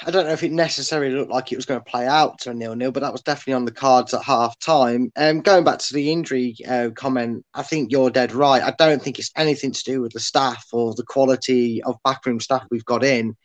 I 0.05 0.11
don't 0.11 0.27
know 0.27 0.33
if 0.33 0.43
it 0.43 0.51
necessarily 0.51 1.15
looked 1.15 1.31
like 1.31 1.51
it 1.51 1.55
was 1.55 1.65
going 1.65 1.79
to 1.79 1.89
play 1.89 2.05
out 2.05 2.37
to 2.41 2.51
a 2.51 2.53
nil-nil, 2.53 2.91
but 2.91 2.99
that 2.99 3.11
was 3.11 3.23
definitely 3.23 3.53
on 3.53 3.65
the 3.65 3.71
cards 3.71 4.13
at 4.13 4.21
half 4.21 4.59
time. 4.59 5.11
Um, 5.15 5.41
going 5.41 5.63
back 5.63 5.79
to 5.79 5.93
the 5.95 6.11
injury 6.11 6.55
uh, 6.69 6.91
comment, 6.93 7.43
I 7.55 7.63
think 7.63 7.91
you're 7.91 8.11
dead 8.11 8.31
right. 8.31 8.61
I 8.61 8.75
don't 8.77 9.01
think 9.01 9.17
it's 9.17 9.31
anything 9.35 9.71
to 9.71 9.83
do 9.83 10.01
with 10.01 10.13
the 10.13 10.19
staff 10.19 10.67
or 10.71 10.93
the 10.93 11.01
quality 11.01 11.81
of 11.81 11.95
backroom 12.03 12.39
staff 12.39 12.67
we've 12.69 12.85
got 12.85 13.03
in. 13.03 13.35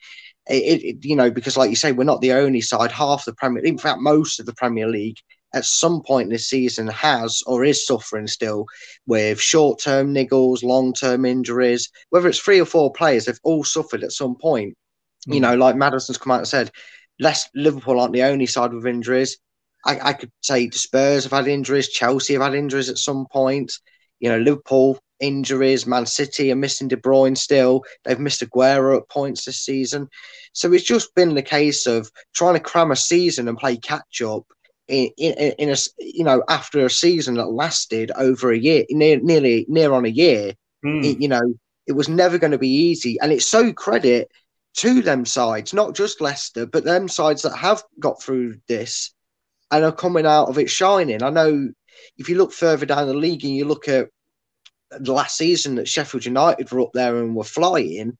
It, 0.46 0.84
it, 0.84 1.04
you 1.06 1.16
know, 1.16 1.30
because 1.30 1.56
like 1.56 1.70
you 1.70 1.76
say, 1.76 1.92
we're 1.92 2.04
not 2.04 2.20
the 2.20 2.34
only 2.34 2.60
side. 2.60 2.92
Half 2.92 3.24
the 3.24 3.32
Premier, 3.32 3.62
League, 3.62 3.72
in 3.72 3.78
fact, 3.78 4.00
most 4.00 4.40
of 4.40 4.44
the 4.44 4.52
Premier 4.52 4.88
League 4.88 5.16
at 5.54 5.64
some 5.64 6.02
point 6.02 6.28
this 6.28 6.48
season 6.48 6.86
has 6.88 7.42
or 7.46 7.64
is 7.64 7.86
suffering 7.86 8.26
still 8.26 8.66
with 9.06 9.40
short-term 9.40 10.14
niggles, 10.14 10.62
long-term 10.62 11.24
injuries. 11.24 11.88
Whether 12.10 12.28
it's 12.28 12.38
three 12.40 12.60
or 12.60 12.66
four 12.66 12.92
players, 12.92 13.24
they've 13.24 13.40
all 13.42 13.64
suffered 13.64 14.04
at 14.04 14.12
some 14.12 14.36
point. 14.36 14.76
Mm. 15.28 15.34
You 15.34 15.40
know, 15.40 15.54
like 15.56 15.76
Maddison's 15.76 16.18
come 16.18 16.32
out 16.32 16.38
and 16.38 16.48
said, 16.48 16.70
less 17.18 17.48
Liverpool 17.54 18.00
aren't 18.00 18.12
the 18.12 18.22
only 18.22 18.46
side 18.46 18.72
with 18.72 18.86
injuries. 18.86 19.38
I, 19.84 20.10
I 20.10 20.12
could 20.12 20.30
say 20.42 20.66
the 20.66 20.78
Spurs 20.78 21.24
have 21.24 21.32
had 21.32 21.46
injuries, 21.46 21.88
Chelsea 21.88 22.34
have 22.34 22.42
had 22.42 22.54
injuries 22.54 22.88
at 22.88 22.98
some 22.98 23.26
point. 23.30 23.72
You 24.18 24.28
know, 24.28 24.38
Liverpool 24.38 24.98
injuries, 25.20 25.86
Man 25.86 26.06
City 26.06 26.50
are 26.50 26.56
missing 26.56 26.88
De 26.88 26.96
Bruyne 26.96 27.36
still. 27.36 27.84
They've 28.04 28.18
missed 28.18 28.42
Aguero 28.42 28.98
at 28.98 29.08
points 29.08 29.44
this 29.44 29.58
season. 29.58 30.08
So 30.52 30.72
it's 30.72 30.84
just 30.84 31.14
been 31.14 31.34
the 31.34 31.42
case 31.42 31.86
of 31.86 32.10
trying 32.34 32.54
to 32.54 32.60
cram 32.60 32.90
a 32.90 32.96
season 32.96 33.48
and 33.48 33.56
play 33.56 33.76
catch 33.76 34.20
up 34.22 34.44
in, 34.88 35.10
in, 35.16 35.52
in 35.58 35.70
a 35.70 35.76
you 35.98 36.24
know 36.24 36.42
after 36.48 36.84
a 36.84 36.90
season 36.90 37.34
that 37.34 37.46
lasted 37.46 38.10
over 38.16 38.50
a 38.50 38.58
year, 38.58 38.84
near, 38.90 39.20
nearly 39.20 39.64
near 39.68 39.92
on 39.92 40.04
a 40.04 40.08
year. 40.08 40.54
Mm. 40.84 41.04
It, 41.04 41.20
you 41.20 41.28
know, 41.28 41.54
it 41.86 41.92
was 41.92 42.08
never 42.08 42.38
going 42.38 42.52
to 42.52 42.58
be 42.58 42.68
easy, 42.68 43.18
and 43.20 43.32
it's 43.32 43.46
so 43.46 43.72
credit 43.72 44.30
to 44.76 45.02
them 45.02 45.26
sides, 45.26 45.74
not 45.74 45.94
just 45.94 46.20
Leicester, 46.20 46.66
but 46.66 46.84
them 46.84 47.08
sides 47.08 47.42
that 47.42 47.56
have 47.56 47.82
got 47.98 48.22
through 48.22 48.56
this 48.68 49.12
and 49.70 49.84
are 49.84 49.92
coming 49.92 50.26
out 50.26 50.48
of 50.48 50.58
it 50.58 50.70
shining. 50.70 51.22
I 51.22 51.30
know 51.30 51.70
if 52.16 52.28
you 52.28 52.36
look 52.36 52.52
further 52.52 52.86
down 52.86 53.06
the 53.06 53.14
league 53.14 53.44
and 53.44 53.54
you 53.54 53.64
look 53.64 53.88
at 53.88 54.08
the 54.90 55.12
last 55.12 55.36
season 55.36 55.76
that 55.76 55.88
Sheffield 55.88 56.24
United 56.24 56.70
were 56.70 56.80
up 56.80 56.90
there 56.94 57.18
and 57.18 57.34
were 57.34 57.44
flying, 57.44 58.16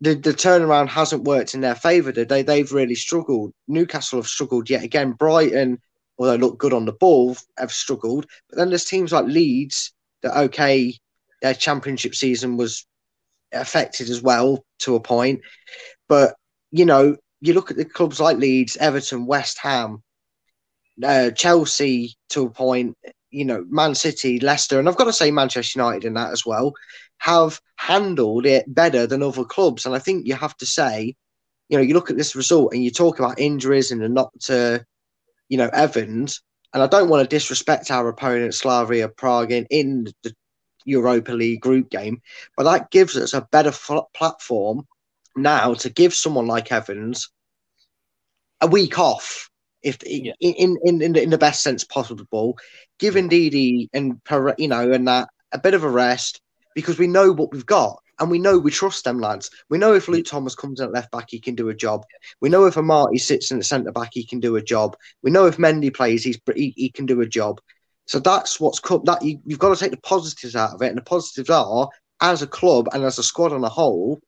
the, 0.00 0.14
the 0.14 0.32
turnaround 0.32 0.88
hasn't 0.88 1.24
worked 1.24 1.54
in 1.54 1.60
their 1.60 1.74
favour. 1.74 2.12
They 2.12 2.42
they've 2.42 2.72
really 2.72 2.94
struggled. 2.94 3.52
Newcastle 3.68 4.18
have 4.18 4.26
struggled 4.26 4.70
yet 4.70 4.82
again. 4.82 5.12
Brighton, 5.12 5.78
although 6.18 6.36
look 6.36 6.58
good 6.58 6.72
on 6.72 6.86
the 6.86 6.92
ball, 6.92 7.36
have 7.58 7.72
struggled. 7.72 8.26
But 8.48 8.58
then 8.58 8.70
there's 8.70 8.84
teams 8.84 9.12
like 9.12 9.26
Leeds 9.26 9.92
that 10.22 10.36
okay, 10.44 10.96
their 11.42 11.54
championship 11.54 12.14
season 12.14 12.56
was 12.56 12.86
affected 13.52 14.08
as 14.08 14.22
well 14.22 14.64
to 14.80 14.96
a 14.96 15.00
point. 15.00 15.40
But 16.08 16.34
you 16.70 16.84
know, 16.84 17.16
you 17.40 17.54
look 17.54 17.70
at 17.70 17.76
the 17.76 17.84
clubs 17.84 18.20
like 18.20 18.38
Leeds, 18.38 18.76
Everton, 18.76 19.26
West 19.26 19.58
Ham, 19.58 20.02
uh, 21.02 21.30
Chelsea 21.30 22.14
to 22.30 22.46
a 22.46 22.50
point. 22.50 22.96
You 23.30 23.44
know, 23.44 23.64
Man 23.68 23.94
City, 23.94 24.40
Leicester, 24.40 24.80
and 24.80 24.88
I've 24.88 24.96
got 24.96 25.04
to 25.04 25.12
say 25.12 25.30
Manchester 25.30 25.78
United 25.78 26.04
in 26.04 26.14
that 26.14 26.32
as 26.32 26.44
well 26.44 26.74
have 27.20 27.60
handled 27.76 28.46
it 28.46 28.64
better 28.74 29.06
than 29.06 29.22
other 29.22 29.44
clubs. 29.44 29.86
And 29.86 29.94
I 29.94 29.98
think 29.98 30.26
you 30.26 30.34
have 30.34 30.56
to 30.56 30.66
say, 30.66 31.14
you 31.68 31.76
know, 31.76 31.82
you 31.82 31.94
look 31.94 32.10
at 32.10 32.16
this 32.16 32.34
result 32.34 32.72
and 32.72 32.82
you 32.82 32.90
talk 32.90 33.18
about 33.18 33.38
injuries 33.38 33.90
and 33.90 34.00
the 34.00 34.08
not 34.08 34.30
to, 34.40 34.84
you 35.48 35.58
know, 35.58 35.68
Evans. 35.68 36.40
And 36.72 36.82
I 36.82 36.86
don't 36.86 37.10
want 37.10 37.22
to 37.22 37.36
disrespect 37.36 37.90
our 37.90 38.08
opponent, 38.08 38.54
Slavia 38.54 39.08
Prague, 39.08 39.52
in, 39.52 39.66
in 39.70 40.06
the 40.22 40.34
Europa 40.84 41.32
League 41.32 41.60
group 41.60 41.90
game, 41.90 42.22
but 42.56 42.64
that 42.64 42.90
gives 42.90 43.16
us 43.16 43.34
a 43.34 43.46
better 43.52 43.70
f- 43.70 44.12
platform 44.14 44.86
now 45.36 45.74
to 45.74 45.90
give 45.90 46.14
someone 46.14 46.46
like 46.46 46.72
Evans 46.72 47.30
a 48.60 48.66
week 48.66 48.98
off, 48.98 49.48
if 49.82 49.98
yeah. 50.04 50.32
in, 50.40 50.76
in 50.82 51.02
in 51.02 51.16
in 51.16 51.30
the 51.30 51.38
best 51.38 51.62
sense 51.62 51.84
possible. 51.84 52.58
Give 52.98 53.14
Ndidi 53.14 53.88
and 53.92 54.20
you 54.58 54.68
know 54.68 54.92
and 54.92 55.08
that 55.08 55.28
a 55.52 55.58
bit 55.58 55.74
of 55.74 55.84
a 55.84 55.88
rest 55.88 56.40
because 56.74 56.98
we 56.98 57.06
know 57.06 57.32
what 57.32 57.52
we've 57.52 57.66
got 57.66 58.00
and 58.20 58.30
we 58.30 58.38
know 58.38 58.58
we 58.58 58.70
trust 58.70 59.04
them 59.04 59.18
lads. 59.18 59.50
We 59.70 59.78
know 59.78 59.94
if 59.94 60.06
Luke 60.06 60.26
Thomas 60.26 60.54
comes 60.54 60.78
in 60.78 60.86
at 60.86 60.92
left 60.92 61.10
back, 61.10 61.26
he 61.30 61.40
can 61.40 61.54
do 61.54 61.70
a 61.70 61.74
job. 61.74 62.04
We 62.40 62.50
know 62.50 62.66
if 62.66 62.74
Amartey 62.74 63.18
sits 63.18 63.50
in 63.50 63.58
the 63.58 63.64
centre 63.64 63.92
back, 63.92 64.10
he 64.12 64.24
can 64.24 64.40
do 64.40 64.56
a 64.56 64.62
job. 64.62 64.96
We 65.22 65.30
know 65.30 65.46
if 65.46 65.56
Mendy 65.56 65.92
plays, 65.92 66.22
he's 66.22 66.38
he, 66.54 66.74
he 66.76 66.90
can 66.90 67.06
do 67.06 67.22
a 67.22 67.26
job. 67.26 67.60
So 68.10 68.18
that's 68.18 68.58
what's 68.58 68.80
come. 68.80 69.02
That 69.04 69.22
you, 69.22 69.40
you've 69.46 69.60
got 69.60 69.72
to 69.72 69.78
take 69.78 69.92
the 69.92 69.96
positives 69.98 70.56
out 70.56 70.74
of 70.74 70.82
it, 70.82 70.88
and 70.88 70.98
the 70.98 71.02
positives 71.02 71.48
are 71.48 71.88
as 72.20 72.42
a 72.42 72.46
club 72.48 72.88
and 72.92 73.04
as 73.04 73.20
a 73.20 73.22
squad 73.22 73.52
on 73.52 73.62
a 73.62 73.68
whole, 73.68 74.18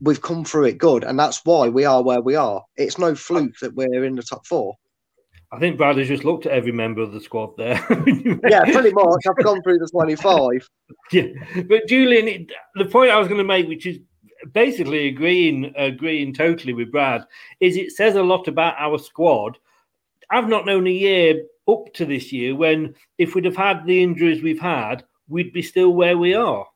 we've 0.00 0.22
come 0.22 0.44
through 0.44 0.66
it 0.66 0.78
good, 0.78 1.02
and 1.02 1.18
that's 1.18 1.40
why 1.44 1.68
we 1.68 1.84
are 1.84 2.00
where 2.00 2.20
we 2.20 2.36
are. 2.36 2.62
It's 2.76 2.96
no 2.96 3.16
fluke 3.16 3.58
that 3.60 3.74
we're 3.74 4.04
in 4.04 4.14
the 4.14 4.22
top 4.22 4.46
four. 4.46 4.76
I 5.50 5.58
think 5.58 5.78
Brad 5.78 5.98
has 5.98 6.06
just 6.06 6.24
looked 6.24 6.46
at 6.46 6.52
every 6.52 6.70
member 6.70 7.02
of 7.02 7.10
the 7.10 7.20
squad 7.20 7.56
there. 7.56 7.74
yeah, 8.48 8.62
pretty 8.62 8.92
much. 8.92 9.22
I've 9.28 9.44
gone 9.44 9.60
through 9.62 9.78
the 9.78 9.88
25. 9.88 10.68
Yeah, 11.10 11.24
but 11.66 11.88
Julian, 11.88 12.46
the 12.76 12.84
point 12.84 13.10
I 13.10 13.18
was 13.18 13.26
going 13.26 13.38
to 13.38 13.44
make, 13.44 13.66
which 13.66 13.86
is 13.86 13.98
basically 14.52 15.08
agreeing 15.08 15.74
agreeing 15.76 16.32
totally 16.34 16.72
with 16.72 16.92
Brad, 16.92 17.24
is 17.58 17.76
it 17.76 17.90
says 17.90 18.14
a 18.14 18.22
lot 18.22 18.46
about 18.46 18.76
our 18.78 19.00
squad. 19.00 19.58
I've 20.30 20.48
not 20.48 20.66
known 20.66 20.86
a 20.86 20.90
year 20.90 21.42
up 21.68 21.92
to 21.94 22.04
this 22.04 22.32
year 22.32 22.54
when, 22.54 22.94
if 23.18 23.34
we'd 23.34 23.44
have 23.44 23.56
had 23.56 23.84
the 23.86 24.02
injuries 24.02 24.42
we've 24.42 24.60
had, 24.60 25.04
we'd 25.28 25.52
be 25.52 25.62
still 25.62 25.92
where 25.92 26.16
we 26.16 26.34
are. 26.34 26.66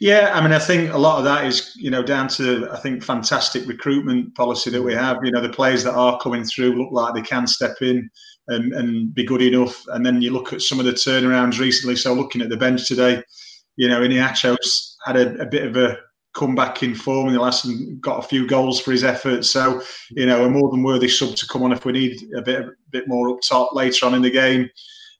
Yeah, 0.00 0.32
I 0.34 0.40
mean, 0.40 0.52
I 0.52 0.58
think 0.58 0.92
a 0.92 0.98
lot 0.98 1.18
of 1.18 1.24
that 1.24 1.44
is, 1.44 1.72
you 1.76 1.90
know, 1.90 2.02
down 2.02 2.28
to 2.28 2.68
I 2.72 2.78
think 2.80 3.04
fantastic 3.04 3.66
recruitment 3.68 4.34
policy 4.34 4.70
that 4.70 4.82
we 4.82 4.94
mm. 4.94 5.00
have. 5.00 5.18
You 5.22 5.30
know, 5.30 5.40
the 5.40 5.48
players 5.48 5.84
that 5.84 5.94
are 5.94 6.18
coming 6.18 6.44
through 6.44 6.76
look 6.76 6.92
like 6.92 7.14
they 7.14 7.22
can 7.22 7.46
step 7.46 7.76
in 7.80 8.10
and, 8.48 8.72
and 8.72 9.14
be 9.14 9.24
good 9.24 9.42
enough. 9.42 9.84
And 9.88 10.04
then 10.04 10.20
you 10.20 10.32
look 10.32 10.52
at 10.52 10.62
some 10.62 10.80
of 10.80 10.86
the 10.86 10.92
turnarounds 10.92 11.60
recently. 11.60 11.96
So 11.96 12.12
looking 12.14 12.42
at 12.42 12.48
the 12.48 12.56
bench 12.56 12.88
today, 12.88 13.22
you 13.76 13.88
know, 13.88 14.00
Iheanacho's 14.00 14.96
had 15.04 15.16
a, 15.16 15.40
a 15.40 15.46
bit 15.46 15.64
of 15.64 15.76
a 15.76 15.98
comeback 16.34 16.82
in 16.82 16.94
form 16.94 17.28
in 17.28 17.34
the 17.34 17.40
last 17.40 17.64
and 17.64 18.00
got 18.00 18.24
a 18.24 18.28
few 18.28 18.46
goals 18.46 18.80
for 18.80 18.92
his 18.92 19.04
efforts. 19.04 19.50
So, 19.50 19.82
you 20.10 20.26
know, 20.26 20.44
a 20.44 20.50
more 20.50 20.70
than 20.70 20.82
worthy 20.82 21.08
sub 21.08 21.36
to 21.36 21.46
come 21.46 21.62
on 21.62 21.72
if 21.72 21.84
we 21.84 21.92
need 21.92 22.20
a 22.36 22.42
bit 22.42 22.60
a 22.60 22.70
bit 22.90 23.08
more 23.08 23.30
up 23.30 23.40
top 23.40 23.74
later 23.74 24.06
on 24.06 24.14
in 24.14 24.22
the 24.22 24.30
game. 24.30 24.68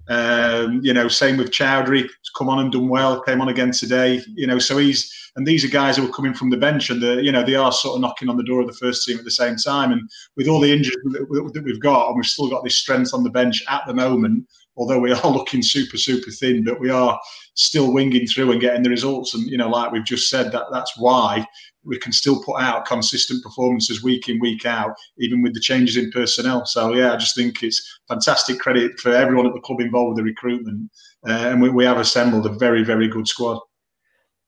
Um, 0.09 0.81
you 0.83 0.93
know, 0.93 1.09
same 1.09 1.39
with 1.39 1.51
Choudhury, 1.51 2.07
come 2.37 2.51
on 2.51 2.59
and 2.59 2.71
done 2.71 2.89
well, 2.89 3.23
came 3.23 3.41
on 3.41 3.49
again 3.49 3.71
today. 3.71 4.21
You 4.35 4.47
know, 4.47 4.59
so 4.59 4.77
he's 4.77 5.13
and 5.37 5.47
these 5.47 5.65
are 5.65 5.69
guys 5.69 5.97
who 5.97 6.07
are 6.07 6.13
coming 6.13 6.35
from 6.35 6.51
the 6.51 6.57
bench 6.57 6.91
and 6.91 7.01
the 7.01 7.23
you 7.23 7.33
know 7.33 7.45
they 7.45 7.55
are 7.55 7.73
sort 7.73 7.95
of 7.95 8.01
knocking 8.01 8.29
on 8.29 8.37
the 8.37 8.45
door 8.45 8.61
of 8.61 8.67
the 8.67 8.75
first 8.75 9.07
team 9.07 9.19
at 9.19 9.25
the 9.25 9.31
same 9.31 9.57
time. 9.57 9.93
And 9.93 10.11
with 10.37 10.49
all 10.49 10.61
the 10.61 10.73
injuries 10.73 10.99
that 11.05 11.63
we've 11.65 11.81
got, 11.81 12.09
and 12.09 12.17
we've 12.17 12.27
still 12.27 12.51
got 12.51 12.65
this 12.65 12.77
strength 12.77 13.15
on 13.15 13.25
the 13.25 13.31
bench 13.31 13.65
at 13.69 13.83
the 13.87 13.95
moment, 13.95 14.47
although 14.77 14.99
we 14.99 15.13
are 15.25 15.31
looking 15.31 15.63
super 15.63 15.97
super 15.97 16.31
thin, 16.31 16.65
but 16.65 16.81
we 16.81 16.91
are 16.91 17.19
still 17.55 17.93
winging 17.93 18.27
through 18.27 18.53
and 18.53 18.61
getting 18.61 18.83
the 18.83 18.91
results. 18.91 19.35
And 19.35 19.49
you 19.49 19.57
know, 19.57 19.69
like 19.69 19.93
we've 19.93 20.05
just 20.05 20.29
said, 20.29 20.53
that 20.53 20.67
that's 20.73 20.97
why 20.99 21.47
we 21.85 21.99
can 21.99 22.13
still 22.13 22.43
put 22.43 22.61
out 22.61 22.87
consistent 22.87 23.43
performances 23.43 24.03
week 24.03 24.29
in 24.29 24.41
week 24.41 24.65
out, 24.65 24.95
even 25.19 25.43
with 25.43 25.55
the 25.55 25.61
changes 25.61 25.97
in 25.97 26.11
personnel. 26.11 26.65
So 26.67 26.95
yeah, 26.95 27.13
I 27.13 27.17
just 27.17 27.37
think 27.37 27.63
it's 27.63 28.01
fantastic 28.09 28.59
credit 28.59 28.99
for 28.99 29.13
everyone 29.13 29.47
at 29.47 29.53
the 29.53 29.61
club 29.61 29.81
involved 29.81 30.17
with 30.17 30.19
the 30.19 30.23
recruitment, 30.25 30.91
uh, 31.29 31.33
and 31.33 31.61
we, 31.61 31.71
we 31.71 31.85
have 31.85 31.99
assembled 31.99 32.47
a 32.47 32.51
very 32.51 32.85
very 32.85 33.09
good 33.09 33.29
squad. 33.29 33.61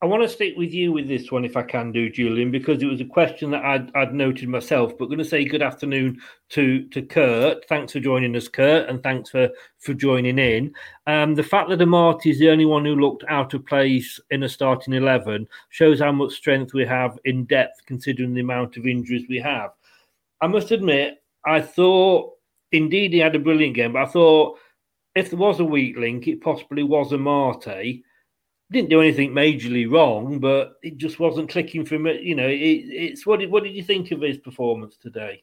I 0.03 0.07
want 0.07 0.23
to 0.23 0.29
stick 0.29 0.55
with 0.59 0.75
you 0.75 0.93
with 0.93 1.09
this 1.09 1.33
one, 1.33 1.47
if 1.47 1.57
I 1.57 1.63
can 1.63 1.91
do, 1.91 2.11
Julian, 2.11 2.51
because 2.51 2.83
it 2.83 2.87
was 2.87 3.01
a 3.01 3.07
question 3.07 3.51
that 3.53 3.65
I'd, 3.65 3.91
I'd 3.97 4.13
noted 4.13 4.47
myself. 4.47 4.93
But 4.97 5.05
I'm 5.05 5.11
going 5.11 5.19
to 5.21 5.25
say 5.25 5.43
good 5.47 5.63
afternoon 5.63 6.21
to 6.51 6.87
to 6.89 7.01
Kurt. 7.01 7.67
Thanks 7.67 7.95
for 7.95 8.01
joining 8.01 8.37
us, 8.37 8.47
Kurt, 8.47 8.91
and 8.91 9.03
thanks 9.03 9.31
for 9.31 9.49
for 9.79 9.95
joining 9.95 10.39
in. 10.39 10.75
Um, 11.07 11.35
the 11.35 11.43
fact 11.43 11.71
that 11.71 11.79
Amartey 11.79 12.31
is 12.31 12.39
the 12.39 12.51
only 12.51 12.67
one 12.67 12.85
who 12.85 12.95
looked 12.95 13.25
out 13.29 13.55
of 13.55 13.65
place 13.65 14.21
in 14.31 14.43
a 14.43 14.49
starting 14.51 14.93
eleven 14.93 15.49
shows 15.71 16.01
how 16.01 16.13
much 16.13 16.35
strength 16.35 16.75
we 16.75 16.85
have 16.85 17.19
in 17.25 17.47
depth, 17.47 17.81
considering 17.87 18.35
the 18.35 18.43
amount 18.43 18.77
of 18.77 18.87
injuries 18.87 19.25
we 19.31 19.39
have. 19.39 19.71
I 20.43 20.47
must 20.47 20.73
admit, 20.73 21.23
I 21.47 21.63
thought 21.63 22.35
Ndidi 22.75 23.13
he 23.13 23.19
had 23.19 23.35
a 23.35 23.39
brilliant 23.39 23.75
game, 23.75 23.95
but 23.95 24.03
I 24.03 24.07
thought 24.07 24.59
if 25.15 25.31
there 25.31 25.39
was 25.39 25.59
a 25.61 25.65
weak 25.65 25.97
link, 25.97 26.29
it 26.29 26.43
possibly 26.43 26.83
was 26.83 27.13
Amartey 27.13 28.03
didn't 28.71 28.91
do 28.91 29.01
anything 29.01 29.31
majorly 29.31 29.91
wrong, 29.91 30.39
but 30.39 30.75
it 30.83 30.97
just 30.97 31.21
wasn't 31.21 31.51
clicking 31.51 31.85
for 31.85 31.97
him. 31.97 32.07
You 32.07 32.35
know, 32.35 32.49
it, 32.49 32.57
it's 32.57 33.27
what 33.27 33.41
did 33.41 33.51
what 33.51 33.63
did 33.63 33.75
you 33.75 33.83
think 33.83 34.11
of 34.11 34.23
his 34.23 34.39
performance 34.39 34.97
today? 34.97 35.43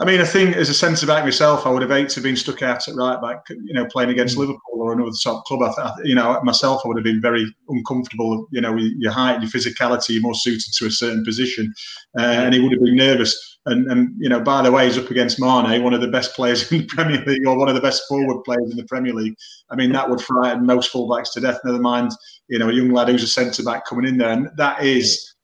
I 0.00 0.04
mean, 0.04 0.20
I 0.20 0.24
think 0.24 0.56
as 0.56 0.68
a 0.68 0.74
centre 0.74 1.06
back 1.06 1.22
myself, 1.22 1.66
I 1.66 1.70
would 1.70 1.82
have 1.82 1.90
hated 1.92 2.08
to 2.10 2.14
have 2.16 2.24
been 2.24 2.36
stuck 2.36 2.62
out 2.62 2.88
at 2.88 2.96
right 2.96 3.20
back. 3.22 3.44
You 3.48 3.74
know, 3.74 3.86
playing 3.86 4.10
against 4.10 4.34
mm. 4.34 4.40
Liverpool 4.40 4.58
or 4.72 4.92
another 4.92 5.12
top 5.22 5.44
club. 5.44 5.72
I, 5.78 5.92
you 6.02 6.16
know, 6.16 6.40
myself, 6.42 6.82
I 6.84 6.88
would 6.88 6.96
have 6.96 7.04
been 7.04 7.20
very 7.20 7.46
uncomfortable. 7.68 8.48
You 8.50 8.60
know, 8.60 8.72
with 8.72 8.92
your 8.98 9.12
height, 9.12 9.40
your 9.40 9.50
physicality, 9.50 10.10
you're 10.10 10.22
more 10.22 10.34
suited 10.34 10.72
to 10.74 10.86
a 10.86 10.90
certain 10.90 11.24
position, 11.24 11.72
uh, 12.18 12.22
and 12.22 12.54
he 12.54 12.60
would 12.60 12.72
have 12.72 12.82
been 12.82 12.96
nervous. 12.96 13.60
And, 13.66 13.90
and 13.90 14.12
you 14.18 14.28
know, 14.28 14.40
by 14.40 14.62
the 14.62 14.72
way, 14.72 14.86
he's 14.86 14.98
up 14.98 15.12
against 15.12 15.40
Mane, 15.40 15.82
one 15.84 15.94
of 15.94 16.00
the 16.00 16.08
best 16.08 16.34
players 16.34 16.70
in 16.72 16.78
the 16.78 16.86
Premier 16.86 17.24
League, 17.24 17.46
or 17.46 17.56
one 17.56 17.68
of 17.68 17.76
the 17.76 17.80
best 17.80 18.02
forward 18.08 18.42
players 18.42 18.72
in 18.72 18.76
the 18.76 18.84
Premier 18.84 19.14
League. 19.14 19.36
I 19.70 19.76
mean, 19.76 19.92
that 19.92 20.10
would 20.10 20.20
frighten 20.20 20.66
most 20.66 20.92
fullbacks 20.92 21.32
to 21.34 21.40
death. 21.40 21.60
Never 21.64 21.78
mind, 21.78 22.10
you 22.48 22.58
know, 22.58 22.68
a 22.68 22.72
young 22.72 22.90
lad 22.90 23.08
who's 23.08 23.22
a 23.22 23.28
centre 23.28 23.62
back 23.62 23.86
coming 23.86 24.08
in 24.08 24.18
there, 24.18 24.32
and 24.32 24.50
that 24.56 24.82
is, 24.82 25.34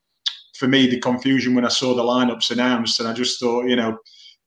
for 0.56 0.66
me, 0.66 0.88
the 0.88 0.98
confusion 0.98 1.54
when 1.54 1.64
I 1.64 1.68
saw 1.68 1.94
the 1.94 2.02
lineups 2.02 2.50
announced, 2.50 2.98
and 2.98 3.08
I 3.08 3.12
just 3.12 3.38
thought, 3.38 3.68
you 3.68 3.76
know. 3.76 3.96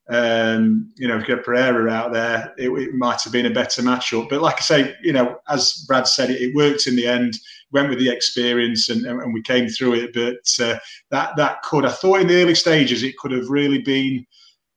Um, 0.09 0.91
you 0.95 1.07
know, 1.07 1.15
if 1.15 1.27
you 1.27 1.35
get 1.35 1.45
Pereira 1.45 1.89
out 1.89 2.11
there, 2.11 2.53
it, 2.57 2.69
it, 2.69 2.93
might 2.93 3.21
have 3.21 3.31
been 3.31 3.45
a 3.45 3.49
better 3.49 3.81
matchup. 3.81 4.29
But 4.29 4.41
like 4.41 4.57
I 4.57 4.61
say, 4.61 4.95
you 5.01 5.13
know, 5.13 5.37
as 5.47 5.85
Brad 5.87 6.07
said, 6.07 6.29
it, 6.29 6.41
it 6.41 6.55
worked 6.55 6.87
in 6.87 6.95
the 6.97 7.07
end 7.07 7.35
went 7.73 7.89
with 7.89 7.99
the 7.99 8.09
experience 8.09 8.87
and, 8.87 9.05
and 9.05 9.33
we 9.33 9.41
came 9.41 9.67
through 9.67 9.95
it. 9.95 10.13
But 10.13 10.65
uh, 10.65 10.79
that 11.09 11.35
that 11.35 11.63
could, 11.63 11.85
I 11.85 11.91
thought 11.91 12.21
in 12.21 12.27
the 12.27 12.41
early 12.41 12.55
stages, 12.55 13.03
it 13.03 13.17
could 13.17 13.31
have 13.31 13.49
really 13.49 13.79
been 13.79 14.25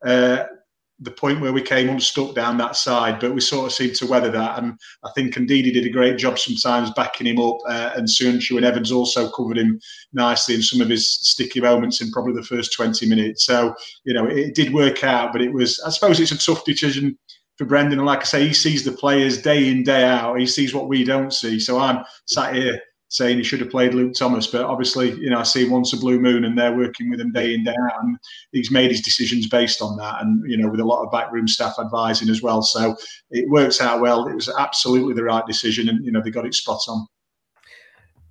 uh, 0.05 0.45
the 1.01 1.11
point 1.11 1.41
where 1.41 1.53
we 1.53 1.61
came 1.61 1.89
unstuck 1.89 2.35
down 2.35 2.57
that 2.57 2.75
side. 2.75 3.21
But 3.21 3.35
we 3.35 3.41
sort 3.41 3.67
of 3.67 3.73
seemed 3.73 3.97
to 3.97 4.07
weather 4.07 4.31
that, 4.31 4.59
and 4.59 4.79
I 5.05 5.11
think 5.15 5.37
he 5.37 5.71
did 5.71 5.87
a 5.87 5.91
great 5.91 6.17
job 6.17 6.39
sometimes 6.39 6.91
backing 6.93 7.27
him 7.27 7.39
up. 7.39 7.59
Uh, 7.69 7.93
and 7.97 8.09
Söyüncü 8.09 8.57
and 8.57 8.65
Evans 8.65 8.93
also 8.93 9.31
covered 9.31 9.59
him 9.59 9.81
nicely 10.13 10.55
in 10.55 10.63
some 10.63 10.81
of 10.81 10.89
his 10.89 11.13
sticky 11.13 11.61
moments 11.61 12.01
in 12.01 12.11
probably 12.11 12.35
the 12.35 12.43
first 12.43 12.73
twenty 12.73 13.07
minutes. 13.07 13.45
So 13.45 13.75
you 14.05 14.15
know 14.15 14.27
it 14.27 14.55
did 14.55 14.73
work 14.73 15.05
out, 15.05 15.33
but 15.33 15.43
it 15.43 15.53
was 15.53 15.81
I 15.87 15.91
suppose 15.91 16.19
it's 16.21 16.33
a 16.33 16.39
tough 16.39 16.65
decision 16.65 17.19
for 17.59 17.65
Brendan. 17.65 17.99
And 17.99 18.07
like 18.07 18.21
I 18.21 18.25
say, 18.25 18.47
he 18.47 18.55
sees 18.55 18.85
the 18.85 18.93
players 18.93 19.41
day 19.41 19.69
in, 19.69 19.83
day 19.83 20.05
out. 20.05 20.39
He 20.39 20.47
sees 20.47 20.75
what 20.75 20.89
we 20.89 21.05
don't 21.05 21.33
see. 21.33 21.59
So 21.59 21.79
I'm 21.79 22.05
sat 22.27 22.55
here 22.55 22.81
saying 23.09 23.39
he 23.39 23.45
should 23.45 23.61
have 23.61 23.71
played 23.71 23.95
Luke 23.95 24.15
Thomas, 24.15 24.47
but 24.47 24.65
obviously, 24.65 25.13
you 25.13 25.31
know, 25.31 25.39
I 25.39 25.45
see 25.45 25.69
once 25.69 25.93
a 25.93 25.97
blue 25.97 26.19
moon 26.19 26.45
and 26.45 26.59
they're 26.59 26.77
working 26.77 27.09
with 27.09 27.21
him 27.21 27.33
day 27.33 27.55
in, 27.55 27.65
day 27.65 27.75
out. 27.85 28.03
And 28.03 28.19
he's 28.53 28.71
made 28.71 28.91
his 28.91 29.01
decisions 29.01 29.49
based 29.49 29.81
on 29.81 29.97
that. 29.99 30.23
And, 30.23 30.43
you 30.51 30.57
know, 30.57 30.69
with 30.69 30.81
a 30.81 30.85
lot 30.85 31.05
of 31.05 31.13
backroom 31.13 31.47
staff 31.47 31.77
advising 31.79 32.29
as 32.29 32.43
well. 32.43 32.63
So 32.63 32.97
it 33.31 33.49
works 33.49 33.81
out 33.81 34.01
well. 34.01 34.27
It 34.27 34.35
was 34.35 34.53
absolutely 34.59 35.15
the 35.15 35.25
right 35.25 35.47
decision. 35.47 35.89
And, 35.89 36.05
you 36.05 36.13
know, 36.13 36.21
they 36.21 36.31
got 36.31 36.47
it 36.47 36.55
spot 36.55 36.81
on. 36.89 37.07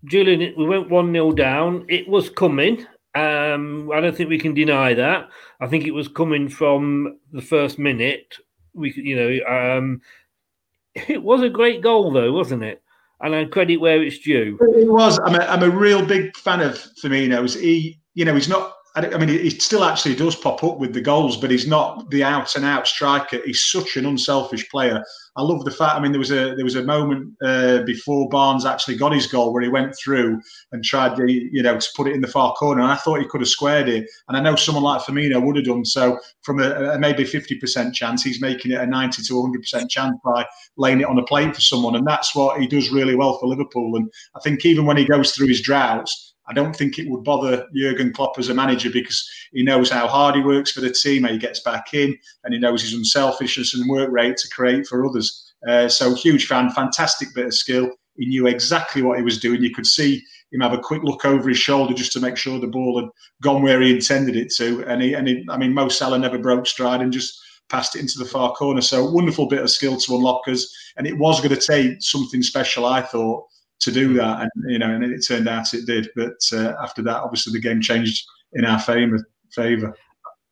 Julian, 0.05 0.53
we 0.57 0.65
went 0.65 0.89
1 0.89 1.11
0 1.11 1.31
down. 1.31 1.85
It 1.89 2.07
was 2.07 2.29
coming. 2.29 2.85
Um, 3.15 3.89
I 3.93 4.01
don't 4.01 4.15
think 4.15 4.29
we 4.29 4.37
can 4.37 4.53
deny 4.53 4.93
that. 4.93 5.29
I 5.61 5.67
think 5.67 5.85
it 5.85 5.91
was 5.91 6.09
coming 6.09 6.49
from 6.49 7.17
the 7.31 7.41
first 7.41 7.79
minute 7.79 8.35
we, 8.75 8.93
you 8.95 9.15
know, 9.15 9.77
um, 9.77 10.01
it 11.07 11.23
was 11.23 11.41
a 11.41 11.49
great 11.49 11.81
goal 11.81 12.11
though, 12.11 12.31
wasn't 12.31 12.63
it? 12.63 12.83
And 13.21 13.35
I 13.35 13.45
credit 13.45 13.77
where 13.77 14.01
it's 14.01 14.19
due. 14.19 14.57
It 14.61 14.91
was. 14.91 15.19
I'm 15.25 15.35
a, 15.35 15.39
I'm 15.45 15.63
a 15.63 15.69
real 15.69 16.05
big 16.05 16.35
fan 16.37 16.61
of 16.61 16.73
Firmino. 17.01 17.59
He, 17.59 17.99
you 18.13 18.25
know, 18.25 18.33
he's 18.33 18.49
not. 18.49 18.74
I 18.95 19.17
mean, 19.17 19.27
he 19.27 19.49
still 19.49 19.83
actually 19.83 20.15
does 20.15 20.37
pop 20.37 20.63
up 20.63 20.77
with 20.77 20.93
the 20.93 21.01
goals, 21.01 21.35
but 21.35 21.51
he's 21.51 21.67
not 21.67 22.09
the 22.11 22.23
out 22.23 22.55
and 22.55 22.63
out 22.63 22.87
striker. 22.87 23.41
He's 23.45 23.61
such 23.61 23.97
an 23.97 24.05
unselfish 24.05 24.69
player. 24.69 25.03
I 25.35 25.41
love 25.41 25.65
the 25.65 25.71
fact. 25.71 25.95
I 25.95 25.99
mean, 25.99 26.13
there 26.13 26.19
was 26.19 26.31
a 26.31 26.55
there 26.55 26.63
was 26.63 26.75
a 26.75 26.83
moment 26.83 27.33
uh, 27.43 27.83
before 27.83 28.29
Barnes 28.29 28.65
actually 28.65 28.95
got 28.95 29.11
his 29.11 29.27
goal 29.27 29.51
where 29.51 29.63
he 29.63 29.67
went 29.67 29.93
through 30.01 30.39
and 30.71 30.81
tried 30.81 31.17
to 31.17 31.29
you 31.29 31.61
know 31.61 31.77
to 31.77 31.87
put 31.93 32.07
it 32.07 32.13
in 32.15 32.21
the 32.21 32.27
far 32.27 32.53
corner, 32.53 32.81
and 32.81 32.91
I 32.91 32.95
thought 32.95 33.19
he 33.19 33.27
could 33.27 33.41
have 33.41 33.49
squared 33.49 33.89
it. 33.89 34.09
And 34.29 34.37
I 34.37 34.39
know 34.39 34.55
someone 34.55 34.85
like 34.85 35.01
Firmino 35.01 35.45
would 35.45 35.57
have 35.57 35.65
done 35.65 35.83
so. 35.83 36.17
From 36.43 36.61
a, 36.61 36.91
a 36.91 36.99
maybe 36.99 37.25
fifty 37.25 37.59
percent 37.59 37.93
chance, 37.93 38.23
he's 38.23 38.39
making 38.39 38.71
it 38.71 38.79
a 38.79 38.85
ninety 38.85 39.23
to 39.23 39.41
hundred 39.41 39.59
percent 39.63 39.91
chance 39.91 40.15
by 40.23 40.45
laying 40.77 41.01
it 41.01 41.07
on 41.07 41.19
a 41.19 41.23
plate 41.23 41.53
for 41.53 41.61
someone, 41.61 41.97
and 41.97 42.07
that's 42.07 42.33
what 42.33 42.61
he 42.61 42.67
does 42.67 42.89
really 42.91 43.15
well 43.15 43.37
for 43.39 43.47
Liverpool. 43.47 43.97
And 43.97 44.09
I 44.37 44.39
think 44.39 44.65
even 44.65 44.85
when 44.85 44.95
he 44.95 45.03
goes 45.03 45.31
through 45.33 45.47
his 45.47 45.61
droughts, 45.61 46.34
I 46.47 46.53
don't 46.53 46.75
think 46.75 46.99
it 46.99 47.09
would 47.09 47.23
bother 47.23 47.67
Jurgen 47.73 48.13
Klopp 48.13 48.37
as 48.37 48.49
a 48.49 48.53
manager 48.53 48.89
because 48.89 49.27
he 49.51 49.63
knows 49.63 49.89
how 49.89 50.07
hard 50.07 50.35
he 50.35 50.41
works 50.41 50.71
for 50.71 50.81
the 50.81 50.91
team, 50.91 51.23
how 51.23 51.31
he 51.31 51.37
gets 51.37 51.61
back 51.61 51.93
in, 51.93 52.15
and 52.43 52.53
he 52.53 52.59
knows 52.59 52.81
his 52.81 52.93
unselfishness 52.93 53.73
and 53.73 53.89
work 53.89 54.11
rate 54.11 54.37
to 54.37 54.49
create 54.49 54.85
for 54.87 55.05
others. 55.05 55.53
Uh, 55.67 55.87
so 55.87 56.13
huge 56.13 56.45
fan, 56.45 56.69
fantastic 56.69 57.29
bit 57.33 57.47
of 57.47 57.53
skill. 57.53 57.89
He 58.17 58.27
knew 58.27 58.47
exactly 58.47 59.01
what 59.01 59.17
he 59.17 59.23
was 59.23 59.39
doing. 59.39 59.61
You 59.61 59.73
could 59.73 59.87
see 59.87 60.21
him 60.51 60.61
have 60.61 60.73
a 60.73 60.79
quick 60.79 61.03
look 61.03 61.25
over 61.25 61.49
his 61.49 61.57
shoulder 61.57 61.93
just 61.93 62.13
to 62.13 62.19
make 62.19 62.37
sure 62.37 62.59
the 62.59 62.67
ball 62.67 62.99
had 62.99 63.09
gone 63.41 63.61
where 63.63 63.81
he 63.81 63.93
intended 63.93 64.35
it 64.35 64.51
to. 64.57 64.85
And 64.85 65.01
he, 65.01 65.13
and 65.13 65.27
he, 65.27 65.45
I 65.49 65.57
mean, 65.57 65.73
Mo 65.73 65.89
Salah 65.89 66.19
never 66.19 66.37
broke 66.37 66.67
stride 66.67 67.01
and 67.01 67.11
just 67.11 67.41
passed 67.69 67.95
it 67.95 68.01
into 68.01 68.19
the 68.19 68.25
far 68.25 68.53
corner. 68.53 68.81
So 68.81 69.09
wonderful 69.09 69.47
bit 69.47 69.61
of 69.61 69.69
skill 69.71 69.97
to 69.97 70.15
unlock 70.15 70.47
us. 70.47 70.67
And 70.97 71.07
it 71.07 71.17
was 71.17 71.41
going 71.41 71.55
to 71.55 71.59
take 71.59 72.01
something 72.01 72.43
special, 72.43 72.85
I 72.85 73.01
thought, 73.01 73.47
to 73.79 73.91
do 73.91 74.13
mm. 74.13 74.17
that. 74.17 74.41
And 74.41 74.71
you 74.71 74.79
know, 74.79 74.93
and 74.93 75.03
it 75.03 75.25
turned 75.25 75.47
out 75.47 75.73
it 75.73 75.85
did. 75.85 76.09
But 76.15 76.37
uh, 76.53 76.73
after 76.81 77.01
that, 77.03 77.21
obviously, 77.23 77.53
the 77.53 77.59
game 77.59 77.81
changed 77.81 78.25
in 78.53 78.65
our 78.65 78.79
favour. 78.79 79.27
Favour. 79.51 79.95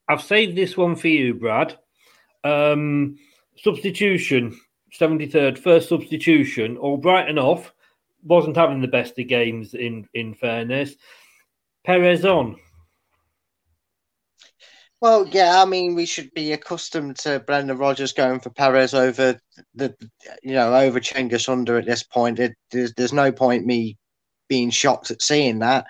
I've 0.09 0.21
saved 0.21 0.55
this 0.55 0.77
one 0.77 0.95
for 0.95 1.07
you, 1.07 1.33
Brad. 1.33 1.77
Um, 2.43 3.17
substitution, 3.57 4.59
73rd, 4.99 5.57
first 5.57 5.89
substitution. 5.89 6.77
Albrighton 6.77 7.37
off. 7.37 7.73
Wasn't 8.23 8.55
having 8.55 8.81
the 8.81 8.87
best 8.87 9.19
of 9.19 9.27
games, 9.27 9.73
in 9.73 10.07
in 10.13 10.33
fairness. 10.33 10.95
Perez 11.85 12.23
on. 12.23 12.55
Well, 15.03 15.27
yeah, 15.27 15.61
I 15.61 15.65
mean, 15.65 15.95
we 15.95 16.05
should 16.05 16.33
be 16.33 16.53
accustomed 16.53 17.17
to 17.17 17.41
Brendan 17.41 17.77
Rodgers 17.77 18.13
going 18.13 18.39
for 18.39 18.51
Perez 18.51 18.93
over 18.93 19.37
the, 19.75 19.93
you 20.41 20.53
know, 20.53 20.73
over 20.73 21.01
Cengiz 21.01 21.49
Under 21.49 21.77
at 21.77 21.85
this 21.85 22.03
point. 22.03 22.39
It, 22.39 22.53
there's, 22.71 22.93
there's 22.93 23.11
no 23.11 23.29
point 23.29 23.65
me 23.65 23.97
being 24.47 24.69
shocked 24.69 25.11
at 25.11 25.21
seeing 25.21 25.59
that. 25.59 25.87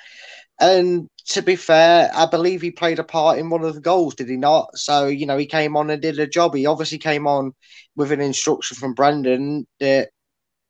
And 0.59 1.07
to 1.27 1.43
be 1.43 1.55
fair, 1.55 2.09
I 2.11 2.25
believe 2.25 2.63
he 2.63 2.71
played 2.71 2.97
a 2.97 3.03
part 3.03 3.37
in 3.37 3.51
one 3.51 3.63
of 3.63 3.75
the 3.75 3.81
goals, 3.81 4.15
did 4.15 4.29
he 4.29 4.35
not? 4.35 4.75
So, 4.75 5.05
you 5.05 5.27
know, 5.27 5.37
he 5.37 5.45
came 5.45 5.77
on 5.77 5.91
and 5.91 6.01
did 6.01 6.17
a 6.17 6.25
job. 6.25 6.55
He 6.55 6.65
obviously 6.65 6.97
came 6.97 7.27
on 7.27 7.51
with 7.95 8.11
an 8.11 8.19
instruction 8.19 8.77
from 8.77 8.95
Brendan 8.95 9.67
that 9.79 10.09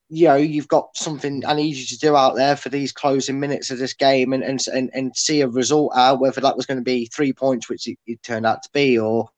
you 0.10 0.28
know, 0.28 0.36
you've 0.36 0.68
got 0.68 0.96
something 0.96 1.44
I 1.46 1.54
need 1.54 1.76
you 1.76 1.86
to 1.86 1.98
do 1.98 2.16
out 2.16 2.36
there 2.36 2.56
for 2.56 2.70
these 2.70 2.92
closing 2.92 3.40
minutes 3.40 3.72
of 3.72 3.80
this 3.80 3.94
game 3.94 4.34
and 4.34 4.44
and 4.44 4.64
and, 4.74 4.90
and 4.94 5.16
see 5.16 5.42
a 5.42 5.48
result 5.48 5.94
out, 5.96 6.20
whether 6.20 6.42
that 6.42 6.58
was 6.58 6.66
going 6.66 6.78
to 6.78 6.84
be 6.84 7.08
three 7.08 7.34
points, 7.34 7.70
which 7.70 7.88
it, 7.88 7.98
it, 8.06 8.22
turned 8.24 8.46
out 8.46 8.62
to 8.64 8.70
be, 8.74 8.98
or 9.00 9.30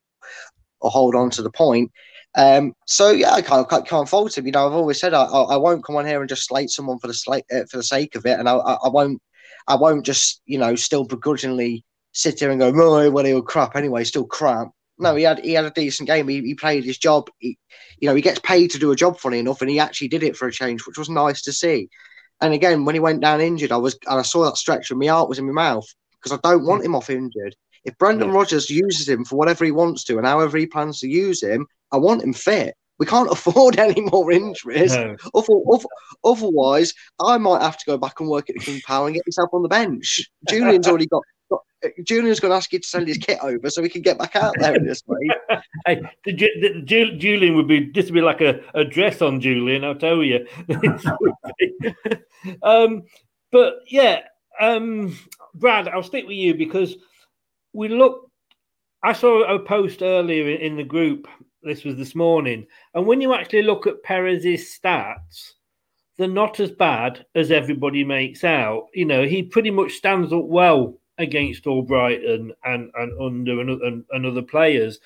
or 0.80 0.90
hold 0.90 1.14
on 1.14 1.30
to 1.30 1.42
the 1.42 1.50
point. 1.50 1.90
Um, 2.34 2.74
so 2.86 3.10
yeah, 3.10 3.32
I 3.32 3.40
can't, 3.40 3.68
can't, 3.86 4.08
fault 4.08 4.36
him. 4.36 4.44
You 4.44 4.52
know, 4.52 4.66
I've 4.66 4.74
always 4.74 5.00
said 5.00 5.14
I, 5.14 5.24
I, 5.24 5.54
I 5.54 5.56
won't 5.56 5.84
come 5.84 5.96
on 5.96 6.06
here 6.06 6.20
and 6.20 6.28
just 6.28 6.46
slate 6.46 6.68
someone 6.68 6.98
for 6.98 7.06
the 7.06 7.14
slate 7.14 7.46
uh, 7.50 7.64
for 7.70 7.78
the 7.78 7.82
sake 7.82 8.14
of 8.14 8.26
it, 8.26 8.38
and 8.38 8.48
I, 8.48 8.56
I, 8.56 8.74
I, 8.84 8.88
won't 8.88 9.22
I 9.68 9.76
won't 9.76 10.04
just 10.04 10.42
you 10.44 10.58
know 10.58 10.74
still 10.74 11.04
begrudgingly 11.04 11.84
sit 12.12 12.40
here 12.40 12.50
and 12.50 12.60
go, 12.60 12.68
oh, 12.68 13.10
well, 13.10 13.24
he 13.24 13.34
was 13.34 13.44
crap 13.46 13.76
anyway, 13.76 14.02
still 14.02 14.24
crap. 14.24 14.68
No, 14.98 15.14
he 15.14 15.24
had 15.24 15.44
he 15.44 15.52
had 15.52 15.64
a 15.64 15.70
decent 15.70 16.08
game. 16.08 16.28
He, 16.28 16.40
he 16.40 16.54
played 16.54 16.84
his 16.84 16.98
job. 16.98 17.28
He, 17.38 17.58
you 17.98 18.08
know, 18.08 18.14
he 18.14 18.22
gets 18.22 18.40
paid 18.40 18.70
to 18.70 18.78
do 18.78 18.92
a 18.92 18.96
job, 18.96 19.18
funny 19.18 19.38
enough, 19.38 19.60
and 19.60 19.70
he 19.70 19.78
actually 19.78 20.08
did 20.08 20.22
it 20.22 20.36
for 20.36 20.48
a 20.48 20.52
change, 20.52 20.86
which 20.86 20.98
was 20.98 21.10
nice 21.10 21.42
to 21.42 21.52
see. 21.52 21.88
And 22.40 22.54
again, 22.54 22.84
when 22.84 22.94
he 22.94 23.00
went 23.00 23.20
down 23.20 23.40
injured, 23.40 23.72
I 23.72 23.76
was 23.76 23.98
and 24.06 24.18
I 24.18 24.22
saw 24.22 24.44
that 24.44 24.56
stretch, 24.56 24.90
and 24.90 25.00
my 25.00 25.06
heart 25.06 25.28
was 25.28 25.38
in 25.38 25.46
my 25.46 25.52
mouth 25.52 25.86
because 26.12 26.32
I 26.32 26.48
don't 26.48 26.66
want 26.66 26.82
mm. 26.82 26.86
him 26.86 26.94
off 26.94 27.10
injured. 27.10 27.54
If 27.84 27.96
Brendan 27.98 28.28
yeah. 28.28 28.34
Rodgers 28.34 28.68
uses 28.68 29.08
him 29.08 29.24
for 29.24 29.36
whatever 29.36 29.64
he 29.64 29.70
wants 29.70 30.02
to 30.04 30.18
and 30.18 30.26
however 30.26 30.58
he 30.58 30.66
plans 30.66 31.00
to 31.00 31.08
use 31.08 31.42
him, 31.42 31.66
I 31.92 31.98
want 31.98 32.22
him 32.22 32.32
fit. 32.32 32.74
We 32.98 33.06
can't 33.06 33.30
afford 33.30 33.78
any 33.78 34.00
more 34.00 34.32
injuries. 34.32 34.94
No. 34.94 35.16
otherwise, 36.24 36.92
I 37.20 37.38
might 37.38 37.62
have 37.62 37.78
to 37.78 37.86
go 37.86 37.96
back 37.96 38.20
and 38.20 38.28
work 38.28 38.50
at 38.50 38.56
the 38.56 38.64
King 38.64 38.80
Power 38.86 39.06
and 39.06 39.14
get 39.14 39.26
myself 39.26 39.50
on 39.52 39.62
the 39.62 39.68
bench. 39.68 40.28
Julian's 40.48 40.88
already 40.88 41.06
got 41.06 41.22
Julian's 42.04 42.40
going 42.40 42.50
to 42.50 42.56
ask 42.56 42.72
you 42.72 42.78
to 42.78 42.86
send 42.86 43.08
his 43.08 43.18
kit 43.18 43.38
over 43.42 43.70
so 43.70 43.82
we 43.82 43.88
can 43.88 44.02
get 44.02 44.18
back 44.18 44.36
out 44.36 44.54
there 44.58 44.74
in 44.74 44.86
this 44.86 45.02
way. 45.06 45.28
hey, 45.86 46.00
the, 46.24 46.32
the, 46.32 46.84
the, 46.86 47.16
Julian 47.16 47.54
would 47.56 47.68
be 47.68 47.90
this 47.92 48.06
would 48.06 48.14
be 48.14 48.20
like 48.20 48.40
a, 48.40 48.60
a 48.74 48.84
dress 48.84 49.22
on 49.22 49.40
Julian, 49.40 49.84
I'll 49.84 49.94
tell 49.94 50.22
you. 50.22 50.46
um, 52.62 53.02
but 53.52 53.74
yeah, 53.88 54.20
um, 54.60 55.16
Brad, 55.54 55.88
I'll 55.88 56.02
stick 56.02 56.26
with 56.26 56.36
you 56.36 56.54
because 56.54 56.96
we 57.72 57.88
look. 57.88 58.30
I 59.02 59.12
saw 59.12 59.42
a 59.44 59.58
post 59.58 60.02
earlier 60.02 60.56
in 60.56 60.76
the 60.76 60.84
group. 60.84 61.28
This 61.62 61.84
was 61.84 61.96
this 61.96 62.14
morning, 62.14 62.66
and 62.94 63.06
when 63.06 63.20
you 63.20 63.34
actually 63.34 63.62
look 63.62 63.86
at 63.86 64.02
Perez's 64.02 64.78
stats, 64.78 65.52
they're 66.16 66.28
not 66.28 66.60
as 66.60 66.70
bad 66.70 67.26
as 67.34 67.50
everybody 67.50 68.04
makes 68.04 68.44
out. 68.44 68.86
You 68.94 69.04
know, 69.04 69.26
he 69.26 69.42
pretty 69.42 69.70
much 69.70 69.92
stands 69.92 70.32
up 70.32 70.44
well 70.44 70.98
against 71.18 71.64
Albrighton 71.64 72.50
and, 72.64 72.90
and 72.94 73.20
Under 73.20 73.60
and, 73.60 73.70
and, 73.82 74.04
and 74.10 74.26
other 74.26 74.42
players. 74.42 74.98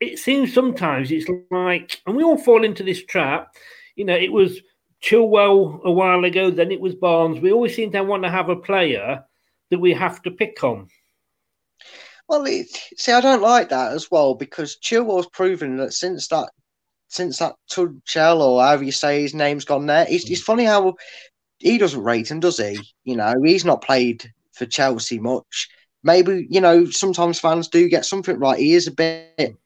It 0.00 0.18
seems 0.18 0.52
sometimes 0.52 1.10
it's 1.10 1.28
like, 1.50 2.00
and 2.06 2.16
we 2.16 2.24
all 2.24 2.38
fall 2.38 2.64
into 2.64 2.82
this 2.82 3.04
trap. 3.04 3.54
You 3.94 4.04
know, 4.04 4.16
it 4.16 4.32
was 4.32 4.60
Chilwell 5.02 5.82
a 5.84 5.90
while 5.90 6.24
ago, 6.24 6.50
then 6.50 6.72
it 6.72 6.80
was 6.80 6.94
Barnes. 6.94 7.40
We 7.40 7.52
always 7.52 7.74
seem 7.74 7.92
to 7.92 8.02
want 8.02 8.22
to 8.24 8.30
have 8.30 8.48
a 8.48 8.56
player 8.56 9.24
that 9.70 9.78
we 9.78 9.92
have 9.92 10.22
to 10.22 10.30
pick 10.30 10.62
on. 10.64 10.88
Well, 12.28 12.44
it, 12.46 12.68
see, 12.96 13.12
I 13.12 13.20
don't 13.20 13.42
like 13.42 13.68
that 13.68 13.92
as 13.92 14.10
well 14.10 14.34
because 14.34 14.78
Chilwell's 14.82 15.28
proven 15.28 15.76
that 15.78 15.92
since 15.92 16.28
that 16.28 16.50
since 17.08 17.38
that 17.38 17.54
Tuchel 17.70 18.40
or 18.40 18.62
however 18.62 18.84
you 18.84 18.92
say 18.92 19.20
his 19.20 19.34
name's 19.34 19.66
gone 19.66 19.86
there, 19.86 20.06
it's, 20.08 20.28
it's 20.30 20.40
mm. 20.40 20.44
funny 20.44 20.64
how 20.64 20.94
he 21.58 21.78
doesn't 21.78 22.02
rate 22.02 22.30
him, 22.30 22.40
does 22.40 22.56
he? 22.56 22.78
You 23.04 23.16
know, 23.16 23.34
he's 23.44 23.64
not 23.64 23.82
played 23.82 24.32
for 24.52 24.66
Chelsea 24.66 25.18
much. 25.18 25.68
Maybe, 26.02 26.46
you 26.50 26.60
know, 26.60 26.86
sometimes 26.86 27.38
fans 27.38 27.68
do 27.68 27.88
get 27.88 28.04
something 28.04 28.38
right. 28.38 28.58
He 28.58 28.74
is 28.74 28.86
a 28.86 28.92
bit 28.92 29.56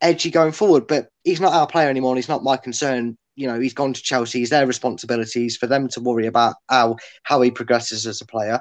edgy 0.00 0.30
going 0.30 0.52
forward, 0.52 0.86
but 0.86 1.08
he's 1.24 1.40
not 1.40 1.52
our 1.52 1.66
player 1.66 1.88
anymore. 1.88 2.12
And 2.12 2.18
he's 2.18 2.28
not 2.28 2.44
my 2.44 2.56
concern. 2.56 3.16
You 3.34 3.46
know, 3.46 3.60
he's 3.60 3.74
gone 3.74 3.92
to 3.92 4.02
Chelsea. 4.02 4.40
It's 4.40 4.50
their 4.50 4.66
responsibilities 4.66 5.56
for 5.56 5.66
them 5.66 5.88
to 5.88 6.00
worry 6.00 6.26
about 6.26 6.56
how 6.68 6.96
how 7.24 7.42
he 7.42 7.50
progresses 7.50 8.06
as 8.06 8.20
a 8.22 8.26
player. 8.26 8.60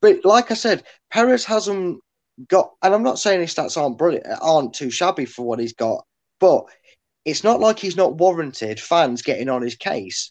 But 0.00 0.24
like 0.24 0.52
I 0.52 0.54
said, 0.54 0.84
Perez 1.10 1.44
hasn't 1.44 2.00
got, 2.46 2.70
and 2.82 2.94
I'm 2.94 3.02
not 3.02 3.18
saying 3.18 3.40
his 3.40 3.52
stats 3.54 3.76
aren't 3.76 3.98
brilliant, 3.98 4.26
aren't 4.40 4.74
too 4.74 4.90
shabby 4.90 5.24
for 5.24 5.44
what 5.44 5.58
he's 5.58 5.72
got, 5.72 6.04
but 6.38 6.66
it's 7.24 7.42
not 7.42 7.60
like 7.60 7.78
he's 7.78 7.96
not 7.96 8.14
warranted 8.14 8.78
fans 8.78 9.22
getting 9.22 9.48
on 9.48 9.62
his 9.62 9.74
case. 9.74 10.30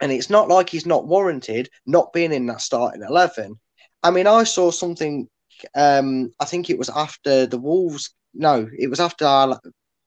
And 0.00 0.10
it's 0.10 0.30
not 0.30 0.48
like 0.48 0.68
he's 0.68 0.86
not 0.86 1.06
warranted 1.06 1.70
not 1.86 2.12
being 2.12 2.32
in 2.32 2.46
that 2.46 2.60
starting 2.60 3.02
11. 3.02 3.58
I 4.02 4.10
mean, 4.10 4.26
I 4.26 4.44
saw 4.44 4.70
something. 4.70 5.28
Um, 5.74 6.32
I 6.40 6.44
think 6.44 6.70
it 6.70 6.78
was 6.78 6.90
after 6.90 7.46
the 7.46 7.58
Wolves. 7.58 8.14
No, 8.34 8.68
it 8.76 8.88
was 8.88 9.00
after 9.00 9.24
our. 9.24 9.60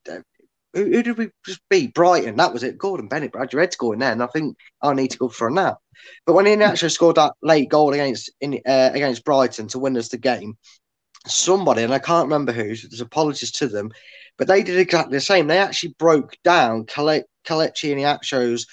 Who, 0.06 0.84
who, 0.92 1.04
did 1.04 1.18
we 1.18 1.30
just 1.46 1.62
beat? 1.70 1.94
Brighton. 1.94 2.36
That 2.36 2.52
was 2.52 2.64
it. 2.64 2.78
Gordon 2.78 3.08
Bennett. 3.08 3.32
Brad, 3.32 3.54
your 3.54 3.62
head's 3.62 3.78
going 3.78 4.00
there, 4.00 4.12
and 4.12 4.22
I 4.22 4.28
think 4.28 4.58
I 4.82 4.94
need 4.94 5.12
to 5.12 5.18
go 5.18 5.30
for 5.30 5.48
a 5.48 5.52
nap. 5.52 5.78
But 6.26 6.34
when 6.34 6.46
he 6.46 6.54
actually 6.54 6.90
scored 6.90 7.16
that 7.16 7.34
late 7.42 7.70
goal 7.70 7.94
against 7.94 8.32
in, 8.42 8.60
uh, 8.66 8.92
against 8.94 9.24
Brighton 9.24 9.68
to 9.70 9.80
win 9.80 9.98
us 9.98 10.10
the 10.10 10.18
game, 10.18 10.58
somebody 11.28 11.84
and 11.84 11.94
I 11.94 12.00
can't 12.00 12.26
remember 12.26 12.52
who. 12.52 12.76
So 12.76 12.88
there's 12.90 13.02
apologies 13.02 13.52
to 13.54 13.68
them, 13.68 13.92
but 14.38 14.48
they 14.48 14.64
did 14.64 14.78
exactly 14.78 15.18
the 15.18 15.22
same. 15.22 15.48
They 15.48 15.58
actually 15.60 15.96
broke 15.98 16.36
down 16.44 16.86
Kale- 16.86 17.24
Kelechi 17.48 17.92
and 17.92 18.00
Iheanacho's 18.00 18.68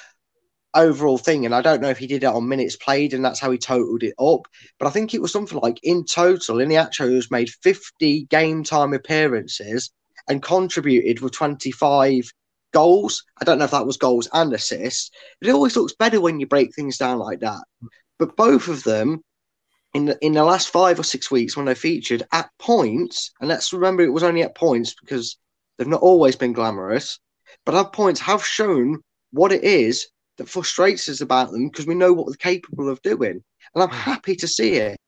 overall 0.74 1.18
thing. 1.18 1.44
And 1.44 1.54
I 1.54 1.62
don't 1.62 1.80
know 1.80 1.90
if 1.90 1.98
he 1.98 2.06
did 2.06 2.24
it 2.24 2.26
on 2.26 2.48
minutes 2.48 2.76
played 2.76 3.14
and 3.14 3.24
that's 3.24 3.40
how 3.40 3.50
he 3.50 3.58
totaled 3.58 4.02
it 4.02 4.14
up. 4.18 4.46
But 4.78 4.86
I 4.86 4.90
think 4.90 5.14
it 5.14 5.22
was 5.22 5.32
something 5.32 5.58
like 5.58 5.78
in 5.82 6.04
total, 6.04 6.56
Iheanacho 6.56 7.14
has 7.14 7.30
made 7.30 7.50
50 7.50 8.24
game 8.24 8.64
time 8.64 8.92
appearances 8.92 9.90
and 10.28 10.42
contributed 10.42 11.20
with 11.20 11.32
25 11.32 12.30
goals. 12.72 13.24
I 13.40 13.44
don't 13.44 13.58
know 13.58 13.64
if 13.64 13.70
that 13.72 13.86
was 13.86 13.96
goals 13.96 14.28
and 14.32 14.52
assists, 14.52 15.10
it 15.40 15.50
always 15.50 15.76
looks 15.76 15.94
better 15.94 16.20
when 16.20 16.40
you 16.40 16.46
break 16.46 16.74
things 16.74 16.98
down 16.98 17.18
like 17.18 17.40
that. 17.40 17.62
But 18.18 18.36
both 18.36 18.68
of 18.68 18.84
them 18.84 19.22
in 19.94 20.06
the, 20.06 20.18
in 20.24 20.32
the 20.32 20.44
last 20.44 20.70
five 20.70 20.98
or 20.98 21.04
six 21.04 21.30
weeks 21.30 21.56
when 21.56 21.66
they 21.66 21.74
featured 21.74 22.22
at 22.32 22.50
points, 22.58 23.32
and 23.40 23.48
let's 23.48 23.72
remember 23.72 24.02
it 24.02 24.12
was 24.12 24.22
only 24.22 24.42
at 24.42 24.54
points 24.54 24.94
because 24.94 25.36
they've 25.76 25.86
not 25.86 26.00
always 26.00 26.36
been 26.36 26.52
glamorous, 26.52 27.18
but 27.66 27.74
at 27.74 27.92
points 27.92 28.20
have 28.20 28.44
shown 28.44 29.00
what 29.32 29.52
it 29.52 29.64
is 29.64 30.08
that 30.38 30.48
frustrates 30.48 31.08
us 31.08 31.20
about 31.20 31.50
them 31.50 31.68
because 31.68 31.86
we 31.86 31.94
know 31.94 32.12
what 32.12 32.26
they're 32.26 32.52
capable 32.52 32.88
of 32.88 33.00
doing. 33.02 33.42
And 33.74 33.82
I'm 33.82 33.88
Hmm. 33.90 33.94
happy 33.94 34.36
to 34.36 34.48
see 34.48 34.74
it. 34.74 34.98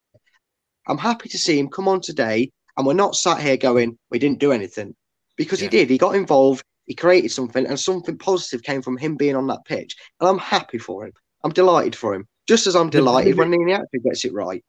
I'm 0.86 0.98
happy 0.98 1.28
to 1.30 1.38
see 1.38 1.58
him 1.58 1.68
come 1.68 1.88
on 1.88 2.00
today, 2.00 2.50
and 2.76 2.86
we're 2.86 2.92
not 2.94 3.16
sat 3.16 3.40
here 3.40 3.56
going, 3.56 3.98
we 4.10 4.18
didn't 4.18 4.38
do 4.38 4.52
anything. 4.52 4.94
Because 5.36 5.58
he 5.58 5.66
did. 5.68 5.90
He 5.90 5.98
got 5.98 6.14
involved, 6.14 6.62
he 6.86 6.94
created 6.94 7.30
something, 7.30 7.66
and 7.66 7.80
something 7.80 8.16
positive 8.18 8.62
came 8.62 8.82
from 8.82 8.96
him 8.96 9.16
being 9.16 9.34
on 9.34 9.46
that 9.48 9.64
pitch. 9.64 9.96
And 10.20 10.28
I'm 10.28 10.38
happy 10.38 10.78
for 10.78 11.06
him. 11.06 11.12
I'm 11.42 11.52
delighted 11.52 11.96
for 11.96 12.14
him. 12.14 12.28
Just 12.46 12.66
as 12.66 12.76
I'm 12.76 12.90
delighted 12.90 13.36
when 13.36 13.50
Nini 13.50 13.72
actually 13.72 14.00
gets 14.00 14.24
it 14.24 14.32
right. 14.32 14.62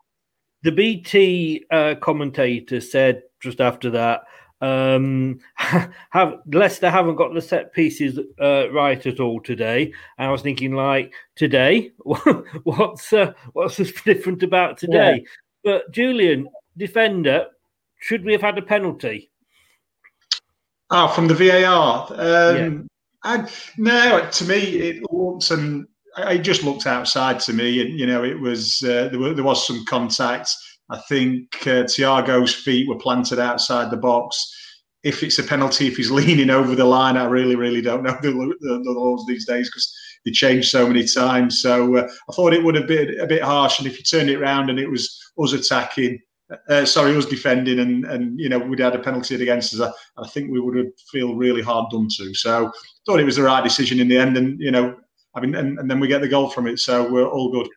The 0.64 0.72
BT 0.72 1.66
uh, 1.72 1.96
commentator 2.02 2.82
said 2.82 3.24
just 3.42 3.62
after 3.62 3.92
that, 3.92 4.22
um, 4.62 5.40
have 5.56 6.40
Leicester 6.52 6.90
haven't 6.90 7.16
got 7.16 7.34
the 7.34 7.42
set 7.42 7.74
pieces 7.74 8.20
uh, 8.42 8.72
right 8.72 9.06
at 9.06 9.20
all 9.20 9.40
today. 9.42 9.94
And 10.18 10.28
I 10.28 10.32
was 10.32 10.42
thinking, 10.42 10.74
like 10.74 11.14
today, 11.36 11.92
what's 12.64 13.14
uh, 13.14 13.34
what's 13.54 13.78
different 14.04 14.44
about 14.44 14.78
today? 14.78 15.26
But 15.64 15.92
Julian, 15.92 16.48
defender, 16.78 17.48
should 18.00 18.24
we 18.24 18.34
have 18.34 18.42
had 18.42 18.58
a 18.58 18.62
penalty? 18.62 19.32
Oh, 20.92 21.08
from 21.08 21.28
the 21.28 21.34
VAR. 21.34 22.08
Um, 22.12 22.88
and 23.24 23.52
no, 23.78 24.30
to 24.30 24.46
me, 24.46 24.60
it 24.60 25.04
looked 25.12 25.50
and 25.50 25.88
it 26.18 26.40
just 26.40 26.64
looked 26.64 26.86
outside 26.86 27.40
to 27.42 27.54
me. 27.54 27.82
And 27.82 28.00
you 28.00 28.06
know, 28.06 28.24
it 28.24 28.40
was 28.40 28.84
uh, 28.84 29.10
there, 29.10 29.20
were, 29.20 29.34
there 29.34 29.44
was 29.44 29.66
some 29.66 29.84
contact. 29.86 30.52
I 30.90 31.00
think 31.10 31.56
uh, 31.62 31.84
Thiago's 31.84 32.54
feet 32.54 32.88
were 32.88 32.98
planted 32.98 33.40
outside 33.40 33.90
the 33.90 33.98
box. 33.98 34.52
If 35.04 35.24
it's 35.24 35.40
a 35.40 35.44
penalty, 35.44 35.88
if 35.88 35.98
he's 35.98 36.12
leaning 36.20 36.50
over 36.50 36.76
the 36.76 36.86
line, 36.86 37.18
I 37.18 37.26
really, 37.26 37.56
really 37.56 37.82
don't 37.82 38.04
know 38.04 38.18
the, 38.22 38.32
the, 38.32 38.82
the 38.84 38.92
laws 38.92 39.26
these 39.28 39.46
days 39.46 39.70
because 39.70 39.94
they 40.26 40.32
change 40.32 40.70
so 40.70 40.88
many 40.88 41.06
times. 41.06 41.62
So 41.62 41.98
uh, 41.98 42.10
I 42.30 42.34
thought 42.34 42.54
it 42.54 42.64
would 42.64 42.76
have 42.76 42.88
been 42.88 43.20
a 43.20 43.28
bit 43.28 43.44
harsh. 43.44 43.80
And 43.80 43.88
if 43.88 43.98
you 43.98 44.04
turned 44.04 44.30
it 44.30 44.38
around 44.40 44.70
and 44.70 44.80
it 44.80 44.90
was 44.90 45.20
us 45.38 45.54
attacking, 45.54 46.20
uh, 46.70 46.86
sorry, 46.86 47.16
us 47.16 47.26
defending, 47.26 47.80
and 47.80 48.06
and 48.06 48.40
you 48.40 48.50
know 48.50 48.60
we'd 48.60 48.80
had 48.80 48.96
a 48.96 49.00
penalty 49.00 49.36
against 49.36 49.74
us, 49.74 49.82
I, 49.82 50.22
I 50.22 50.28
think 50.28 50.52
we 50.52 50.60
would 50.60 50.78
have 50.78 50.88
feel 51.12 51.36
really 51.36 51.62
hard 51.62 51.90
done 51.92 52.08
to. 52.18 52.34
So 52.36 52.72
thought 53.06 53.20
it 53.20 53.26
was 53.26 53.38
the 53.38 53.44
right 53.44 53.64
decision 53.64 54.00
in 54.00 54.08
the 54.08 54.18
end, 54.18 54.38
and 54.38 54.60
you 54.60 54.70
know, 54.72 54.96
I 55.34 55.42
mean, 55.42 55.56
and, 55.56 55.80
and 55.80 55.90
then 55.90 56.00
we 56.00 56.08
get 56.08 56.22
the 56.22 56.28
goal 56.28 56.50
from 56.50 56.68
it, 56.68 56.80
so 56.80 57.10
we're 57.12 57.28
all 57.28 57.52
good. 57.52 57.68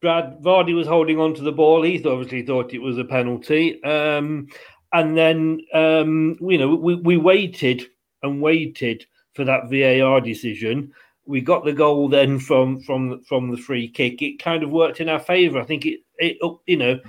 Brad 0.00 0.42
Vardy 0.42 0.74
was 0.74 0.86
holding 0.86 1.18
on 1.18 1.34
to 1.34 1.42
the 1.42 1.52
ball. 1.52 1.82
He 1.82 1.96
obviously 2.04 2.42
thought 2.42 2.74
it 2.74 2.82
was 2.82 2.98
a 2.98 3.04
penalty. 3.04 3.82
Um, 3.82 4.48
and 4.92 5.16
then, 5.16 5.60
um, 5.72 6.36
you 6.40 6.58
know, 6.58 6.74
we, 6.74 6.96
we 6.96 7.16
waited 7.16 7.86
and 8.22 8.40
waited 8.42 9.06
for 9.34 9.44
that 9.44 9.70
VAR 9.70 10.20
decision. 10.20 10.92
We 11.26 11.40
got 11.40 11.64
the 11.64 11.72
goal 11.72 12.08
then 12.08 12.38
from 12.38 12.80
from 12.82 13.22
from 13.24 13.50
the 13.50 13.56
free 13.56 13.88
kick. 13.88 14.22
It 14.22 14.38
kind 14.38 14.62
of 14.62 14.70
worked 14.70 15.00
in 15.00 15.08
our 15.08 15.18
favour. 15.18 15.60
I 15.60 15.64
think 15.64 15.84
it 15.84 16.00
it 16.18 16.38
you 16.66 16.76
know 16.76 17.00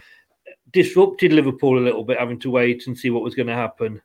disrupted 0.71 1.33
Liverpool 1.33 1.77
a 1.77 1.85
little 1.85 2.03
bit, 2.03 2.19
having 2.19 2.39
to 2.39 2.49
wait 2.49 2.87
and 2.87 2.97
see 2.97 3.09
what 3.09 3.23
was 3.23 3.35
going 3.35 3.47
to 3.47 3.53
happen. 3.53 4.01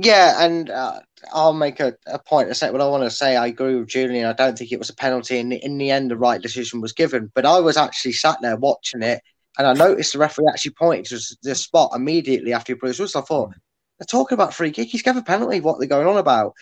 Yeah, 0.00 0.44
and 0.44 0.70
uh, 0.70 1.00
I'll 1.32 1.52
make 1.52 1.80
a, 1.80 1.92
a 2.06 2.20
point 2.20 2.48
to 2.48 2.54
say 2.54 2.70
what 2.70 2.80
I 2.80 2.86
want 2.86 3.02
to 3.02 3.10
say. 3.10 3.36
I 3.36 3.48
agree 3.48 3.74
with 3.74 3.88
Julian. 3.88 4.26
I 4.26 4.32
don't 4.32 4.56
think 4.56 4.70
it 4.70 4.78
was 4.78 4.90
a 4.90 4.94
penalty. 4.94 5.38
In, 5.38 5.50
in 5.50 5.76
the 5.76 5.90
end, 5.90 6.10
the 6.10 6.16
right 6.16 6.40
decision 6.40 6.80
was 6.80 6.92
given. 6.92 7.32
But 7.34 7.44
I 7.44 7.58
was 7.58 7.76
actually 7.76 8.12
sat 8.12 8.38
there 8.40 8.56
watching 8.56 9.02
it, 9.02 9.20
and 9.58 9.66
I 9.66 9.72
noticed 9.72 10.12
the 10.12 10.20
referee 10.20 10.46
actually 10.48 10.74
pointed 10.78 11.06
to 11.06 11.36
the 11.42 11.54
spot 11.56 11.90
immediately 11.96 12.52
after 12.52 12.72
he 12.72 12.78
blew 12.78 12.88
his 12.88 13.00
whistle. 13.00 13.22
I 13.22 13.24
thought, 13.24 13.54
they're 13.98 14.06
talking 14.06 14.36
about 14.36 14.54
free 14.54 14.70
kick. 14.70 14.86
He's 14.86 15.02
given 15.02 15.20
a 15.20 15.24
penalty. 15.24 15.58
What 15.58 15.80
they're 15.80 15.88
going 15.88 16.06
on 16.06 16.16
about? 16.16 16.52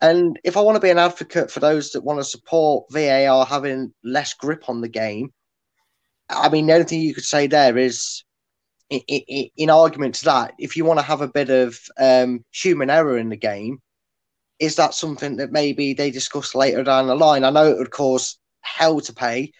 And 0.00 0.36
if 0.42 0.56
I 0.56 0.60
want 0.62 0.74
to 0.74 0.80
be 0.80 0.90
an 0.90 0.98
advocate 0.98 1.52
for 1.52 1.60
those 1.60 1.92
that 1.92 2.02
want 2.02 2.18
to 2.18 2.24
support 2.24 2.86
VAR 2.90 3.46
having 3.46 3.94
less 4.02 4.34
grip 4.34 4.68
on 4.68 4.80
the 4.80 4.88
game, 4.88 5.32
I 6.28 6.48
mean, 6.48 6.66
the 6.66 6.72
only 6.72 6.84
thing 6.86 7.00
you 7.02 7.14
could 7.14 7.22
say 7.22 7.46
there 7.46 7.78
is, 7.78 8.24
in, 8.92 9.50
in, 9.56 9.70
argument 9.70 10.16
to 10.16 10.24
that, 10.26 10.54
if 10.58 10.76
you 10.76 10.84
want 10.84 10.98
to 11.00 11.06
have 11.06 11.20
a 11.20 11.28
bit 11.28 11.50
of 11.50 11.78
um, 11.98 12.44
human 12.52 12.90
error 12.90 13.18
in 13.18 13.28
the 13.28 13.36
game, 13.36 13.80
is 14.58 14.76
that 14.76 14.94
something 14.94 15.36
that 15.36 15.52
maybe 15.52 15.94
they 15.94 16.10
discuss 16.10 16.54
later 16.54 16.82
down 16.84 17.06
the 17.06 17.14
line? 17.14 17.44
I 17.44 17.50
know 17.50 17.66
it 17.66 17.78
would 17.78 17.90
cause 17.90 18.38
hell 18.60 19.00
to 19.00 19.12
pay, 19.12 19.52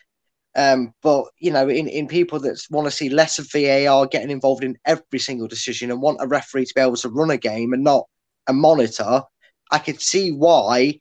um, 0.54 0.92
but 1.02 1.26
you 1.38 1.50
know, 1.50 1.68
in, 1.68 1.88
in 1.88 2.06
people 2.08 2.38
that 2.40 2.60
want 2.70 2.86
to 2.86 2.90
see 2.90 3.08
less 3.08 3.38
of 3.38 3.50
VAR 3.50 4.06
getting 4.06 4.30
involved 4.30 4.64
in 4.64 4.78
every 4.84 5.18
single 5.18 5.48
decision 5.48 5.90
and 5.90 6.02
want 6.02 6.20
a 6.20 6.26
referee 6.26 6.66
to 6.66 6.74
be 6.74 6.80
able 6.80 6.96
to 6.96 7.08
run 7.08 7.30
a 7.30 7.36
game 7.36 7.72
and 7.72 7.82
not 7.82 8.06
a 8.46 8.52
monitor, 8.52 9.22
I 9.70 9.78
could 9.78 10.00
see 10.00 10.30
why, 10.30 11.00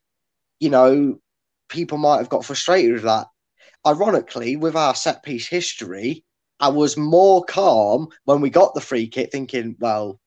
you 0.59 0.69
know, 0.69 1.19
people 1.69 1.97
might 1.97 2.17
have 2.17 2.29
got 2.29 2.45
frustrated 2.45 2.93
with 2.93 3.03
that. 3.03 3.27
Ironically, 3.85 4.55
with 4.55 4.75
our 4.75 4.95
set 4.95 5.23
piece 5.23 5.47
history, 5.47 6.23
I 6.61 6.69
was 6.69 6.95
more 6.95 7.43
calm 7.43 8.07
when 8.25 8.39
we 8.39 8.51
got 8.51 8.75
the 8.75 8.81
free 8.81 9.07
kick, 9.07 9.31
thinking, 9.31 9.75
well, 9.79 10.19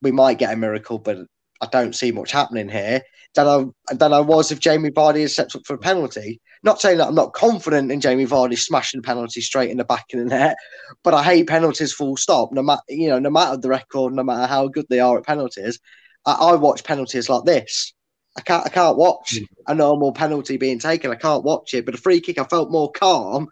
we 0.00 0.12
might 0.12 0.38
get 0.38 0.52
a 0.52 0.56
miracle, 0.56 0.98
but 0.98 1.18
I 1.60 1.66
don't 1.66 1.94
see 1.94 2.12
much 2.12 2.30
happening 2.30 2.68
here. 2.68 3.02
Than 3.34 3.74
I 3.88 3.94
than 3.94 4.12
I 4.14 4.20
was 4.20 4.50
if 4.50 4.60
Jamie 4.60 4.90
Vardy 4.90 5.20
had 5.20 5.30
stepped 5.30 5.56
up 5.56 5.66
for 5.66 5.74
a 5.74 5.78
penalty. 5.78 6.40
Not 6.62 6.80
saying 6.80 6.98
that 6.98 7.08
I'm 7.08 7.14
not 7.14 7.34
confident 7.34 7.92
in 7.92 8.00
Jamie 8.00 8.24
Vardy 8.24 8.58
smashing 8.58 9.02
penalty 9.02 9.42
straight 9.42 9.70
in 9.70 9.76
the 9.76 9.84
back 9.84 10.06
of 10.14 10.20
the 10.20 10.24
net, 10.24 10.56
but 11.02 11.12
I 11.12 11.22
hate 11.22 11.46
penalties 11.46 11.92
full 11.92 12.16
stop. 12.16 12.50
No 12.52 12.62
matter 12.62 12.82
you 12.88 13.08
know, 13.08 13.18
no 13.18 13.28
matter 13.28 13.58
the 13.58 13.68
record, 13.68 14.14
no 14.14 14.22
matter 14.22 14.46
how 14.46 14.68
good 14.68 14.86
they 14.88 15.00
are 15.00 15.18
at 15.18 15.26
penalties, 15.26 15.80
I, 16.24 16.32
I 16.32 16.54
watch 16.54 16.84
penalties 16.84 17.28
like 17.28 17.44
this. 17.44 17.92
I 18.38 18.40
can't 18.40 18.64
I 18.64 18.70
can't 18.70 18.96
watch 18.96 19.38
a 19.66 19.74
normal 19.74 20.12
penalty 20.12 20.56
being 20.56 20.78
taken. 20.78 21.10
I 21.10 21.16
can't 21.16 21.44
watch 21.44 21.74
it. 21.74 21.84
But 21.84 21.94
a 21.94 21.98
free 21.98 22.20
kick, 22.20 22.38
I 22.38 22.44
felt 22.44 22.70
more 22.70 22.90
calm 22.92 23.48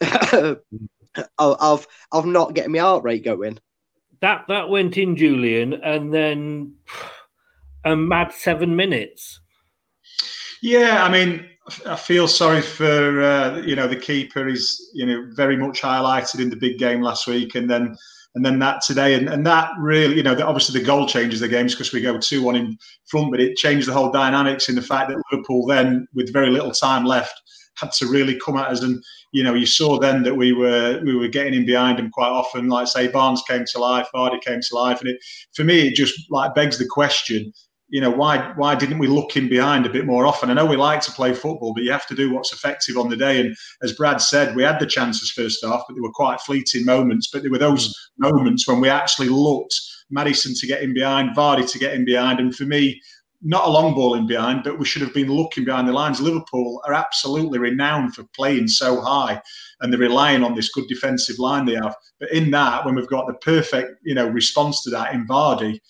of, 1.38 1.56
of 1.60 1.86
of 2.12 2.26
not 2.26 2.54
getting 2.54 2.72
my 2.72 2.78
heart 2.78 3.04
rate 3.04 3.24
going. 3.24 3.58
That 4.20 4.44
that 4.48 4.68
went 4.68 4.96
in, 4.96 5.16
Julian, 5.16 5.74
and 5.74 6.12
then 6.12 6.74
a 7.84 7.96
mad 7.96 8.32
seven 8.32 8.76
minutes. 8.76 9.40
Yeah, 10.62 11.04
I 11.04 11.10
mean, 11.10 11.46
I 11.86 11.96
feel 11.96 12.28
sorry 12.28 12.60
for 12.60 13.22
uh, 13.22 13.62
you 13.62 13.76
know 13.76 13.88
the 13.88 13.96
keeper. 13.96 14.46
He's 14.46 14.90
you 14.94 15.06
know 15.06 15.26
very 15.34 15.56
much 15.56 15.80
highlighted 15.80 16.40
in 16.40 16.50
the 16.50 16.56
big 16.56 16.78
game 16.78 17.00
last 17.00 17.26
week, 17.26 17.54
and 17.54 17.68
then 17.68 17.96
and 18.34 18.44
then 18.44 18.58
that 18.60 18.82
today, 18.82 19.14
and, 19.14 19.28
and 19.28 19.46
that 19.46 19.70
really 19.78 20.16
you 20.16 20.22
know 20.22 20.34
the, 20.34 20.46
obviously 20.46 20.78
the 20.78 20.86
goal 20.86 21.06
changes 21.06 21.40
the 21.40 21.48
games 21.48 21.74
because 21.74 21.92
we 21.92 22.00
go 22.00 22.18
two 22.18 22.42
one 22.42 22.56
in 22.56 22.76
front, 23.06 23.30
but 23.30 23.40
it 23.40 23.56
changed 23.56 23.88
the 23.88 23.92
whole 23.92 24.10
dynamics 24.10 24.68
in 24.68 24.74
the 24.74 24.82
fact 24.82 25.08
that 25.08 25.22
Liverpool 25.32 25.66
then 25.66 26.06
with 26.14 26.32
very 26.32 26.50
little 26.50 26.72
time 26.72 27.04
left 27.04 27.40
had 27.80 27.92
to 27.92 28.06
really 28.06 28.38
come 28.38 28.56
at 28.56 28.68
us 28.68 28.82
and 28.82 29.02
you 29.32 29.42
know 29.42 29.54
you 29.54 29.66
saw 29.66 29.98
then 29.98 30.22
that 30.22 30.36
we 30.36 30.52
were 30.52 31.00
we 31.04 31.14
were 31.14 31.28
getting 31.28 31.54
in 31.54 31.64
behind 31.64 31.98
them 31.98 32.10
quite 32.10 32.28
often 32.28 32.68
like 32.68 32.86
say 32.86 33.08
Barnes 33.08 33.42
came 33.48 33.64
to 33.64 33.78
life 33.78 34.08
Vardy 34.14 34.40
came 34.42 34.60
to 34.60 34.74
life 34.74 35.00
and 35.00 35.10
it 35.10 35.18
for 35.54 35.64
me 35.64 35.88
it 35.88 35.94
just 35.94 36.30
like 36.30 36.54
begs 36.54 36.78
the 36.78 36.86
question 36.86 37.52
you 37.90 38.00
know 38.00 38.10
why 38.10 38.52
why 38.56 38.74
didn't 38.74 38.98
we 38.98 39.08
look 39.08 39.36
in 39.36 39.48
behind 39.48 39.84
a 39.84 39.90
bit 39.90 40.06
more 40.06 40.24
often? 40.24 40.48
I 40.48 40.54
know 40.54 40.64
we 40.64 40.76
like 40.76 41.00
to 41.02 41.12
play 41.12 41.34
football, 41.34 41.74
but 41.74 41.82
you 41.82 41.90
have 41.90 42.06
to 42.06 42.14
do 42.14 42.32
what's 42.32 42.52
effective 42.52 42.96
on 42.96 43.08
the 43.08 43.16
day. 43.16 43.40
And 43.40 43.56
as 43.82 43.92
Brad 43.92 44.20
said, 44.20 44.54
we 44.54 44.62
had 44.62 44.78
the 44.78 44.86
chances 44.86 45.30
first 45.30 45.64
half, 45.64 45.82
but 45.86 45.94
they 45.94 46.00
were 46.00 46.12
quite 46.12 46.40
fleeting 46.40 46.84
moments. 46.84 47.28
But 47.30 47.42
there 47.42 47.50
were 47.50 47.58
those 47.58 47.92
moments 48.16 48.66
when 48.66 48.80
we 48.80 48.88
actually 48.88 49.28
looked 49.28 49.74
Maddison 50.08 50.54
to 50.54 50.66
get 50.66 50.82
in 50.82 50.94
behind, 50.94 51.36
Vardy 51.36 51.70
to 51.70 51.78
get 51.78 51.94
in 51.94 52.04
behind, 52.04 52.38
and 52.40 52.54
for 52.54 52.64
me. 52.64 53.00
Not 53.42 53.66
a 53.66 53.70
long 53.70 53.94
ball 53.94 54.14
in 54.14 54.26
behind, 54.26 54.64
but 54.64 54.78
we 54.78 54.84
should 54.84 55.00
have 55.00 55.14
been 55.14 55.32
looking 55.32 55.64
behind 55.64 55.88
the 55.88 55.92
lines. 55.92 56.20
Liverpool 56.20 56.82
are 56.86 56.92
absolutely 56.92 57.58
renowned 57.58 58.14
for 58.14 58.24
playing 58.36 58.68
so 58.68 59.00
high, 59.00 59.40
and 59.80 59.90
they're 59.90 60.00
relying 60.00 60.42
on 60.42 60.54
this 60.54 60.70
good 60.70 60.86
defensive 60.88 61.38
line 61.38 61.64
they 61.64 61.74
have. 61.74 61.94
But 62.18 62.32
in 62.32 62.50
that, 62.50 62.84
when 62.84 62.96
we've 62.96 63.08
got 63.08 63.26
the 63.26 63.34
perfect, 63.34 63.92
you 64.02 64.14
know, 64.14 64.28
response 64.28 64.82
to 64.82 64.90
that 64.90 65.14
in 65.14 65.26
Vardy, 65.26 65.80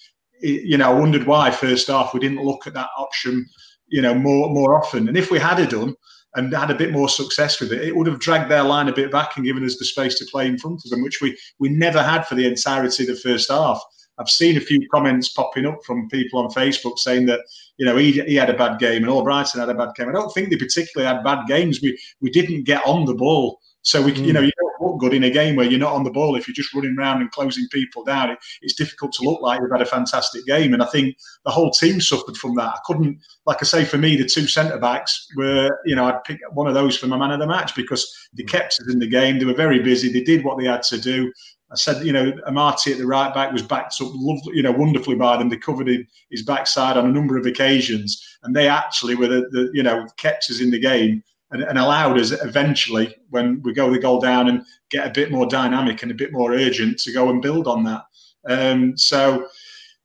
you 0.41 0.79
know, 0.79 0.91
I 0.91 0.99
wondered 0.99 1.27
why 1.27 1.51
first 1.51 1.89
half 1.89 2.15
we 2.15 2.21
didn't 2.21 2.45
look 2.45 2.67
at 2.67 2.75
that 2.75 2.91
option, 2.97 3.47
you 3.89 4.01
know, 4.01 4.15
more 4.15 4.49
more 4.51 4.77
often. 4.77 5.09
And 5.09 5.17
if 5.17 5.31
we 5.31 5.39
had 5.39 5.59
it 5.59 5.71
done 5.71 5.95
and 6.37 6.55
had 6.55 6.71
a 6.71 6.77
bit 6.77 6.93
more 6.93 7.09
success 7.09 7.61
with 7.61 7.73
it, 7.73 7.83
it 7.83 7.97
would 7.97 8.07
have 8.07 8.21
dragged 8.21 8.51
their 8.51 8.63
line 8.63 8.89
a 8.89 8.95
bit 8.95 9.11
back 9.11 9.37
and 9.37 9.45
given 9.45 9.65
us 9.65 9.77
the 9.77 9.85
space 9.85 10.17
to 10.19 10.27
play 10.27 10.47
in 10.47 10.57
front 10.57 10.83
of 10.85 10.91
them, 10.91 11.03
which 11.03 11.21
we 11.21 11.37
we 11.59 11.69
never 11.69 12.03
had 12.03 12.27
for 12.27 12.37
the 12.37 12.47
entirety 12.47 13.03
of 13.03 13.09
the 13.09 13.17
first 13.17 13.51
half. 13.51 13.83
I've 14.21 14.29
seen 14.29 14.57
a 14.57 14.61
few 14.61 14.87
comments 14.91 15.31
popping 15.31 15.67
up 15.67 15.83
from 15.85 16.09
people 16.09 16.41
on 16.41 16.51
Facebook 16.51 16.99
saying 16.99 17.27
that 17.27 17.41
you 17.79 17.87
know 17.87 17.97
he, 17.97 18.13
he 18.23 18.37
had 18.37 18.51
a 18.51 18.57
bad 18.57 18.79
game 18.79 19.03
and 19.03 19.11
Albrighton 19.13 19.59
had 19.59 19.69
a 19.71 19.75
bad 19.75 19.95
game. 19.97 20.09
I 20.09 20.13
don't 20.13 20.33
think 20.33 20.51
they 20.51 20.57
particularly 20.57 21.13
had 21.13 21.25
bad 21.25 21.47
games. 21.49 21.81
We 21.83 21.99
we 22.21 22.31
didn't 22.31 22.65
get 22.65 22.87
on 22.87 23.07
the 23.07 23.15
ball. 23.15 23.59
So 23.83 24.03
we, 24.03 24.13
mm. 24.13 24.27
you 24.27 24.33
know, 24.33 24.41
you 24.41 24.53
don't 24.59 24.91
look 24.91 25.01
good 25.01 25.15
in 25.15 25.25
a 25.25 25.31
game 25.31 25.57
where 25.57 25.67
you're 25.67 25.79
not 25.79 25.95
on 25.95 26.05
the 26.05 26.11
ball. 26.11 26.37
If 26.37 26.47
you're 26.47 26.55
just 26.55 26.75
running 26.75 26.97
around 26.99 27.23
and 27.23 27.31
closing 27.31 27.67
people 27.69 28.05
down, 28.05 28.31
it, 28.31 28.39
it's 28.63 28.75
difficult 28.75 29.13
to 29.15 29.25
look 29.25 29.41
like 29.41 29.61
you've 29.61 29.71
had 29.71 29.83
a 29.83 29.87
fantastic 29.87 30.45
game. 30.45 30.75
And 30.75 30.83
I 30.83 30.87
think 30.87 31.17
the 31.45 31.51
whole 31.51 31.71
team 31.71 32.01
suffered 32.01 32.37
from 32.37 32.57
that. 32.57 32.75
I 32.75 32.79
couldn't, 32.85 33.19
like 33.47 33.59
I 33.61 33.65
say, 33.65 33.85
for 33.85 33.97
me, 33.97 34.17
the 34.17 34.27
two 34.27 34.47
centre 34.47 34.79
backs 34.79 35.27
were, 35.37 35.71
you 35.87 35.97
know, 35.97 36.05
I'd 36.05 36.25
pick 36.25 36.41
one 36.53 36.67
of 36.67 36.75
those 36.75 36.97
for 36.97 37.07
my 37.07 37.17
man 37.17 37.31
of 37.31 37.41
the 37.41 37.47
match 37.47 37.75
because 37.75 38.07
they 38.35 38.43
kept 38.43 38.75
us 38.81 38.93
in 38.93 38.99
the 38.99 39.09
game. 39.09 39.39
They 39.39 39.47
were 39.47 39.55
very 39.55 39.81
busy. 39.81 40.13
They 40.13 40.23
did 40.23 40.45
what 40.45 40.59
they 40.59 40.67
had 40.67 40.83
to 40.85 41.01
do. 41.01 41.33
I 41.73 41.77
said, 41.77 42.05
you 42.05 42.13
know, 42.13 42.33
Amartey 42.49 42.93
at 42.93 42.99
the 42.99 43.07
right 43.07 43.33
back 43.33 43.53
was 43.53 43.63
backed 43.63 44.01
up, 44.01 44.11
lovely, 44.15 44.57
you 44.57 44.63
know, 44.63 44.73
wonderfully 44.73 45.15
by 45.15 45.37
them. 45.37 45.49
They 45.49 45.57
covered 45.57 45.89
his 46.31 46.43
backside 46.43 46.97
on 46.97 47.07
a 47.07 47.13
number 47.13 47.37
of 47.37 47.47
occasions, 47.47 48.39
and 48.43 48.55
they 48.55 48.69
actually 48.69 49.15
were 49.15 49.29
the, 49.29 49.49
the 49.51 49.71
you 49.73 49.83
know 49.83 50.07
kept 50.17 50.51
us 50.51 50.61
in 50.61 50.71
the 50.71 50.81
game 50.81 51.23
and, 51.53 51.63
and, 51.63 51.79
allowed 51.79 52.19
us 52.19 52.33
eventually 52.33 53.15
when 53.31 53.61
we 53.63 53.73
go 53.73 53.91
the 53.91 53.99
goal 53.99 54.21
down 54.21 54.49
and 54.49 54.65
get 54.91 55.07
a 55.07 55.11
bit 55.11 55.31
more 55.31 55.47
dynamic 55.47 56.03
and 56.03 56.11
a 56.11 56.15
bit 56.15 56.33
more 56.33 56.53
urgent 56.53 56.99
to 57.01 57.13
go 57.13 57.31
and 57.31 57.43
build 57.43 57.67
on 57.67 57.85
that. 57.85 58.03
Um, 58.49 58.97
so 58.97 59.47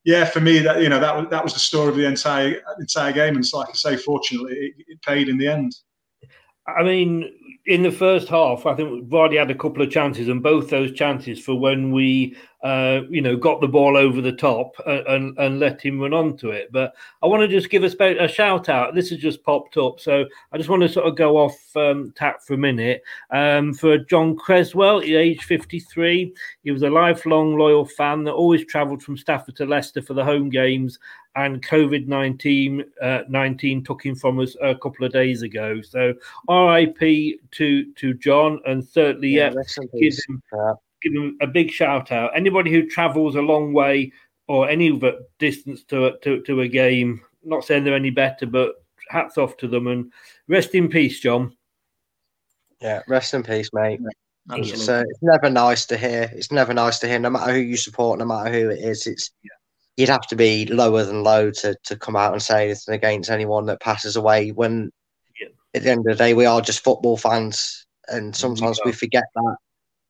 yeah, 0.03 0.25
for 0.25 0.39
me 0.39 0.59
that 0.59 0.81
you 0.81 0.89
know 0.89 0.99
that 0.99 1.15
was 1.15 1.27
that 1.31 1.43
was 1.43 1.53
the 1.53 1.59
story 1.59 1.89
of 1.89 1.95
the 1.95 2.05
entire 2.05 2.61
entire 2.79 3.11
game, 3.11 3.35
and 3.35 3.43
it's 3.43 3.53
like 3.53 3.69
I 3.69 3.73
say, 3.73 3.97
fortunately, 3.97 4.53
it, 4.53 4.73
it 4.87 5.01
paid 5.01 5.29
in 5.29 5.37
the 5.37 5.47
end. 5.47 5.75
I 6.67 6.83
mean, 6.83 7.31
in 7.65 7.83
the 7.83 7.91
first 7.91 8.27
half, 8.27 8.65
I 8.65 8.75
think 8.75 9.07
Vardy 9.07 9.37
had 9.37 9.51
a 9.51 9.55
couple 9.55 9.81
of 9.81 9.91
chances, 9.91 10.27
and 10.27 10.41
both 10.41 10.69
those 10.69 10.91
chances 10.91 11.43
for 11.43 11.55
when 11.59 11.91
we, 11.91 12.35
uh, 12.65 13.03
you 13.11 13.21
know, 13.21 13.37
got 13.37 13.61
the 13.61 13.67
ball 13.67 13.95
over 13.95 14.21
the 14.21 14.31
top 14.31 14.75
and, 14.87 15.05
and, 15.05 15.37
and 15.37 15.59
let 15.59 15.79
him 15.79 15.99
run 15.99 16.13
onto 16.13 16.49
it. 16.49 16.71
But 16.71 16.95
I 17.21 17.27
want 17.27 17.41
to 17.41 17.47
just 17.47 17.69
give 17.69 17.83
a, 17.83 18.23
a, 18.23 18.27
shout 18.27 18.69
out. 18.69 18.95
This 18.95 19.11
has 19.11 19.19
just 19.19 19.43
popped 19.43 19.77
up, 19.77 19.99
so 19.99 20.25
I 20.51 20.57
just 20.57 20.67
want 20.67 20.81
to 20.81 20.89
sort 20.89 21.05
of 21.05 21.15
go 21.15 21.37
off 21.37 21.55
um, 21.75 22.11
tap 22.15 22.41
for 22.41 22.55
a 22.55 22.57
minute. 22.57 23.03
Um, 23.29 23.71
for 23.71 23.99
John 23.99 24.35
Creswell, 24.35 25.03
age 25.03 25.43
53, 25.43 26.33
he 26.63 26.71
was 26.71 26.81
a 26.81 26.89
lifelong 26.89 27.55
loyal 27.55 27.85
fan 27.85 28.23
that 28.23 28.33
always 28.33 28.65
travelled 28.65 29.03
from 29.03 29.15
Stafford 29.15 29.55
to 29.57 29.67
Leicester 29.67 30.01
for 30.01 30.15
the 30.15 30.25
home 30.25 30.49
games 30.49 30.97
and 31.35 31.63
COVID 31.63 32.07
19 32.07 32.83
uh, 32.99 33.19
19 33.29 33.83
took 33.83 34.03
him 34.03 34.15
from 34.15 34.39
us 34.39 34.55
a 34.61 34.73
couple 34.73 35.05
of 35.05 35.11
days 35.11 35.43
ago. 35.43 35.81
So 35.81 36.15
RIP 36.49 36.99
to 37.51 37.93
to 37.93 38.13
John, 38.15 38.59
and 38.65 38.83
certainly, 38.83 39.29
yeah, 39.29 39.53
yeah 39.53 39.83
give, 39.99 40.17
him, 40.27 40.41
give 41.01 41.13
them 41.13 41.37
a 41.41 41.47
big 41.47 41.71
shout 41.71 42.11
out. 42.11 42.35
Anybody 42.35 42.71
who 42.71 42.87
travels 42.87 43.35
a 43.35 43.41
long 43.41 43.73
way 43.73 44.11
or 44.47 44.69
any 44.69 44.99
distance 45.39 45.83
to, 45.85 46.17
to, 46.23 46.41
to 46.41 46.61
a 46.61 46.67
game, 46.67 47.21
not 47.43 47.63
saying 47.63 47.83
they're 47.83 47.95
any 47.95 48.11
better, 48.11 48.45
but 48.45 48.73
hats 49.09 49.37
off 49.37 49.57
to 49.57 49.67
them 49.67 49.87
and 49.87 50.11
rest 50.47 50.75
in 50.75 50.89
peace, 50.89 51.19
John. 51.19 51.55
Yeah, 52.81 53.01
rest 53.07 53.33
in 53.33 53.43
peace, 53.43 53.69
mate. 53.73 53.99
It's, 54.51 54.87
uh, 54.87 55.03
it's 55.07 55.23
never 55.23 55.49
nice 55.49 55.87
to 55.87 55.97
hear. 55.97 56.29
It's 56.33 56.51
never 56.51 56.73
nice 56.73 56.99
to 56.99 57.07
hear, 57.07 57.17
no 57.17 57.31
matter 57.31 57.53
who 57.53 57.59
you 57.59 57.77
support, 57.77 58.19
no 58.19 58.25
matter 58.25 58.51
who 58.51 58.69
it 58.69 58.79
is. 58.79 59.07
It's 59.07 59.31
yeah 59.43 59.51
you'd 59.97 60.09
have 60.09 60.27
to 60.27 60.35
be 60.35 60.65
lower 60.65 61.03
than 61.03 61.23
low 61.23 61.51
to, 61.51 61.75
to 61.83 61.95
come 61.95 62.15
out 62.15 62.33
and 62.33 62.41
say 62.41 62.65
anything 62.65 62.95
against 62.95 63.29
anyone 63.29 63.65
that 63.65 63.81
passes 63.81 64.15
away 64.15 64.51
when 64.51 64.91
yeah. 65.39 65.47
at 65.73 65.83
the 65.83 65.89
end 65.89 65.99
of 65.99 66.05
the 66.05 66.15
day 66.15 66.33
we 66.33 66.45
are 66.45 66.61
just 66.61 66.83
football 66.83 67.17
fans 67.17 67.85
and 68.07 68.35
sometimes 68.35 68.79
we 68.85 68.91
forget 68.91 69.23
that 69.33 69.41
we, 69.43 69.55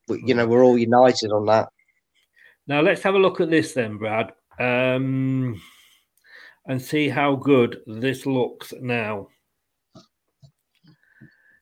you 0.10 0.34
know 0.34 0.48
we're 0.48 0.64
all 0.64 0.78
united 0.78 1.32
on 1.32 1.46
that. 1.46 1.70
Now 2.68 2.82
let's 2.82 3.04
have 3.04 3.16
a 3.16 3.20
look 3.20 3.42
at 3.42 3.50
this 3.50 3.74
then 3.74 3.98
brad 3.98 4.32
um, 4.60 5.62
and 6.68 6.82
see 6.82 7.10
how 7.10 7.36
good 7.36 7.82
this 7.86 8.26
looks 8.26 8.74
now. 8.80 9.28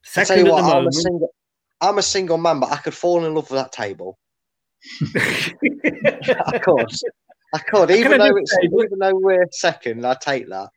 Second 0.03 0.47
what, 0.47 0.63
I'm, 0.63 0.87
a 0.87 0.91
single, 0.91 1.33
I'm 1.81 1.97
a 1.97 2.03
single 2.03 2.37
man 2.37 2.59
but 2.59 2.71
i 2.71 2.77
could 2.77 2.93
fall 2.93 3.25
in 3.25 3.33
love 3.33 3.49
with 3.49 3.59
that 3.59 3.71
table. 3.71 4.19
Of 5.15 6.61
course 6.61 7.03
I 7.53 7.59
could, 7.59 7.91
even 7.91 8.17
though 8.17 8.35
it's 8.35 8.51
say, 8.51 8.63
even 8.63 8.99
though 8.99 9.15
we're 9.15 9.47
second, 9.51 10.05
I 10.05 10.15
take 10.15 10.49
that. 10.49 10.69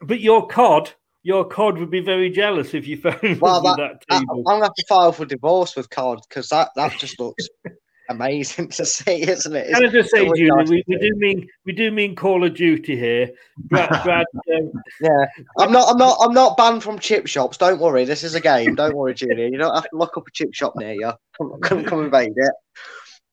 But 0.00 0.20
your 0.20 0.48
cod, 0.48 0.90
your 1.22 1.44
cod 1.44 1.78
would 1.78 1.90
be 1.90 2.00
very 2.00 2.30
jealous 2.30 2.74
if 2.74 2.86
you 2.86 2.96
found 3.00 3.40
well, 3.40 3.60
that, 3.62 3.76
that 4.08 4.18
table. 4.18 4.38
I'm 4.38 4.54
gonna 4.54 4.64
have 4.64 4.74
to 4.74 4.84
file 4.88 5.12
for 5.12 5.24
divorce 5.24 5.76
with 5.76 5.90
cod 5.90 6.20
because 6.28 6.48
that 6.48 6.70
that 6.76 6.98
just 6.98 7.18
looks 7.20 7.48
amazing 8.10 8.68
to 8.68 8.84
see, 8.84 9.22
isn't 9.22 9.54
it? 9.54 9.72
Can 9.72 9.86
I 9.86 9.88
just 9.88 10.10
say, 10.10 10.24
Julie, 10.24 10.50
nice 10.50 10.68
we, 10.68 10.82
we, 10.86 10.96
do 10.96 11.14
mean 11.16 11.48
we 11.64 11.72
do 11.72 11.90
mean 11.90 12.16
Call 12.16 12.44
of 12.44 12.54
Duty 12.54 12.96
here. 12.96 13.30
Brad, 13.56 13.88
Brad 14.04 14.26
um, 14.54 14.72
yeah, 15.00 15.26
I'm 15.58 15.72
not, 15.72 15.90
I'm 15.90 15.98
not, 15.98 16.18
I'm 16.20 16.34
not 16.34 16.56
banned 16.56 16.82
from 16.82 16.98
chip 16.98 17.26
shops. 17.26 17.56
Don't 17.56 17.80
worry, 17.80 18.04
this 18.04 18.24
is 18.24 18.34
a 18.34 18.40
game. 18.40 18.74
Don't 18.74 18.96
worry, 18.96 19.14
Julie. 19.14 19.50
You 19.50 19.58
don't 19.58 19.74
have 19.74 19.88
to 19.88 19.96
lock 19.96 20.16
up 20.16 20.26
a 20.26 20.30
chip 20.32 20.52
shop 20.52 20.74
near 20.76 20.92
you. 20.92 21.12
Come, 21.38 21.60
come, 21.62 21.84
come 21.84 22.04
invade 22.04 22.32
it. 22.34 22.52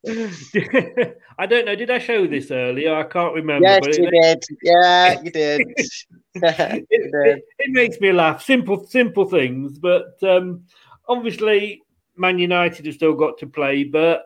I 0.08 1.46
don't 1.48 1.66
know. 1.66 1.76
Did 1.76 1.92
I 1.92 2.00
show 2.00 2.28
this 2.28 2.52
earlier? 2.52 2.96
I 2.96 3.04
can't 3.04 3.34
remember. 3.34 3.68
Yes, 3.68 3.98
you 3.98 4.12
did. 4.12 4.44
Yeah, 4.62 5.22
you 5.24 5.32
did. 5.32 5.62
it, 5.62 5.92
it, 6.90 7.44
it, 7.60 7.72
makes 7.72 8.00
me 8.00 8.12
laugh. 8.12 8.44
Simple, 8.44 8.86
simple 8.86 9.26
things, 9.26 9.80
but 9.80 10.22
um, 10.24 10.64
obviously, 11.08 11.82
Man 12.16 12.40
United 12.40 12.86
have 12.86 12.96
still 12.96 13.16
got 13.16 13.38
to 13.40 13.48
play. 13.48 13.84
But 13.84 14.26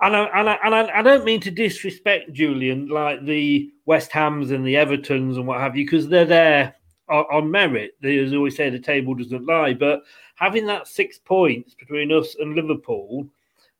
and 0.00 0.14
I, 0.14 0.24
and 0.38 0.50
I, 0.50 0.58
and 0.62 0.74
I, 0.74 0.98
I 0.98 1.02
don't 1.02 1.24
mean 1.24 1.40
to 1.40 1.50
disrespect 1.50 2.32
Julian 2.32 2.88
like 2.88 3.24
the 3.24 3.70
West 3.86 4.12
Hams 4.12 4.50
and 4.50 4.66
the 4.66 4.74
Evertons 4.74 5.36
and 5.36 5.46
what 5.46 5.60
have 5.60 5.76
you, 5.76 5.84
because 5.84 6.08
they're 6.08 6.26
there 6.26 6.74
on, 7.08 7.24
on 7.32 7.50
merit. 7.50 7.92
They, 8.02 8.18
as 8.18 8.34
always 8.34 8.56
say, 8.56 8.68
the 8.68 8.78
table 8.78 9.14
doesn't 9.14 9.46
lie. 9.46 9.72
But 9.72 10.02
having 10.34 10.66
that 10.66 10.86
six 10.86 11.18
points 11.18 11.74
between 11.74 12.12
us 12.12 12.36
and 12.38 12.54
Liverpool 12.54 13.28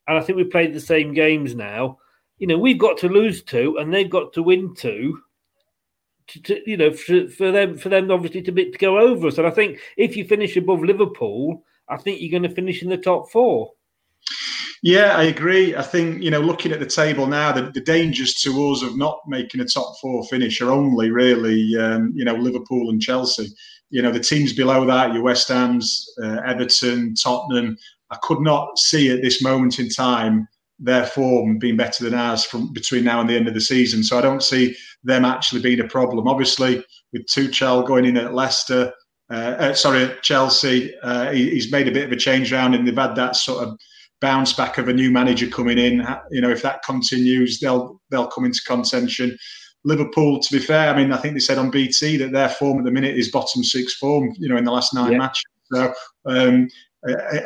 and 0.06 0.18
I 0.18 0.20
think 0.20 0.36
we 0.36 0.44
played 0.44 0.74
the 0.74 0.80
same 0.80 1.14
games 1.14 1.54
now. 1.54 1.98
You 2.38 2.46
know, 2.46 2.58
we've 2.58 2.78
got 2.78 2.98
to 2.98 3.08
lose 3.08 3.42
two, 3.42 3.76
and 3.78 3.92
they've 3.92 4.10
got 4.10 4.32
to 4.34 4.42
win 4.42 4.74
two. 4.74 5.20
To, 6.28 6.40
to 6.42 6.70
you 6.70 6.76
know, 6.76 6.92
for, 6.92 7.28
for, 7.28 7.52
them, 7.52 7.78
for 7.78 7.88
them 7.88 8.10
obviously 8.10 8.42
to 8.42 8.52
be, 8.52 8.70
to 8.70 8.78
go 8.78 8.98
over 8.98 9.28
us. 9.28 9.38
And 9.38 9.46
I 9.46 9.50
think 9.50 9.78
if 9.96 10.16
you 10.16 10.24
finish 10.24 10.56
above 10.56 10.82
Liverpool, 10.82 11.62
I 11.88 11.96
think 11.96 12.20
you're 12.20 12.32
going 12.32 12.48
to 12.48 12.54
finish 12.54 12.82
in 12.82 12.88
the 12.88 12.96
top 12.96 13.30
four. 13.30 13.72
Yeah, 14.82 15.16
I 15.16 15.24
agree. 15.24 15.74
I 15.74 15.82
think, 15.82 16.22
you 16.22 16.30
know, 16.30 16.40
looking 16.40 16.72
at 16.72 16.80
the 16.80 16.86
table 16.86 17.26
now, 17.26 17.52
the, 17.52 17.70
the 17.70 17.80
dangers 17.80 18.34
to 18.42 18.70
us 18.70 18.82
of 18.82 18.96
not 18.96 19.20
making 19.26 19.60
a 19.60 19.64
top 19.64 19.94
four 20.00 20.24
finish 20.24 20.60
are 20.60 20.70
only 20.70 21.10
really, 21.10 21.76
um, 21.76 22.12
you 22.14 22.24
know, 22.24 22.34
Liverpool 22.34 22.90
and 22.90 23.00
Chelsea. 23.00 23.48
You 23.90 24.02
know, 24.02 24.12
the 24.12 24.20
teams 24.20 24.52
below 24.52 24.84
that, 24.84 25.14
your 25.14 25.22
West 25.22 25.48
Ham's, 25.48 26.12
uh, 26.22 26.40
Everton, 26.44 27.14
Tottenham, 27.14 27.78
I 28.10 28.16
could 28.22 28.40
not 28.40 28.78
see 28.78 29.10
at 29.10 29.22
this 29.22 29.42
moment 29.42 29.78
in 29.78 29.88
time 29.88 30.48
their 30.78 31.06
form 31.06 31.58
being 31.58 31.76
better 31.76 32.04
than 32.04 32.14
ours 32.14 32.44
from 32.44 32.72
between 32.72 33.04
now 33.04 33.20
and 33.20 33.28
the 33.28 33.36
end 33.36 33.48
of 33.48 33.54
the 33.54 33.60
season. 33.60 34.04
So 34.04 34.18
I 34.18 34.20
don't 34.20 34.42
see 34.42 34.76
them 35.04 35.24
actually 35.24 35.62
being 35.62 35.80
a 35.80 35.88
problem. 35.88 36.28
Obviously, 36.28 36.84
with 37.12 37.26
Tuchel 37.26 37.86
going 37.86 38.04
in 38.04 38.16
at 38.16 38.34
Leicester, 38.34 38.92
uh, 39.30 39.34
uh, 39.58 39.74
sorry, 39.74 40.04
at 40.04 40.22
Chelsea, 40.22 40.94
uh, 41.02 41.32
he, 41.32 41.50
he's 41.50 41.72
made 41.72 41.88
a 41.88 41.92
bit 41.92 42.04
of 42.04 42.12
a 42.12 42.16
change 42.16 42.52
round, 42.52 42.74
and 42.74 42.86
they've 42.86 42.96
had 42.96 43.16
that 43.16 43.36
sort 43.36 43.66
of 43.66 43.76
bounce 44.20 44.52
back 44.52 44.78
of 44.78 44.88
a 44.88 44.92
new 44.92 45.10
manager 45.10 45.48
coming 45.48 45.78
in. 45.78 46.06
You 46.30 46.40
know, 46.40 46.50
if 46.50 46.62
that 46.62 46.84
continues, 46.84 47.58
they'll 47.58 48.00
they'll 48.10 48.28
come 48.28 48.44
into 48.44 48.60
contention. 48.66 49.36
Liverpool, 49.84 50.40
to 50.40 50.52
be 50.52 50.58
fair, 50.58 50.92
I 50.92 50.96
mean, 50.96 51.12
I 51.12 51.16
think 51.16 51.34
they 51.34 51.40
said 51.40 51.58
on 51.58 51.70
BT 51.70 52.16
that 52.18 52.32
their 52.32 52.48
form 52.48 52.78
at 52.78 52.84
the 52.84 52.90
minute 52.90 53.16
is 53.16 53.30
bottom 53.30 53.64
six 53.64 53.94
form. 53.94 54.32
You 54.38 54.48
know, 54.48 54.56
in 54.56 54.64
the 54.64 54.72
last 54.72 54.94
nine 54.94 55.12
yeah. 55.12 55.18
matches. 55.18 55.44
So 55.72 55.92
um, 56.26 56.68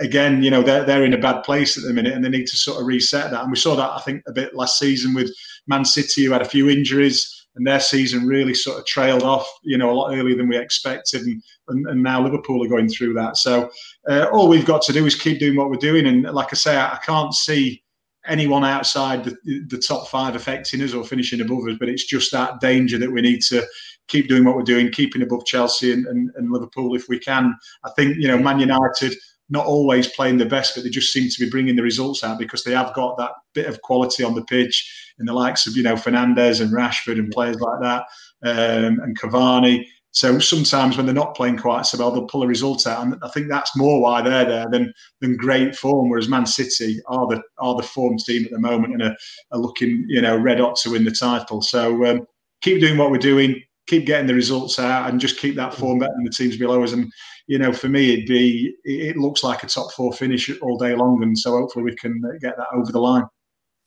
again, 0.01 0.43
you 0.43 0.51
know, 0.51 0.63
they're, 0.63 0.85
they're 0.85 1.05
in 1.05 1.15
a 1.15 1.19
bad 1.19 1.43
place 1.43 1.77
at 1.77 1.85
the 1.85 1.93
minute 1.93 2.15
and 2.15 2.25
they 2.25 2.29
need 2.29 2.47
to 2.47 2.57
sort 2.57 2.81
of 2.81 2.87
reset 2.87 3.31
that. 3.31 3.43
And 3.43 3.51
we 3.51 3.57
saw 3.57 3.77
that, 3.77 3.91
I 3.91 4.01
think, 4.01 4.23
a 4.27 4.33
bit 4.33 4.55
last 4.55 4.79
season 4.79 5.15
with 5.15 5.31
Man 5.67 5.85
City, 5.85 6.25
who 6.25 6.33
had 6.33 6.43
a 6.43 6.49
few 6.49 6.71
injuries 6.71 7.47
and 7.57 7.67
their 7.67 7.81
season 7.81 8.27
really 8.27 8.55
sort 8.55 8.79
of 8.79 8.87
trailed 8.87 9.23
off, 9.23 9.47
you 9.63 9.77
know, 9.77 9.91
a 9.91 9.93
lot 9.93 10.15
earlier 10.15 10.37
than 10.37 10.49
we 10.49 10.57
expected. 10.57 11.23
And, 11.23 11.43
and, 11.69 11.87
and 11.89 12.03
now 12.03 12.23
Liverpool 12.23 12.65
are 12.65 12.69
going 12.69 12.89
through 12.89 13.15
that. 13.15 13.37
So 13.37 13.71
uh, 14.09 14.27
all 14.33 14.49
we've 14.49 14.65
got 14.65 14.83
to 14.83 14.93
do 14.93 15.05
is 15.05 15.15
keep 15.15 15.41
doing 15.41 15.57
what 15.57 15.69
we're 15.69 15.77
doing. 15.77 16.07
And 16.07 16.23
like 16.23 16.49
I 16.53 16.57
say, 16.57 16.77
I, 16.77 16.95
I 16.95 16.99
can't 17.05 17.35
see 17.35 17.83
anyone 18.27 18.65
outside 18.65 19.25
the, 19.25 19.37
the 19.69 19.79
top 19.79 20.09
five 20.09 20.37
affecting 20.37 20.81
us 20.83 20.95
or 20.95 21.05
finishing 21.05 21.41
above 21.41 21.67
us, 21.69 21.77
but 21.79 21.89
it's 21.89 22.05
just 22.05 22.31
that 22.33 22.61
danger 22.61 22.99
that 22.99 23.11
we 23.11 23.21
need 23.21 23.43
to 23.43 23.67
keep 24.09 24.29
doing 24.29 24.45
what 24.45 24.57
we're 24.57 24.63
doing, 24.63 24.91
keeping 24.91 25.23
above 25.23 25.45
Chelsea 25.45 25.93
and, 25.93 26.07
and, 26.07 26.31
and 26.37 26.53
Liverpool 26.53 26.95
if 26.95 27.09
we 27.09 27.19
can. 27.19 27.55
I 27.85 27.91
think, 27.91 28.17
you 28.17 28.29
know, 28.29 28.39
Man 28.39 28.61
United– 28.61 29.15
not 29.51 29.67
always 29.67 30.07
playing 30.07 30.39
the 30.39 30.47
best, 30.47 30.75
but 30.75 30.85
they 30.85 30.91
just 30.91 31.13
seem 31.13 31.29
to 31.29 31.45
be 31.45 31.51
bringing 31.51 31.77
the 31.77 31.83
results 31.83 32.23
out 32.23 32.39
because 32.39 32.63
they 32.63 32.73
have 32.73 32.95
got 32.95 33.19
that 33.19 33.33
bit 33.53 33.67
of 33.67 33.83
quality 33.83 34.23
on 34.23 34.35
the 34.35 34.45
pitch 34.45 35.13
in 35.19 35.27
the 35.27 35.33
likes 35.33 35.67
of 35.67 35.77
you 35.77 35.83
know 35.83 35.95
Fernandes 35.95 36.61
and 36.61 36.73
Rashford 36.73 37.19
and 37.19 37.31
players 37.31 37.61
like 37.61 37.81
that 37.81 38.05
um, 38.45 39.01
and 39.01 39.19
Cavani. 39.19 39.85
So 40.13 40.41
sometimes 40.41 40.97
when 40.97 41.07
they're 41.07 41.15
not 41.15 41.37
playing 41.37 41.59
quite 41.59 41.87
so 41.87 41.99
well, 41.99 42.11
they'll 42.11 42.27
pull 42.27 42.43
a 42.43 42.47
result 42.47 42.87
out, 42.87 43.05
and 43.05 43.15
I 43.23 43.29
think 43.29 43.49
that's 43.49 43.77
more 43.77 44.01
why 44.01 44.23
they're 44.23 44.45
there 44.45 44.71
than 44.71 44.93
than 45.21 45.37
great 45.37 45.77
form. 45.77 46.09
Whereas 46.09 46.29
Man 46.29 46.47
City 46.47 47.01
are 47.07 47.27
the 47.27 47.43
are 47.59 47.77
the 47.77 47.83
form 47.83 48.19
team 48.19 48.45
at 48.45 48.51
the 48.51 48.59
moment 48.59 48.95
and 48.95 49.03
are, 49.03 49.17
are 49.53 49.61
looking 49.61 50.05
you 50.09 50.21
know 50.21 50.37
red 50.37 50.61
hot 50.61 50.77
to 50.77 50.91
win 50.91 51.05
the 51.05 51.11
title. 51.11 51.63
So 51.63 52.05
um, 52.07 52.27
keep 52.61 52.81
doing 52.81 52.99
what 52.99 53.11
we're 53.11 53.19
doing, 53.19 53.63
keep 53.87 54.07
getting 54.07 54.27
the 54.27 54.35
results 54.35 54.79
out, 54.79 55.11
and 55.11 55.21
just 55.21 55.39
keep 55.39 55.55
that 55.57 55.75
form 55.75 56.01
better 56.01 56.13
than 56.15 56.25
the 56.25 56.31
teams 56.31 56.57
below 56.57 56.83
us. 56.83 56.93
And 56.93 57.13
you 57.51 57.59
know, 57.59 57.73
for 57.73 57.89
me, 57.89 58.13
it'd 58.13 58.27
be 58.27 58.77
it 58.85 59.17
looks 59.17 59.43
like 59.43 59.65
a 59.65 59.67
top 59.67 59.91
four 59.91 60.13
finish 60.13 60.49
all 60.61 60.79
day 60.79 60.95
long, 60.95 61.21
and 61.25 61.37
so 61.37 61.51
hopefully 61.51 61.85
we 61.85 61.97
can 61.97 62.23
get 62.41 62.57
that 62.57 62.69
over 62.73 62.93
the 62.93 63.01
line. 63.01 63.25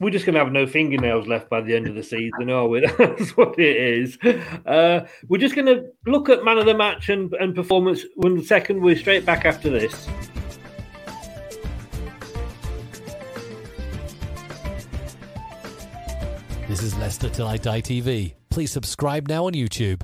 We're 0.01 0.09
just 0.09 0.25
going 0.25 0.33
to 0.33 0.43
have 0.43 0.51
no 0.51 0.67
fingernails 0.67 1.27
left 1.27 1.49
by 1.49 1.61
the 1.61 1.73
end 1.73 1.87
of 1.87 1.95
the 1.95 2.03
season, 2.03 2.49
are 2.49 2.67
we? 2.67 2.81
That's 2.97 3.37
what 3.37 3.57
it 3.57 3.77
is. 3.77 4.17
Uh, 4.65 5.07
we're 5.29 5.37
just 5.37 5.55
going 5.55 5.67
to 5.67 5.85
look 6.05 6.27
at 6.27 6.43
man 6.43 6.57
of 6.57 6.65
the 6.65 6.73
match 6.73 7.07
and, 7.07 7.33
and 7.35 7.55
performance. 7.55 8.03
One 8.17 8.43
second, 8.43 8.81
we're 8.81 8.97
straight 8.97 9.25
back 9.25 9.45
after 9.45 9.69
this. 9.69 10.09
This 16.67 16.83
is 16.83 16.97
Leicester 16.97 17.29
Till 17.29 17.47
I 17.47 17.55
Die 17.55 17.81
TV. 17.81 18.33
Please 18.49 18.71
subscribe 18.73 19.29
now 19.29 19.45
on 19.45 19.53
YouTube. 19.53 20.01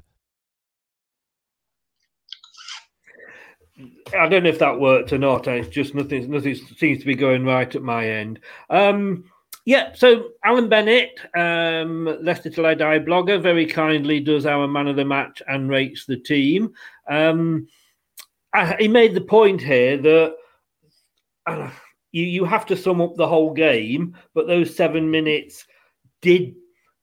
I 4.18 4.28
don't 4.28 4.44
know 4.44 4.50
if 4.50 4.60
that 4.60 4.80
worked 4.80 5.14
or 5.14 5.18
not. 5.18 5.48
It's 5.48 5.70
just 5.70 5.96
nothing. 5.96 6.30
Nothing 6.30 6.56
seems 6.56 7.00
to 7.00 7.06
be 7.06 7.16
going 7.16 7.46
right 7.46 7.74
at 7.74 7.82
my 7.82 8.08
end. 8.08 8.40
Um, 8.70 9.26
yeah. 9.66 9.94
So 9.94 10.30
Alan 10.44 10.70
Bennett, 10.70 11.20
um, 11.36 12.18
Leicester 12.22 12.50
Till 12.50 12.66
I 12.66 12.74
Die 12.74 13.00
blogger, 13.00 13.42
very 13.42 13.66
kindly 13.66 14.20
does 14.20 14.46
our 14.46 14.68
man 14.68 14.88
of 14.88 14.96
the 14.96 15.06
match 15.06 15.42
and 15.48 15.70
rates 15.70 16.06
the 16.06 16.18
team. 16.18 16.74
Um, 17.08 17.68
I, 18.54 18.76
he 18.80 18.88
made 18.88 19.14
the 19.14 19.22
point 19.22 19.62
here 19.62 19.98
that 19.98 20.36
uh, 21.46 21.70
you 22.12 22.24
you 22.24 22.46
have 22.46 22.66
to 22.68 22.78
sum 22.78 23.02
up 23.02 23.16
the 23.16 23.28
whole 23.28 23.54
game, 23.54 24.16
but 24.34 24.48
those 24.48 24.76
seven 24.76 25.12
minutes 25.12 25.66
did 26.22 26.56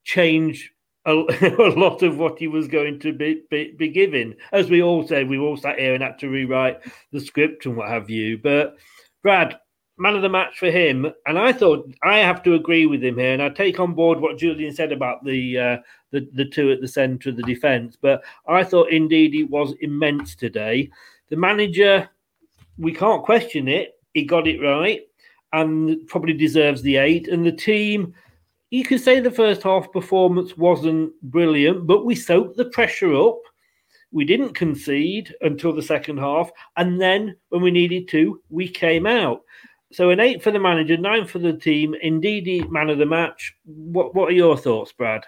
change 0.04 0.72
a, 1.06 1.12
a, 1.58 1.72
lot 1.78 2.02
of 2.02 2.18
what 2.18 2.38
he 2.38 2.48
was 2.48 2.68
going 2.68 2.98
to 3.00 3.12
be, 3.12 3.42
be, 3.50 3.72
be 3.78 3.88
giving. 3.88 4.34
As 4.52 4.68
we 4.68 4.82
all 4.82 5.06
said, 5.06 5.28
we 5.28 5.38
all 5.38 5.56
sat 5.56 5.78
here 5.78 5.94
and 5.94 6.02
had 6.02 6.18
to 6.18 6.28
rewrite 6.28 6.80
the 7.12 7.20
script 7.20 7.64
and 7.66 7.76
what 7.76 7.88
have 7.88 8.10
you. 8.10 8.38
But 8.38 8.76
Brad, 9.22 9.58
man 9.98 10.16
of 10.16 10.22
the 10.22 10.28
match 10.28 10.58
for 10.58 10.70
him, 10.70 11.10
and 11.26 11.38
I 11.38 11.52
thought 11.52 11.90
I 12.02 12.18
have 12.18 12.42
to 12.42 12.54
agree 12.54 12.86
with 12.86 13.02
him 13.02 13.18
here, 13.18 13.32
and 13.32 13.42
I 13.42 13.48
take 13.48 13.80
on 13.80 13.94
board 13.94 14.20
what 14.20 14.38
Julian 14.38 14.74
said 14.74 14.92
about 14.92 15.24
the 15.24 15.58
uh, 15.58 15.76
the, 16.10 16.28
the 16.34 16.44
two 16.44 16.70
at 16.70 16.80
the 16.80 16.88
centre 16.88 17.30
of 17.30 17.36
the 17.36 17.42
defence. 17.42 17.96
But 18.00 18.22
I 18.46 18.64
thought 18.64 18.90
Ndidi 18.90 19.32
he 19.32 19.44
was 19.44 19.74
immense 19.80 20.34
today. 20.34 20.90
The 21.28 21.36
manager, 21.36 22.08
we 22.78 22.92
can't 22.92 23.24
question 23.24 23.68
it. 23.68 23.94
He 24.12 24.24
got 24.24 24.46
it 24.46 24.60
right, 24.60 25.02
and 25.52 26.06
probably 26.08 26.34
deserves 26.34 26.82
the 26.82 26.96
eight. 26.96 27.28
And 27.28 27.44
the 27.44 27.52
team 27.52 28.14
you 28.70 28.84
could 28.84 29.00
say 29.00 29.20
the 29.20 29.30
first 29.30 29.62
half 29.62 29.92
performance 29.92 30.56
wasn't 30.56 31.12
brilliant, 31.22 31.86
but 31.86 32.04
we 32.04 32.14
soaked 32.14 32.56
the 32.56 32.66
pressure 32.66 33.14
up. 33.14 33.38
We 34.12 34.24
didn't 34.24 34.54
concede 34.54 35.34
until 35.40 35.72
the 35.72 35.82
second 35.82 36.18
half, 36.18 36.50
and 36.76 37.00
then 37.00 37.36
when 37.48 37.62
we 37.62 37.70
needed 37.70 38.08
to, 38.08 38.40
we 38.48 38.68
came 38.68 39.06
out. 39.06 39.42
So 39.92 40.10
an 40.10 40.20
eight 40.20 40.42
for 40.42 40.50
the 40.50 40.58
manager, 40.58 40.96
nine 40.96 41.26
for 41.26 41.38
the 41.38 41.52
team. 41.52 41.94
Ndidi, 42.04 42.68
man 42.68 42.90
of 42.90 42.98
the 42.98 43.06
match. 43.06 43.54
What 43.64 44.14
What 44.14 44.30
are 44.30 44.34
your 44.34 44.56
thoughts, 44.56 44.92
Brad? 44.92 45.24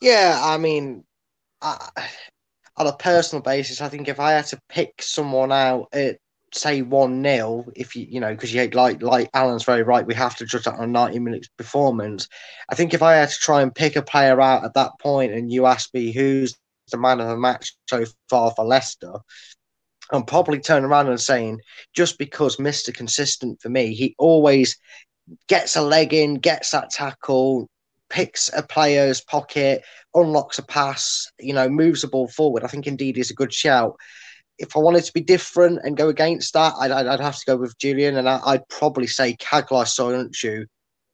Yeah, 0.00 0.40
I 0.42 0.58
mean, 0.58 1.04
I, 1.60 1.90
on 2.76 2.86
a 2.86 2.96
personal 2.96 3.42
basis, 3.42 3.80
I 3.80 3.88
think 3.88 4.08
if 4.08 4.18
I 4.18 4.32
had 4.32 4.46
to 4.46 4.60
pick 4.68 5.02
someone 5.02 5.52
out, 5.52 5.88
it 5.92 6.20
say 6.54 6.82
one 6.82 7.22
0 7.22 7.64
if 7.74 7.96
you 7.96 8.06
you 8.08 8.20
know 8.20 8.30
because 8.30 8.52
you 8.52 8.68
like 8.70 9.02
like 9.02 9.30
Alan's 9.34 9.64
very 9.64 9.82
right 9.82 10.06
we 10.06 10.14
have 10.14 10.36
to 10.36 10.44
judge 10.46 10.64
that 10.64 10.74
on 10.74 10.92
90 10.92 11.18
minutes 11.18 11.48
performance 11.56 12.28
I 12.68 12.74
think 12.74 12.92
if 12.94 13.02
I 13.02 13.14
had 13.14 13.30
to 13.30 13.38
try 13.38 13.62
and 13.62 13.74
pick 13.74 13.96
a 13.96 14.02
player 14.02 14.40
out 14.40 14.64
at 14.64 14.74
that 14.74 14.92
point 15.00 15.32
and 15.32 15.50
you 15.50 15.66
ask 15.66 15.92
me 15.94 16.12
who's 16.12 16.54
the 16.90 16.98
man 16.98 17.20
of 17.20 17.28
the 17.28 17.36
match 17.36 17.74
so 17.88 18.04
far 18.28 18.52
for 18.54 18.64
Leicester 18.64 19.12
I'm 20.12 20.24
probably 20.24 20.60
turning 20.60 20.84
around 20.90 21.08
and 21.08 21.20
saying 21.20 21.60
just 21.94 22.18
because 22.18 22.56
Mr. 22.56 22.92
Consistent 22.92 23.60
for 23.62 23.70
me 23.70 23.94
he 23.94 24.14
always 24.18 24.76
gets 25.48 25.76
a 25.76 25.82
leg 25.82 26.12
in 26.12 26.34
gets 26.34 26.70
that 26.70 26.90
tackle 26.90 27.68
picks 28.10 28.50
a 28.54 28.62
player's 28.62 29.22
pocket 29.22 29.82
unlocks 30.14 30.58
a 30.58 30.62
pass 30.62 31.30
you 31.40 31.54
know 31.54 31.68
moves 31.68 32.02
the 32.02 32.08
ball 32.08 32.28
forward 32.28 32.62
I 32.62 32.66
think 32.66 32.84
Ndidi 32.84 33.16
is 33.16 33.30
a 33.30 33.34
good 33.34 33.54
shout 33.54 33.96
if 34.58 34.76
I 34.76 34.80
wanted 34.80 35.04
to 35.04 35.12
be 35.12 35.20
different 35.20 35.80
and 35.82 35.96
go 35.96 36.08
against 36.08 36.52
that, 36.54 36.74
I'd, 36.78 36.90
I'd 36.90 37.20
have 37.20 37.38
to 37.38 37.46
go 37.46 37.56
with 37.56 37.78
Julian, 37.78 38.16
and 38.16 38.28
I, 38.28 38.40
would 38.52 38.68
probably 38.68 39.06
say 39.06 39.36
Çağlar 39.36 39.86
Söyüncü 39.86 40.66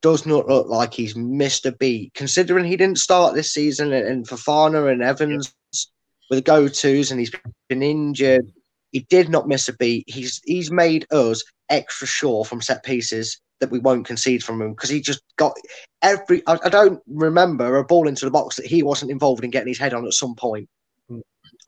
does 0.03 0.27
not 0.27 0.49
look 0.49 0.69
like 0.69 0.95
he's 0.95 1.17
missed 1.17 1.67
a 1.67 1.73
beat, 1.73 2.15
considering 2.15 2.65
he 2.65 2.77
didn't 2.77 2.99
start 2.99 3.35
this 3.35 3.53
season, 3.53 3.93
and 3.93 4.27
Fofana 4.27 4.91
and 4.93 5.03
Evans 5.03 5.53
were 6.31 6.37
the 6.37 6.43
go-tos, 6.43 7.11
and 7.11 7.21
he's 7.21 7.33
been 7.69 7.83
injured. 7.83 8.53
He 8.93 9.01
did 9.11 9.29
not 9.29 9.49
miss 9.49 9.69
a 9.69 9.73
beat. 9.75 10.05
He's 10.09 10.41
he's 10.45 10.71
made 10.71 11.07
us 11.11 11.45
extra 11.69 12.07
sure 12.07 12.45
from 12.45 12.63
set 12.63 12.85
pieces 12.85 13.39
that 13.61 13.71
we 13.71 13.81
won't 13.81 14.07
concede 14.07 14.43
from 14.43 14.63
him 14.63 14.71
because 14.71 14.89
he 14.89 15.01
just 15.01 15.23
got 15.37 15.53
every. 16.03 16.43
I, 16.47 16.59
I 16.65 16.69
don't 16.69 17.01
remember 17.07 17.77
a 17.77 17.85
ball 17.85 18.09
into 18.09 18.25
the 18.25 18.31
box 18.31 18.57
that 18.57 18.67
he 18.67 18.83
wasn't 18.83 19.11
involved 19.11 19.45
in 19.45 19.51
getting 19.51 19.69
his 19.69 19.79
head 19.79 19.95
on 19.95 20.07
at 20.07 20.15
some 20.15 20.35
point 20.35 20.69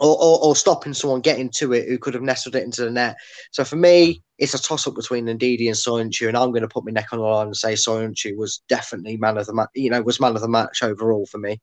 or, 0.00 0.16
or, 0.20 0.42
or, 0.42 0.56
stopping 0.56 0.94
someone 0.94 1.20
getting 1.20 1.50
to 1.50 1.74
it 1.74 1.86
who 1.86 1.98
could 1.98 2.14
have 2.14 2.22
nestled 2.22 2.56
it 2.56 2.64
into 2.64 2.82
the 2.82 2.90
net. 2.90 3.16
So 3.52 3.64
for 3.64 3.76
me, 3.76 4.22
it's 4.38 4.54
a 4.54 4.62
toss 4.62 4.86
up 4.86 4.94
between 4.94 5.26
Ndidi 5.26 5.66
and 5.66 5.76
Söyüncü, 5.76 6.26
and 6.26 6.36
I'm 6.36 6.50
going 6.50 6.62
to 6.62 6.68
put 6.68 6.86
my 6.86 6.90
neck 6.90 7.08
on 7.12 7.18
the 7.18 7.24
line 7.24 7.48
and 7.48 7.56
say 7.56 7.74
Söyüncü 7.74 8.36
was 8.36 8.62
definitely 8.68 9.18
man 9.18 9.36
of 9.36 9.46
the 9.46 9.54
match. 9.54 9.68
You 9.74 9.90
know, 9.90 10.00
was 10.00 10.18
man 10.18 10.34
of 10.34 10.40
the 10.40 10.48
match 10.48 10.82
overall 10.82 11.26
for 11.26 11.38
me. 11.38 11.60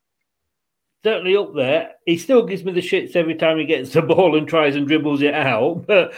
Certainly 1.04 1.36
up 1.36 1.54
there. 1.54 1.90
He 2.06 2.16
still 2.16 2.44
gives 2.44 2.64
me 2.64 2.72
the 2.72 2.80
shits 2.80 3.14
every 3.14 3.34
time 3.34 3.58
he 3.58 3.64
gets 3.64 3.92
the 3.92 4.02
ball 4.14 4.36
and 4.36 4.46
tries 4.46 4.76
and 4.76 4.86
dribbles 4.86 5.22
it 5.22 5.34
out. 5.34 5.84
But 5.86 6.14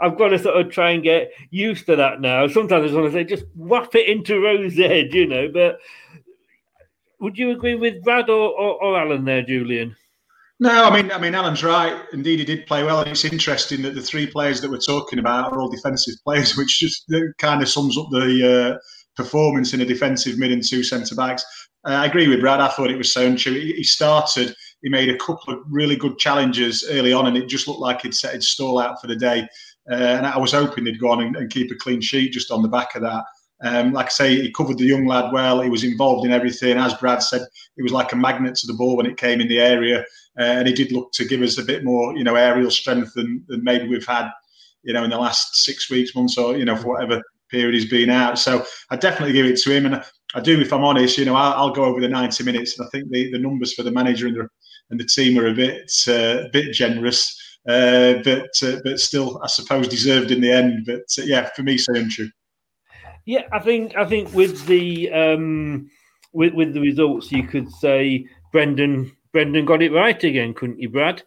I've 0.00 0.18
got 0.18 0.28
to 0.28 0.38
sort 0.38 0.60
of 0.60 0.70
try 0.70 0.90
and 0.90 1.02
get 1.02 1.32
used 1.50 1.86
to 1.86 1.96
that 1.96 2.20
now. 2.20 2.46
Sometimes 2.46 2.82
I 2.82 2.86
just 2.86 2.94
want 2.94 3.06
to 3.06 3.12
say, 3.12 3.24
just 3.24 3.44
whap 3.56 3.94
it 3.94 4.08
into 4.08 4.40
Rose's 4.40 4.78
head, 4.78 5.14
you 5.14 5.26
know. 5.26 5.48
But 5.52 5.78
would 7.18 7.38
you 7.38 7.50
agree 7.50 7.76
with 7.76 8.02
Brad 8.04 8.28
or, 8.28 8.50
or, 8.50 8.82
or 8.82 9.00
Alan 9.00 9.24
there, 9.24 9.42
Julian? 9.42 9.96
No, 10.58 10.84
I 10.84 10.94
mean, 11.02 11.12
I 11.12 11.18
mean, 11.18 11.34
Alan's 11.34 11.62
right. 11.62 12.02
Ndidi, 12.12 12.38
he 12.38 12.44
did 12.44 12.66
play 12.66 12.82
well, 12.82 13.00
and 13.00 13.10
it's 13.10 13.26
interesting 13.26 13.82
that 13.82 13.94
the 13.94 14.00
three 14.00 14.26
players 14.26 14.60
that 14.62 14.70
we're 14.70 14.78
talking 14.78 15.18
about 15.18 15.52
are 15.52 15.60
all 15.60 15.68
defensive 15.68 16.14
players, 16.24 16.56
which 16.56 16.78
just 16.78 17.12
kind 17.38 17.62
of 17.62 17.68
sums 17.68 17.98
up 17.98 18.06
the 18.10 18.74
uh, 18.74 18.78
performance 19.16 19.74
in 19.74 19.82
a 19.82 19.84
defensive 19.84 20.38
mid 20.38 20.52
and 20.52 20.66
two 20.66 20.82
centre 20.82 21.14
backs. 21.14 21.44
Uh, 21.86 21.92
I 21.92 22.06
agree 22.06 22.26
with 22.26 22.40
Brad. 22.40 22.60
I 22.60 22.68
thought 22.68 22.90
it 22.90 22.96
was 22.96 23.12
Söyüncü. 23.12 23.74
He 23.76 23.84
started. 23.84 24.54
He 24.82 24.88
made 24.88 25.10
a 25.10 25.18
couple 25.18 25.52
of 25.52 25.60
really 25.68 25.96
good 25.96 26.18
challenges 26.18 26.86
early 26.90 27.12
on, 27.12 27.26
and 27.26 27.36
it 27.36 27.48
just 27.48 27.68
looked 27.68 27.80
like 27.80 28.02
he'd 28.02 28.14
set 28.14 28.34
his 28.34 28.48
stall 28.48 28.78
out 28.78 29.00
for 29.00 29.08
the 29.08 29.16
day. 29.16 29.46
Uh, 29.90 29.94
and 29.94 30.26
I 30.26 30.38
was 30.38 30.52
hoping 30.52 30.84
they'd 30.84 30.98
go 30.98 31.10
on 31.10 31.22
and, 31.22 31.36
and, 31.36 31.48
keep 31.48 31.70
a 31.70 31.76
clean 31.76 32.00
sheet 32.00 32.32
just 32.32 32.50
on 32.50 32.60
the 32.60 32.68
back 32.68 32.96
of 32.96 33.02
that. 33.02 33.22
Um, 33.62 33.92
like 33.92 34.06
I 34.06 34.10
say, 34.10 34.34
he 34.34 34.52
covered 34.52 34.78
the 34.78 34.84
young 34.84 35.06
lad 35.06 35.32
well. 35.32 35.62
He 35.62 35.70
was 35.70 35.84
involved 35.84 36.26
in 36.26 36.32
everything. 36.32 36.76
As 36.76 36.92
Brad 36.94 37.22
said, 37.22 37.42
he 37.76 37.82
was 37.82 37.92
like 37.92 38.12
a 38.12 38.16
magnet 38.16 38.56
to 38.56 38.66
the 38.66 38.74
ball 38.74 38.96
when 38.96 39.06
it 39.06 39.16
came 39.16 39.40
in 39.40 39.48
the 39.48 39.60
area. 39.60 40.04
Uh, 40.38 40.42
and 40.42 40.68
he 40.68 40.74
did 40.74 40.92
look 40.92 41.12
to 41.12 41.24
give 41.24 41.42
us 41.42 41.58
a 41.58 41.64
bit 41.64 41.84
more, 41.84 42.16
you 42.16 42.24
know, 42.24 42.34
aerial 42.34 42.70
strength 42.70 43.14
than, 43.14 43.44
than 43.48 43.64
maybe 43.64 43.88
we've 43.88 44.06
had, 44.06 44.30
you 44.82 44.92
know, 44.92 45.04
in 45.04 45.10
the 45.10 45.18
last 45.18 45.56
six 45.56 45.90
weeks, 45.90 46.14
months, 46.14 46.36
or 46.36 46.56
you 46.56 46.64
know, 46.64 46.76
for 46.76 46.88
whatever 46.88 47.22
period 47.50 47.74
he's 47.74 47.88
been 47.88 48.10
out. 48.10 48.38
So 48.38 48.64
I 48.90 48.96
definitely 48.96 49.32
give 49.32 49.46
it 49.46 49.58
to 49.58 49.70
him, 49.70 49.86
and 49.86 50.02
I 50.34 50.40
do, 50.40 50.60
if 50.60 50.72
I'm 50.72 50.84
honest, 50.84 51.16
you 51.16 51.24
know, 51.24 51.34
I'll, 51.34 51.52
I'll 51.54 51.72
go 51.72 51.84
over 51.84 52.00
the 52.00 52.08
90 52.08 52.44
minutes, 52.44 52.78
and 52.78 52.86
I 52.86 52.90
think 52.90 53.10
the, 53.10 53.30
the 53.32 53.38
numbers 53.38 53.72
for 53.72 53.82
the 53.82 53.90
manager 53.90 54.26
and 54.26 54.36
the 54.36 54.48
and 54.90 55.00
the 55.00 55.04
team 55.04 55.38
are 55.38 55.48
a 55.48 55.54
bit 55.54 55.90
uh, 56.08 56.48
bit 56.52 56.72
generous, 56.72 57.36
uh, 57.68 58.14
but 58.24 58.50
uh, 58.62 58.76
but 58.84 59.00
still, 59.00 59.40
I 59.42 59.48
suppose 59.48 59.88
deserved 59.88 60.30
in 60.30 60.40
the 60.40 60.52
end. 60.52 60.84
But 60.86 61.06
uh, 61.18 61.24
yeah, 61.24 61.48
for 61.54 61.62
me, 61.62 61.78
Söyüncü. 61.78 62.30
Yeah, 63.24 63.42
I 63.52 63.58
think 63.58 63.96
I 63.96 64.04
think 64.04 64.32
with 64.32 64.66
the 64.66 65.10
um, 65.10 65.90
with 66.32 66.54
with 66.54 66.74
the 66.74 66.80
results, 66.80 67.32
you 67.32 67.42
could 67.44 67.70
say 67.70 68.26
Brendan 68.52 69.15
Brendan 69.36 69.66
got 69.66 69.82
it 69.82 69.92
right 69.92 70.24
again, 70.24 70.54
couldn't 70.54 70.80
you, 70.80 70.88
Brad? 70.88 71.22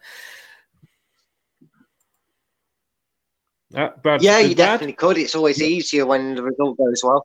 Uh, 3.72 3.90
Brad 4.02 4.20
yeah, 4.20 4.40
you 4.40 4.56
Brad? 4.56 4.56
definitely 4.56 4.94
could. 4.94 5.16
It's 5.16 5.36
always 5.36 5.62
easier 5.62 6.04
when 6.06 6.34
the 6.34 6.42
result 6.42 6.76
goes 6.76 7.02
well. 7.04 7.24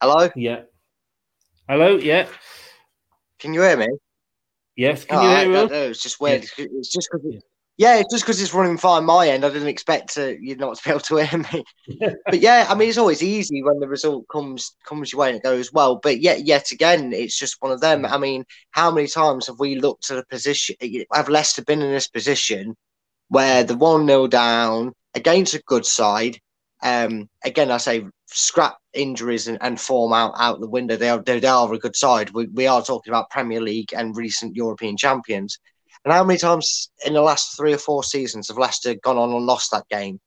Hello? 0.00 0.30
Yeah. 0.34 0.62
Hello, 1.68 1.96
yeah. 1.98 2.26
Can 3.38 3.52
you 3.52 3.60
hear 3.60 3.76
me? 3.76 3.88
Yes, 4.76 5.04
can 5.04 5.18
oh, 5.18 5.22
you 5.24 5.52
hear 5.52 5.68
me? 5.68 5.74
It's 5.90 6.02
just 6.02 6.18
weird. 6.22 6.44
Yeah. 6.56 6.68
It's 6.78 6.88
just 6.88 7.10
because 7.12 7.42
yeah, 7.78 8.02
just 8.10 8.24
because 8.24 8.42
it's 8.42 8.52
running 8.52 8.76
fine 8.76 9.04
my 9.04 9.28
end, 9.28 9.44
I 9.44 9.50
didn't 9.50 9.68
expect 9.68 10.14
to, 10.14 10.36
you 10.40 10.56
not 10.56 10.76
to 10.76 10.82
be 10.82 10.90
able 10.90 11.00
to 11.00 11.16
hear 11.18 11.38
me. 11.52 11.64
but 12.26 12.40
yeah, 12.40 12.66
I 12.68 12.74
mean, 12.74 12.88
it's 12.88 12.98
always 12.98 13.22
easy 13.22 13.62
when 13.62 13.78
the 13.78 13.86
result 13.86 14.26
comes 14.28 14.74
comes 14.84 15.12
your 15.12 15.20
way 15.20 15.28
and 15.28 15.36
it 15.36 15.44
goes 15.44 15.72
well. 15.72 15.94
But 16.02 16.20
yet, 16.20 16.44
yet 16.44 16.72
again, 16.72 17.12
it's 17.12 17.38
just 17.38 17.56
one 17.60 17.70
of 17.70 17.80
them. 17.80 18.04
I 18.04 18.18
mean, 18.18 18.44
how 18.72 18.90
many 18.90 19.06
times 19.06 19.46
have 19.46 19.60
we 19.60 19.76
looked 19.76 20.10
at 20.10 20.18
a 20.18 20.24
position? 20.24 20.74
Have 21.12 21.28
Leicester 21.28 21.62
been 21.62 21.80
in 21.80 21.92
this 21.92 22.08
position 22.08 22.74
where 23.28 23.62
the 23.62 23.76
one 23.76 24.08
0 24.08 24.26
down 24.26 24.92
against 25.14 25.54
a 25.54 25.62
good 25.64 25.86
side? 25.86 26.40
Um, 26.82 27.28
again, 27.44 27.70
I 27.70 27.76
say 27.76 28.04
scrap 28.26 28.78
injuries 28.92 29.46
and, 29.46 29.58
and 29.60 29.80
form 29.80 30.12
out 30.12 30.34
out 30.36 30.58
the 30.60 30.68
window. 30.68 30.96
They 30.96 31.10
are 31.10 31.22
they, 31.22 31.38
they 31.38 31.46
are 31.46 31.72
a 31.72 31.78
good 31.78 31.94
side. 31.94 32.30
We 32.30 32.46
we 32.48 32.66
are 32.66 32.82
talking 32.82 33.12
about 33.12 33.30
Premier 33.30 33.60
League 33.60 33.94
and 33.94 34.16
recent 34.16 34.56
European 34.56 34.96
champions 34.96 35.60
and 36.04 36.12
how 36.12 36.24
many 36.24 36.38
times 36.38 36.90
in 37.04 37.14
the 37.14 37.22
last 37.22 37.56
three 37.56 37.72
or 37.72 37.78
four 37.78 38.04
seasons 38.04 38.48
have 38.48 38.58
Leicester 38.58 38.94
gone 38.94 39.18
on 39.18 39.32
and 39.32 39.46
lost 39.46 39.70
that 39.70 39.88
game? 39.88 40.20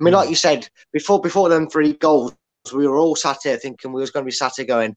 I 0.00 0.04
mean, 0.04 0.14
like 0.14 0.26
mm. 0.26 0.30
you 0.30 0.36
said 0.36 0.68
before, 0.92 1.20
before 1.20 1.48
them 1.48 1.68
three 1.68 1.94
goals, 1.94 2.34
we 2.74 2.86
were 2.86 2.98
all 2.98 3.16
sat 3.16 3.38
here 3.42 3.56
thinking 3.56 3.92
we 3.92 4.00
was 4.00 4.10
going 4.10 4.24
to 4.24 4.28
be 4.28 4.32
sat 4.32 4.54
here 4.56 4.64
going, 4.64 4.96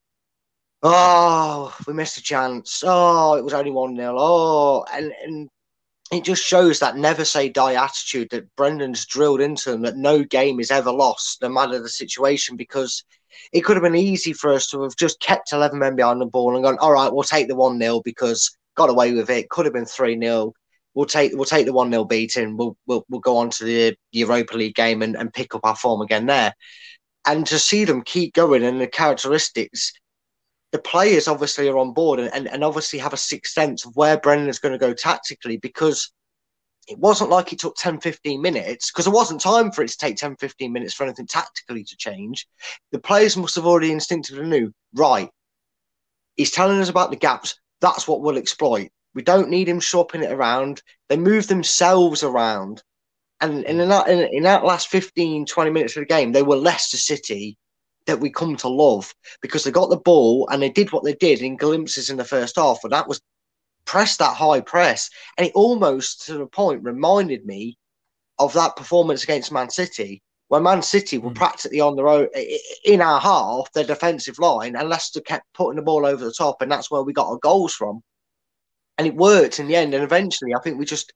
"Oh, 0.84 1.76
we 1.86 1.94
missed 1.94 2.18
a 2.18 2.24
chance. 2.24 2.84
Oh, 2.86 3.36
it 3.36 3.44
was 3.44 3.54
only 3.54 3.72
one 3.72 3.96
0 3.96 4.16
Oh, 4.18 4.86
and 4.92 5.14
and 5.24 5.50
it 6.12 6.24
just 6.24 6.44
shows 6.44 6.80
that 6.80 6.96
never 6.96 7.26
say 7.26 7.50
die 7.50 7.74
attitude 7.74 8.30
that 8.32 8.56
Brendan's 8.56 9.06
drilled 9.06 9.42
into 9.42 9.72
them 9.72 9.82
that 9.82 9.98
no 9.98 10.24
game 10.24 10.60
is 10.60 10.72
ever 10.72 10.92
lost, 10.92 11.42
no 11.42 11.50
matter 11.50 11.80
the 11.80 11.90
situation, 11.90 12.56
because 12.56 13.04
it 13.52 13.62
could 13.62 13.76
have 13.76 13.84
been 13.84 13.96
easy 13.96 14.34
for 14.34 14.54
us 14.54 14.68
to 14.70 14.82
have 14.84 14.96
just 14.96 15.20
kept 15.20 15.52
11 15.52 15.78
men 15.78 15.96
behind 15.96 16.22
the 16.22 16.26
ball 16.26 16.56
and 16.56 16.64
gone, 16.64 16.78
all 16.80 16.94
right, 16.94 17.12
we'll 17.12 17.24
take 17.24 17.48
the 17.48 17.56
1 17.56 17.80
0 17.80 18.02
because 18.06 18.56
got 18.78 18.90
away 18.90 19.12
with 19.14 19.30
it. 19.30 19.50
Could 19.50 19.66
have 19.66 19.74
been 19.74 19.86
3 19.86 20.20
0. 20.20 20.54
We'll 20.94 21.06
take 21.06 21.34
we'll 21.34 21.46
take 21.46 21.66
the 21.66 21.74
1 21.74 21.92
0 21.92 22.06
beating. 22.06 22.56
We'll, 22.56 22.78
we'll 22.88 23.06
we'll 23.10 23.20
go 23.20 23.38
on 23.38 23.50
to 23.52 23.66
the 23.66 23.96
Europa 24.12 24.56
League 24.56 24.76
game 24.76 25.02
and, 25.02 25.16
and 25.18 25.34
pick 25.34 25.54
up 25.54 25.62
our 25.64 25.76
form 25.76 26.02
again 26.02 26.26
there. 26.26 26.54
And 27.26 27.46
to 27.48 27.60
see 27.60 27.84
them 27.84 28.04
keep 28.04 28.34
going 28.34 28.64
and 28.64 28.80
the 28.80 28.88
characteristics, 28.88 29.92
the 30.72 30.80
players 30.80 31.28
obviously 31.28 31.68
are 31.68 31.78
on 31.78 31.94
board 31.94 32.20
and, 32.20 32.34
and, 32.34 32.48
and 32.48 32.64
obviously 32.64 33.00
have 33.00 33.14
a 33.14 33.18
sixth 33.18 33.54
sense 33.54 33.86
of 33.86 33.96
where 33.96 34.18
Brendan 34.18 34.48
is 34.48 34.60
going 34.60 34.72
to 34.72 34.78
go 34.78 34.94
tactically 34.94 35.58
because 35.58 36.12
it 36.88 36.98
wasn't 36.98 37.30
like 37.30 37.52
it 37.52 37.60
took 37.60 37.76
10, 37.76 38.00
15 38.00 38.42
minutes 38.42 38.90
because 38.90 39.06
there 39.06 39.14
wasn't 39.14 39.42
time 39.42 39.72
for 39.72 39.84
it 39.84 39.90
to 39.90 39.98
take 39.98 40.16
10, 40.16 40.38
15 40.38 40.72
minutes 40.72 40.94
for 40.94 41.04
anything 41.04 41.28
tactically 41.28 41.84
to 41.84 41.98
change. 41.98 42.48
The 42.92 43.00
players 43.00 43.36
must 43.36 43.56
have 43.56 43.66
already 43.66 43.92
instinctively 43.92 44.48
knew, 44.48 44.72
right, 44.94 45.30
he's 46.36 46.52
telling 46.52 46.80
us 46.80 46.90
about 46.90 47.10
the 47.10 47.18
gaps. 47.18 47.60
That's 47.82 48.08
what 48.08 48.22
we'll 48.22 48.38
exploit. 48.38 48.90
We 49.14 49.24
don't 49.24 49.50
need 49.50 49.68
him 49.68 49.80
shopping 49.80 50.24
it 50.24 50.32
around. 50.32 50.82
They 51.10 51.18
move 51.18 51.48
themselves 51.48 52.24
around. 52.24 52.84
And, 53.40 53.64
in, 53.66 53.78
that, 53.90 54.08
in, 54.08 54.20
in 54.32 54.44
that 54.44 54.64
last 54.64 54.88
15, 54.90 55.46
20 55.46 55.72
minutes 55.72 55.96
of 55.96 56.02
the 56.02 56.08
game, 56.08 56.32
they 56.32 56.44
were 56.44 56.56
Leicester 56.56 56.98
City 56.98 57.58
that 58.08 58.20
we 58.20 58.32
come 58.32 58.56
to 58.58 58.68
love 58.68 59.14
because 59.42 59.64
they 59.64 59.72
got 59.72 59.90
the 59.90 59.98
ball 59.98 60.48
and 60.50 60.62
they 60.62 60.70
did 60.70 60.92
what 60.92 61.04
they 61.04 61.14
did 61.14 61.42
in 61.42 61.58
glimpses 61.58 62.10
in 62.10 62.18
the 62.18 62.24
first 62.24 62.56
half. 62.56 62.80
And 62.84 62.94
that 62.94 63.08
was 63.08 63.22
press 63.86 64.18
that 64.18 64.36
high 64.36 64.62
press. 64.62 65.10
And 65.38 65.48
it 65.48 65.54
almost 65.54 66.26
to 66.26 66.38
the 66.38 66.48
point 66.48 66.84
reminded 66.84 67.46
me 67.46 67.78
of 68.40 68.54
that 68.54 68.76
performance 68.76 69.24
against 69.24 69.52
Man 69.52 69.70
City, 69.70 70.22
where 70.50 70.62
Man 70.62 70.82
City 70.82 71.18
were 71.18 71.32
mm. 71.32 71.36
practically 71.36 71.80
on 71.80 71.96
their 71.96 72.08
own 72.08 72.28
in 72.84 73.02
our 73.02 73.20
half, 73.20 73.72
their 73.74 73.84
defensive 73.84 74.40
line, 74.40 74.76
and 74.76 74.90
Leicester 74.90 75.22
kept 75.22 75.46
putting 75.54 75.76
the 75.76 75.82
ball 75.82 76.06
over 76.06 76.24
the 76.24 76.34
top, 76.34 76.62
and 76.62 76.72
that's 76.72 76.90
where 76.90 77.04
we 77.04 77.14
got 77.14 77.28
our 77.28 77.40
goals 77.40 77.74
from. 77.74 78.02
And 78.98 79.06
it 79.06 79.16
worked 79.16 79.60
in 79.60 79.68
the 79.68 79.76
end. 79.76 79.94
And 79.94 80.04
eventually, 80.04 80.56
I 80.56 80.60
think 80.60 80.80
we 80.80 80.86
just 80.86 81.14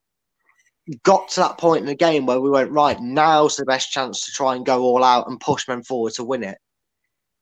got 1.04 1.30
to 1.30 1.40
that 1.40 1.58
point 1.58 1.82
in 1.82 1.88
the 1.88 1.96
game 1.96 2.26
where 2.26 2.40
we 2.40 2.50
went, 2.50 2.72
right, 2.72 3.00
now's 3.00 3.56
the 3.56 3.66
best 3.66 3.92
chance 3.92 4.26
to 4.26 4.32
try 4.32 4.56
and 4.56 4.66
go 4.66 4.84
all 4.84 5.04
out 5.04 5.28
and 5.28 5.40
push 5.40 5.68
men 5.68 5.82
forward 5.84 6.14
to 6.14 6.24
win 6.24 6.44
it. 6.44 6.58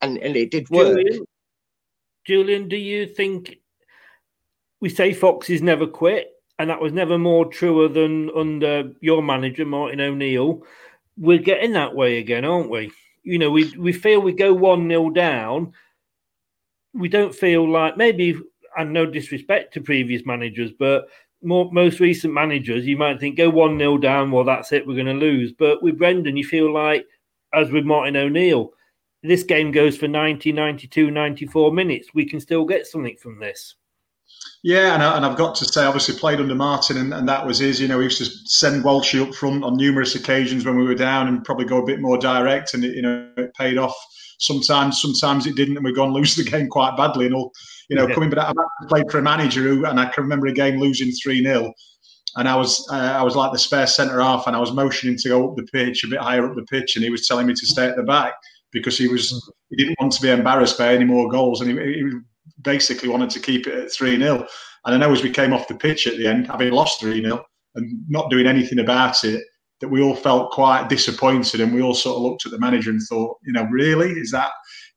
And, 0.01 0.17
and 0.17 0.37
it 0.37 0.51
did 0.51 0.69
work. 0.69 0.95
Julian, 0.95 1.25
Julian, 2.25 2.69
do 2.69 2.77
you 2.77 3.05
think 3.05 3.57
we 4.79 4.89
say 4.89 5.13
Foxes 5.13 5.61
never 5.61 5.87
quit, 5.87 6.29
and 6.57 6.69
that 6.69 6.81
was 6.81 6.93
never 6.93 7.17
more 7.17 7.45
truer 7.45 7.89
than 7.89 8.29
under 8.35 8.93
your 9.01 9.21
manager, 9.21 9.65
Martin 9.65 9.99
O'Neill. 9.99 10.63
We're 11.19 11.37
getting 11.39 11.73
that 11.73 11.95
way 11.95 12.17
again, 12.17 12.45
aren't 12.45 12.69
we? 12.69 12.91
You 13.23 13.37
know, 13.37 13.51
we 13.51 13.75
we 13.77 13.91
feel 13.91 14.21
we 14.21 14.33
go 14.33 14.53
1 14.53 14.87
0 14.87 15.09
down. 15.11 15.73
We 16.93 17.09
don't 17.09 17.35
feel 17.35 17.69
like 17.69 17.97
maybe, 17.97 18.39
and 18.77 18.93
no 18.93 19.05
disrespect 19.05 19.73
to 19.73 19.81
previous 19.81 20.25
managers, 20.25 20.71
but 20.71 21.07
more, 21.41 21.71
most 21.71 21.99
recent 21.99 22.33
managers, 22.33 22.85
you 22.85 22.97
might 22.97 23.19
think 23.19 23.37
go 23.37 23.49
1 23.49 23.77
0 23.77 23.97
down, 23.97 24.31
well, 24.31 24.43
that's 24.43 24.71
it, 24.71 24.85
we're 24.85 24.95
going 24.95 25.05
to 25.05 25.13
lose. 25.13 25.53
But 25.53 25.81
with 25.81 25.97
Brendan, 25.97 26.37
you 26.37 26.45
feel 26.45 26.73
like, 26.73 27.05
as 27.53 27.71
with 27.71 27.85
Martin 27.85 28.15
O'Neill, 28.15 28.71
this 29.23 29.43
game 29.43 29.71
goes 29.71 29.97
for 29.97 30.07
90, 30.07 30.51
92, 30.51 31.11
94 31.11 31.73
minutes. 31.73 32.09
We 32.13 32.25
can 32.25 32.39
still 32.39 32.65
get 32.65 32.87
something 32.87 33.17
from 33.17 33.39
this. 33.39 33.75
Yeah, 34.63 34.93
and, 34.93 35.01
I, 35.01 35.15
and 35.15 35.25
I've 35.25 35.37
got 35.37 35.55
to 35.55 35.65
say, 35.65 35.85
obviously 35.85 36.15
played 36.15 36.39
under 36.39 36.55
Martin, 36.55 36.97
and, 36.97 37.13
and 37.13 37.27
that 37.29 37.45
was 37.45 37.59
his. 37.59 37.79
You 37.79 37.87
know, 37.87 37.99
he 37.99 38.05
used 38.05 38.17
to 38.17 38.25
send 38.45 38.83
Walshy 38.83 39.25
up 39.25 39.33
front 39.33 39.63
on 39.63 39.77
numerous 39.77 40.15
occasions 40.15 40.65
when 40.65 40.77
we 40.77 40.85
were 40.85 40.95
down, 40.95 41.27
and 41.27 41.43
probably 41.45 41.65
go 41.65 41.81
a 41.81 41.85
bit 41.85 42.01
more 42.01 42.17
direct, 42.17 42.73
and 42.73 42.83
it, 42.83 42.95
you 42.95 43.01
know, 43.01 43.29
it 43.37 43.53
paid 43.53 43.77
off. 43.77 43.95
Sometimes, 44.39 45.01
sometimes 45.01 45.45
it 45.47 45.55
didn't, 45.55 45.77
and 45.77 45.85
we've 45.85 45.95
gone 45.95 46.13
lose 46.13 46.35
the 46.35 46.43
game 46.43 46.67
quite 46.67 46.97
badly. 46.97 47.25
And 47.25 47.35
all, 47.35 47.51
you 47.89 47.95
know, 47.95 48.07
yeah. 48.07 48.13
coming. 48.13 48.29
But 48.29 48.39
I've 48.39 48.55
played 48.89 49.09
for 49.09 49.19
a 49.19 49.21
manager 49.21 49.61
who, 49.61 49.85
and 49.85 49.99
I 49.99 50.05
can 50.05 50.23
remember 50.23 50.47
a 50.47 50.53
game 50.53 50.77
losing 50.77 51.11
three 51.11 51.41
0 51.41 51.73
and 52.37 52.47
I 52.47 52.55
was 52.55 52.87
uh, 52.91 52.95
I 52.95 53.23
was 53.23 53.35
like 53.35 53.51
the 53.51 53.59
spare 53.59 53.87
centre 53.87 54.21
half, 54.21 54.47
and 54.47 54.55
I 54.55 54.59
was 54.59 54.71
motioning 54.71 55.17
to 55.17 55.29
go 55.29 55.49
up 55.49 55.55
the 55.55 55.63
pitch, 55.63 56.03
a 56.03 56.07
bit 56.07 56.19
higher 56.19 56.47
up 56.47 56.55
the 56.55 56.63
pitch, 56.63 56.95
and 56.95 57.03
he 57.03 57.09
was 57.09 57.27
telling 57.27 57.47
me 57.47 57.53
to 57.53 57.65
stay 57.65 57.87
at 57.87 57.95
the 57.95 58.03
back 58.03 58.33
because 58.71 58.97
he 58.97 59.07
was 59.07 59.51
he 59.69 59.75
didn't 59.75 59.99
want 59.99 60.13
to 60.13 60.21
be 60.21 60.29
embarrassed 60.29 60.77
by 60.77 60.93
any 60.93 61.05
more 61.05 61.29
goals, 61.29 61.61
and 61.61 61.71
he, 61.71 61.93
he 61.93 62.11
basically 62.61 63.09
wanted 63.09 63.29
to 63.31 63.39
keep 63.39 63.67
it 63.67 63.73
at 63.73 63.91
3 63.91 64.17
0. 64.17 64.45
And 64.85 64.95
I 64.95 64.97
know 64.97 65.11
as 65.11 65.23
we 65.23 65.29
came 65.29 65.53
off 65.53 65.67
the 65.67 65.75
pitch 65.75 66.07
at 66.07 66.17
the 66.17 66.27
end, 66.27 66.47
having 66.47 66.71
lost 66.71 67.01
3 67.01 67.21
0 67.21 67.43
and 67.75 68.03
not 68.09 68.29
doing 68.29 68.47
anything 68.47 68.79
about 68.79 69.23
it, 69.23 69.43
that 69.81 69.89
we 69.89 70.01
all 70.01 70.15
felt 70.15 70.51
quite 70.51 70.89
disappointed 70.89 71.61
and 71.61 71.73
we 71.73 71.81
all 71.81 71.93
sort 71.93 72.17
of 72.17 72.23
looked 72.23 72.45
at 72.45 72.51
the 72.51 72.59
manager 72.59 72.89
and 72.89 73.01
thought, 73.01 73.37
you 73.45 73.53
know, 73.53 73.63
really? 73.65 74.11
Is 74.11 74.31
that 74.31 74.51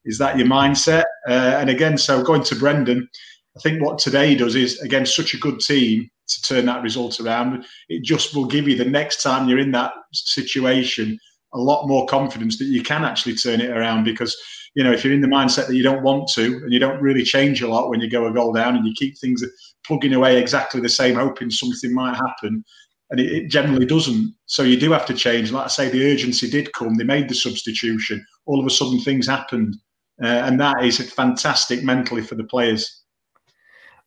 is 0.05 0.17
that 0.17 0.37
your 0.37 0.47
mindset? 0.47 1.05
Uh, 1.29 1.55
and 1.57 1.69
again, 1.69 1.97
so 1.97 2.21
going 2.21 2.43
to 2.43 2.55
Brendan, 2.55 3.07
I 3.55 3.59
think 3.61 3.81
what 3.81 3.99
today 3.99 4.35
does 4.35 4.55
is, 4.55 4.81
again, 4.81 5.05
such 5.05 5.33
a 5.33 5.37
good 5.37 5.59
team 5.59 6.09
to 6.27 6.41
turn 6.41 6.65
that 6.65 6.83
result 6.83 7.19
around. 7.19 7.65
It 7.87 8.03
just 8.03 8.35
will 8.35 8.45
give 8.45 8.67
you 8.67 8.75
the 8.75 8.85
next 8.85 9.21
time 9.21 9.47
you're 9.47 9.59
in 9.59 9.71
that 9.71 9.93
situation 10.11 11.17
a 11.53 11.57
lot 11.57 11.87
more 11.87 12.05
confidence 12.07 12.57
that 12.57 12.65
you 12.65 12.81
can 12.81 13.05
actually 13.05 13.35
turn 13.35 13.61
it 13.61 13.69
around 13.69 14.03
because 14.03 14.35
you 14.75 14.83
know, 14.83 14.91
if 14.91 15.03
you're 15.03 15.13
in 15.13 15.21
the 15.21 15.27
mindset 15.27 15.67
that 15.67 15.75
you 15.75 15.83
don't 15.83 16.03
want 16.03 16.27
to 16.29 16.45
and 16.63 16.73
you 16.73 16.79
don't 16.79 17.01
really 17.01 17.23
change 17.23 17.61
a 17.61 17.67
lot 17.67 17.89
when 17.89 18.01
you 18.01 18.09
go 18.09 18.27
a 18.27 18.33
goal 18.33 18.53
down 18.53 18.75
and 18.75 18.85
you 18.85 18.93
keep 18.95 19.17
things 19.17 19.43
plugging 19.85 20.13
away 20.13 20.37
exactly 20.37 20.81
the 20.81 20.89
same, 20.89 21.15
hoping 21.15 21.51
something 21.51 21.93
might 21.93 22.15
happen, 22.15 22.63
and 23.11 23.19
it, 23.19 23.31
it, 23.31 23.47
generally 23.49 23.85
doesn't. 23.85 24.33
So 24.47 24.63
you 24.63 24.79
do 24.79 24.91
have 24.91 25.05
to 25.07 25.13
change. 25.13 25.51
Like 25.51 25.65
I 25.65 25.67
say, 25.67 25.89
the 25.89 26.11
urgency 26.11 26.49
did 26.49 26.73
come. 26.73 26.95
They 26.95 27.03
made 27.03 27.29
the 27.29 27.35
substitution. 27.35 28.25
All 28.45 28.59
of 28.59 28.65
a 28.65 28.71
sudden, 28.71 28.99
things 28.99 29.27
happened, 29.27 29.75
uh, 30.23 30.27
and 30.27 30.59
that 30.59 30.83
is 30.83 30.97
fantastic 31.13 31.83
mentally 31.83 32.23
for 32.23 32.35
the 32.35 32.43
players. 32.43 33.03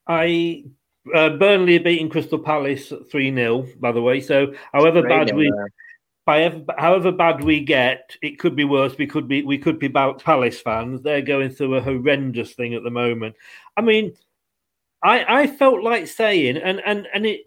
I 0.09 0.65
uh, 1.15 1.31
Burnley 1.31 1.77
are 1.77 1.83
beating 1.83 2.09
Crystal 2.09 2.39
Palace 2.39 2.93
three 3.11 3.33
0 3.33 3.67
by 3.79 3.93
the 3.93 4.03
way. 4.03 4.21
So 4.21 4.53
however 4.73 5.03
bad 5.03 5.35
we. 5.35 5.53
By 6.27 6.61
however 6.77 7.13
bad 7.13 7.45
we 7.45 7.61
get, 7.61 8.17
it 8.21 8.41
could 8.41 8.57
be 8.57 8.65
worse. 8.65 8.99
We 8.99 9.07
could 9.07 9.29
be 9.29 9.43
we 9.43 9.59
could 9.59 9.79
be 9.79 9.87
about 9.87 10.25
Palace 10.25 10.61
fans. 10.61 11.01
They're 11.01 11.23
going 11.23 11.51
through 11.51 11.77
a 11.77 11.81
horrendous 11.81 12.53
thing 12.53 12.75
at 12.75 12.83
the 12.83 12.91
moment. 12.91 13.37
I 13.77 13.83
mean, 13.83 14.13
I 15.05 15.43
I 15.43 15.47
felt 15.47 15.85
like 15.85 16.09
saying, 16.09 16.57
and 16.57 16.81
and 16.85 17.07
and 17.15 17.27
it. 17.27 17.43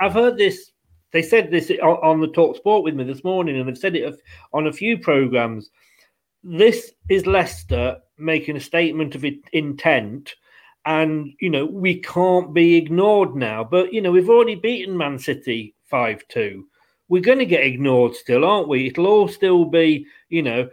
I've 0.00 0.12
heard 0.12 0.36
this. 0.36 0.72
They 1.12 1.22
said 1.22 1.52
this 1.52 1.70
on 1.70 2.20
the 2.20 2.26
Talk 2.26 2.56
Sport 2.56 2.82
with 2.82 2.96
me 2.96 3.04
this 3.04 3.22
morning, 3.22 3.58
and 3.58 3.68
they've 3.68 3.78
said 3.78 3.94
it 3.94 4.20
on 4.52 4.66
a 4.66 4.72
few 4.72 4.98
programs. 4.98 5.70
This 6.42 6.92
is 7.08 7.26
Leicester 7.26 7.98
making 8.18 8.56
a 8.56 8.60
statement 8.60 9.14
of 9.14 9.24
intent, 9.52 10.34
and 10.84 11.32
you 11.40 11.48
know 11.48 11.64
we 11.64 12.00
can't 12.00 12.52
be 12.52 12.74
ignored 12.74 13.36
now. 13.36 13.62
But 13.62 13.92
you 13.92 14.00
know 14.00 14.10
we've 14.10 14.28
already 14.28 14.56
beaten 14.56 14.96
Man 14.96 15.16
City 15.20 15.76
five 15.84 16.26
two 16.26 16.66
we're 17.08 17.22
going 17.22 17.38
to 17.38 17.46
get 17.46 17.64
ignored 17.64 18.14
still, 18.14 18.44
aren't 18.44 18.68
we? 18.68 18.88
It'll 18.88 19.06
all 19.06 19.28
still 19.28 19.64
be, 19.64 20.06
you 20.28 20.42
know, 20.42 20.68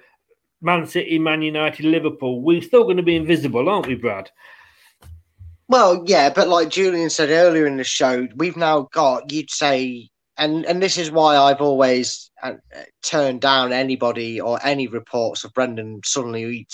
Man 0.62 0.88
City, 0.88 1.20
Man 1.20 1.42
United, 1.42 1.86
Liverpool. 1.86 2.42
We're 2.42 2.62
still 2.62 2.84
going 2.84 2.98
to 2.98 3.04
be 3.04 3.16
invisible, 3.16 3.70
aren't 3.70 3.88
we, 3.88 3.96
Brad? 3.96 4.32
Well, 5.68 6.04
yeah, 6.06 6.30
but 6.30 6.48
like 6.48 6.70
Julian 6.70 7.10
said 7.10 7.30
earlier 7.30 7.66
in 7.66 7.78
the 7.78 7.84
show, 7.84 8.28
we've 8.36 8.58
now 8.58 8.90
got, 8.94 9.32
you'd 9.32 9.52
say, 9.52 10.10
and 10.38 10.66
and 10.66 10.82
this 10.82 10.98
is 10.98 11.12
why 11.12 11.38
I've 11.38 11.62
always 11.62 12.32
uh, 12.42 12.54
turned 13.04 13.42
down 13.42 13.72
anybody 13.72 14.42
or 14.42 14.60
any 14.64 14.88
reports 14.88 15.44
of 15.44 15.54
Brendan 15.54 16.02
suddenly, 16.04 16.68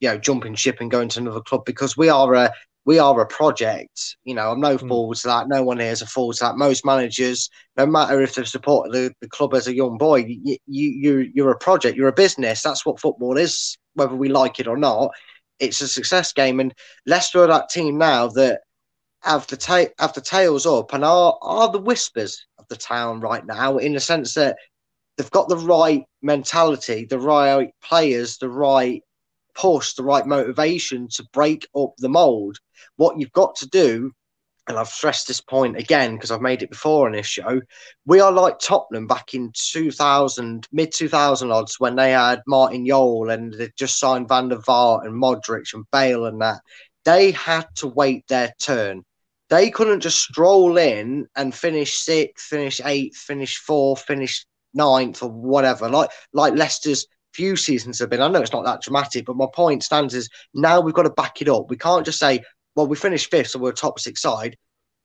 you 0.00 0.08
know, 0.08 0.18
jumping 0.18 0.54
ship 0.54 0.78
and 0.80 0.90
going 0.90 1.08
to 1.10 1.20
another 1.20 1.42
club 1.42 1.64
because 1.66 1.96
we 1.96 2.08
are 2.08 2.34
a 2.34 2.52
we 2.86 2.98
are 2.98 3.20
a 3.20 3.26
project. 3.26 4.16
You 4.24 4.34
know, 4.34 4.50
I'm 4.50 4.60
no 4.60 4.76
mm. 4.76 4.88
fool 4.88 5.14
to 5.14 5.26
that. 5.28 5.48
No 5.48 5.62
one 5.62 5.78
here 5.78 5.90
is 5.90 6.02
a 6.02 6.06
fool 6.06 6.32
to 6.32 6.44
that. 6.44 6.56
Most 6.56 6.84
managers, 6.84 7.48
no 7.76 7.86
matter 7.86 8.20
if 8.20 8.34
they've 8.34 8.46
supported 8.46 8.92
the, 8.92 9.14
the 9.20 9.28
club 9.28 9.54
as 9.54 9.66
a 9.66 9.74
young 9.74 9.96
boy, 9.98 10.24
you, 10.26 10.58
you, 10.66 10.88
you, 10.88 11.30
you're 11.34 11.50
a 11.50 11.58
project, 11.58 11.96
you're 11.96 12.08
a 12.08 12.12
business. 12.12 12.62
That's 12.62 12.84
what 12.84 13.00
football 13.00 13.36
is, 13.36 13.76
whether 13.94 14.14
we 14.14 14.28
like 14.28 14.60
it 14.60 14.66
or 14.66 14.76
not. 14.76 15.10
It's 15.58 15.80
a 15.80 15.88
success 15.88 16.32
game. 16.32 16.60
And 16.60 16.74
Leicester 17.06 17.42
are 17.42 17.46
that 17.46 17.70
team 17.70 17.96
now 17.96 18.28
that 18.28 18.60
have 19.22 19.46
the, 19.46 19.56
ta- 19.56 19.94
have 19.98 20.12
the 20.12 20.20
tails 20.20 20.66
up 20.66 20.92
and 20.92 21.04
are, 21.04 21.38
are 21.40 21.70
the 21.70 21.78
whispers 21.78 22.44
of 22.58 22.66
the 22.68 22.76
town 22.76 23.20
right 23.20 23.46
now, 23.46 23.78
in 23.78 23.94
the 23.94 24.00
sense 24.00 24.34
that 24.34 24.56
they've 25.16 25.30
got 25.30 25.48
the 25.48 25.56
right 25.56 26.02
mentality, 26.20 27.06
the 27.08 27.18
right 27.18 27.70
players, 27.82 28.36
the 28.36 28.50
right 28.50 29.02
push, 29.54 29.94
the 29.94 30.02
right 30.02 30.26
motivation 30.26 31.08
to 31.08 31.26
break 31.32 31.66
up 31.76 31.94
the 31.98 32.08
mold. 32.08 32.58
What 32.96 33.18
you've 33.18 33.32
got 33.32 33.56
to 33.56 33.68
do, 33.68 34.12
and 34.66 34.78
I've 34.78 34.88
stressed 34.88 35.28
this 35.28 35.40
point 35.40 35.76
again 35.76 36.14
because 36.14 36.30
I've 36.30 36.40
made 36.40 36.62
it 36.62 36.70
before 36.70 37.06
on 37.06 37.12
this 37.12 37.26
show, 37.26 37.60
we 38.06 38.20
are 38.20 38.32
like 38.32 38.58
Tottenham 38.58 39.06
back 39.06 39.34
in 39.34 39.52
2000, 39.54 40.66
mid 40.72 40.92
2000 40.92 41.50
odds 41.50 41.78
when 41.78 41.96
they 41.96 42.12
had 42.12 42.42
Martin 42.46 42.86
Jol 42.86 43.30
and 43.30 43.52
they 43.52 43.70
just 43.76 43.98
signed 43.98 44.28
Van 44.28 44.48
der 44.48 44.56
Vaart 44.56 45.04
and 45.06 45.14
Modric 45.14 45.74
and 45.74 45.84
Bale 45.92 46.26
and 46.26 46.40
that. 46.40 46.60
They 47.04 47.32
had 47.32 47.66
to 47.76 47.88
wait 47.88 48.26
their 48.28 48.52
turn. 48.58 49.02
They 49.50 49.70
couldn't 49.70 50.00
just 50.00 50.20
stroll 50.20 50.78
in 50.78 51.26
and 51.36 51.54
finish 51.54 51.98
sixth, 51.98 52.46
finish 52.46 52.80
eighth, 52.82 53.16
finish 53.16 53.58
fourth, 53.58 54.02
finish 54.02 54.46
ninth, 54.72 55.22
or 55.22 55.30
whatever. 55.30 55.88
Like 55.90 56.10
like 56.32 56.54
Leicester's 56.54 57.06
few 57.34 57.56
seasons 57.56 57.98
have 57.98 58.10
been. 58.10 58.22
I 58.22 58.28
know 58.28 58.40
it's 58.40 58.52
not 58.52 58.64
that 58.64 58.82
dramatic, 58.82 59.26
but 59.26 59.36
my 59.36 59.46
point 59.52 59.82
stands 59.82 60.14
is 60.14 60.28
now 60.54 60.80
we've 60.80 60.94
got 60.94 61.02
to 61.02 61.10
back 61.10 61.42
it 61.42 61.48
up. 61.48 61.68
We 61.68 61.76
can't 61.76 62.04
just 62.04 62.18
say, 62.18 62.42
well, 62.74 62.86
we 62.86 62.96
finished 62.96 63.30
fifth, 63.30 63.50
so 63.50 63.58
we're 63.58 63.70
a 63.70 63.74
top 63.74 63.98
six 63.98 64.22
side. 64.22 64.56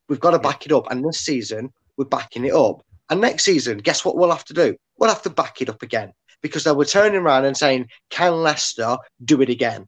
We've 0.07 0.19
got 0.19 0.31
to 0.31 0.39
back 0.39 0.65
it 0.65 0.71
up. 0.71 0.89
And 0.91 1.03
this 1.03 1.19
season, 1.19 1.71
we're 1.97 2.05
backing 2.05 2.45
it 2.45 2.53
up. 2.53 2.83
And 3.09 3.19
next 3.19 3.43
season, 3.43 3.79
guess 3.79 4.05
what 4.05 4.15
we'll 4.15 4.31
have 4.31 4.45
to 4.45 4.53
do? 4.53 4.75
We'll 4.97 5.09
have 5.09 5.23
to 5.23 5.29
back 5.29 5.61
it 5.61 5.69
up 5.69 5.81
again 5.81 6.13
because 6.41 6.63
they 6.63 6.71
were 6.71 6.85
turning 6.85 7.19
around 7.19 7.45
and 7.45 7.57
saying, 7.57 7.87
can 8.09 8.33
Leicester 8.33 8.97
do 9.23 9.41
it 9.41 9.49
again? 9.49 9.87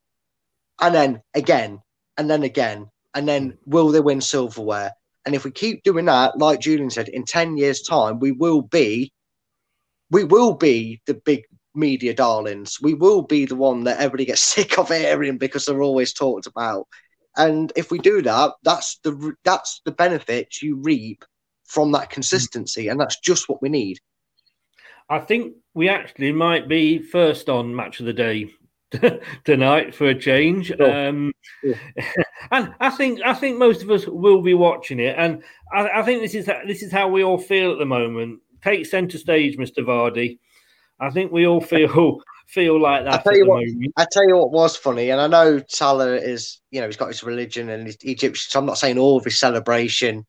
And 0.79 0.93
then 0.93 1.21
again, 1.33 1.79
and 2.17 2.29
then 2.29 2.43
again, 2.43 2.89
and 3.13 3.27
then 3.27 3.57
will 3.65 3.89
they 3.89 3.99
win 3.99 4.21
silverware? 4.21 4.91
And 5.25 5.35
if 5.35 5.43
we 5.43 5.51
keep 5.51 5.83
doing 5.83 6.05
that, 6.05 6.37
like 6.37 6.59
Julian 6.59 6.89
said, 6.89 7.09
in 7.09 7.23
10 7.25 7.57
years' 7.57 7.83
time, 7.83 8.19
we 8.19 8.31
will 8.31 8.63
be 8.63 9.11
we 10.09 10.25
will 10.25 10.53
be 10.53 11.01
the 11.05 11.13
big 11.13 11.45
media 11.75 12.13
darlings. 12.13 12.79
We 12.81 12.93
will 12.93 13.21
be 13.21 13.45
the 13.45 13.55
one 13.55 13.83
that 13.85 13.99
everybody 13.99 14.25
gets 14.25 14.41
sick 14.55 14.77
of 14.77 14.89
hearing 14.89 15.37
because 15.37 15.65
they're 15.65 15.81
always 15.81 16.13
talked 16.13 16.47
about. 16.47 16.87
And 17.37 17.71
if 17.75 17.91
we 17.91 17.99
do 17.99 18.21
that, 18.23 18.53
that's 18.63 18.99
the 19.03 19.33
that's 19.43 19.81
the 19.85 19.91
benefits 19.91 20.61
you 20.61 20.77
reap 20.77 21.23
from 21.63 21.93
that 21.93 22.09
consistency, 22.09 22.89
and 22.89 22.99
that's 22.99 23.19
just 23.19 23.47
what 23.47 23.61
we 23.61 23.69
need. 23.69 23.99
I 25.09 25.19
think 25.19 25.53
we 25.73 25.87
actually 25.87 26.33
might 26.33 26.67
be 26.67 26.99
first 26.99 27.49
on 27.49 27.75
match 27.75 27.99
of 28.01 28.05
the 28.05 28.13
day 28.13 28.49
tonight 29.45 29.95
for 29.95 30.07
a 30.07 30.19
change. 30.19 30.67
Sure. 30.67 31.07
Um, 31.07 31.31
yeah. 31.63 31.75
and 32.51 32.73
I 32.79 32.89
think 32.89 33.21
I 33.23 33.33
think 33.33 33.57
most 33.57 33.81
of 33.81 33.91
us 33.91 34.05
will 34.07 34.41
be 34.41 34.53
watching 34.53 34.99
it, 34.99 35.15
and 35.17 35.43
I, 35.73 35.99
I, 35.99 36.03
think 36.03 36.21
this 36.21 36.35
is 36.35 36.47
this 36.67 36.83
is 36.83 36.91
how 36.91 37.07
we 37.07 37.23
all 37.23 37.37
feel 37.37 37.71
at 37.71 37.79
the 37.79 37.85
moment. 37.85 38.41
Take 38.61 38.85
centre 38.85 39.17
stage, 39.17 39.57
Mister 39.57 39.83
Vardy. 39.83 40.39
I 41.01 41.09
think 41.09 41.31
we 41.31 41.47
all 41.47 41.61
feel 41.61 42.21
feel 42.47 42.79
like 42.79 43.05
that. 43.05 43.13
I 43.13 43.23
tell 43.23 43.37
you 43.37 43.47
what, 43.47 43.65
moment. 43.65 43.93
I 43.97 44.05
tell 44.11 44.27
you 44.27 44.37
what 44.37 44.51
was 44.51 44.77
funny, 44.77 45.09
and 45.09 45.19
I 45.19 45.27
know 45.27 45.61
Salah 45.67 46.15
is, 46.15 46.61
you 46.69 46.79
know, 46.79 46.87
he's 46.87 46.97
got 46.97 47.07
his 47.07 47.23
religion 47.23 47.69
and 47.69 47.87
he's 47.87 47.97
Egyptian. 48.01 48.49
So 48.49 48.59
I'm 48.59 48.65
not 48.65 48.77
saying 48.77 48.97
all 48.97 49.17
of 49.17 49.25
his 49.25 49.39
celebration 49.39 50.25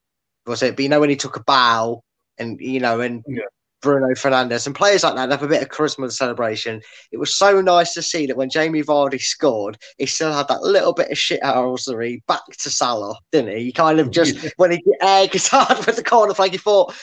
was 0.46 0.62
it, 0.62 0.76
but 0.76 0.82
you 0.82 0.88
know 0.88 1.00
when 1.00 1.10
he 1.10 1.16
took 1.16 1.36
a 1.36 1.42
bow 1.44 2.02
and 2.38 2.60
you 2.60 2.80
know 2.80 3.00
and 3.00 3.22
yeah. 3.28 3.42
Bruno 3.82 4.14
Fernandes 4.14 4.66
and 4.66 4.74
players 4.74 5.02
like 5.02 5.16
that 5.16 5.30
have 5.30 5.42
a 5.42 5.48
bit 5.48 5.62
of 5.62 5.68
charisma 5.68 6.10
celebration. 6.10 6.80
It 7.10 7.18
was 7.18 7.34
so 7.34 7.60
nice 7.60 7.92
to 7.94 8.02
see 8.02 8.26
that 8.26 8.36
when 8.36 8.48
Jamie 8.48 8.82
Vardy 8.82 9.20
scored, 9.20 9.76
he 9.98 10.06
still 10.06 10.32
had 10.32 10.48
that 10.48 10.62
little 10.62 10.94
bit 10.94 11.10
of 11.10 11.18
shit 11.18 11.42
housery 11.42 12.22
back 12.28 12.42
to 12.58 12.70
Salah, 12.70 13.16
didn't 13.32 13.56
he? 13.56 13.64
He 13.64 13.72
kind 13.72 14.00
of 14.00 14.10
just 14.12 14.54
when 14.56 14.70
he 14.70 14.82
air 15.02 15.26
guitar 15.26 15.66
with 15.86 15.96
the 15.96 16.04
corner 16.04 16.32
flag, 16.32 16.52
he 16.52 16.58
thought, 16.58 16.94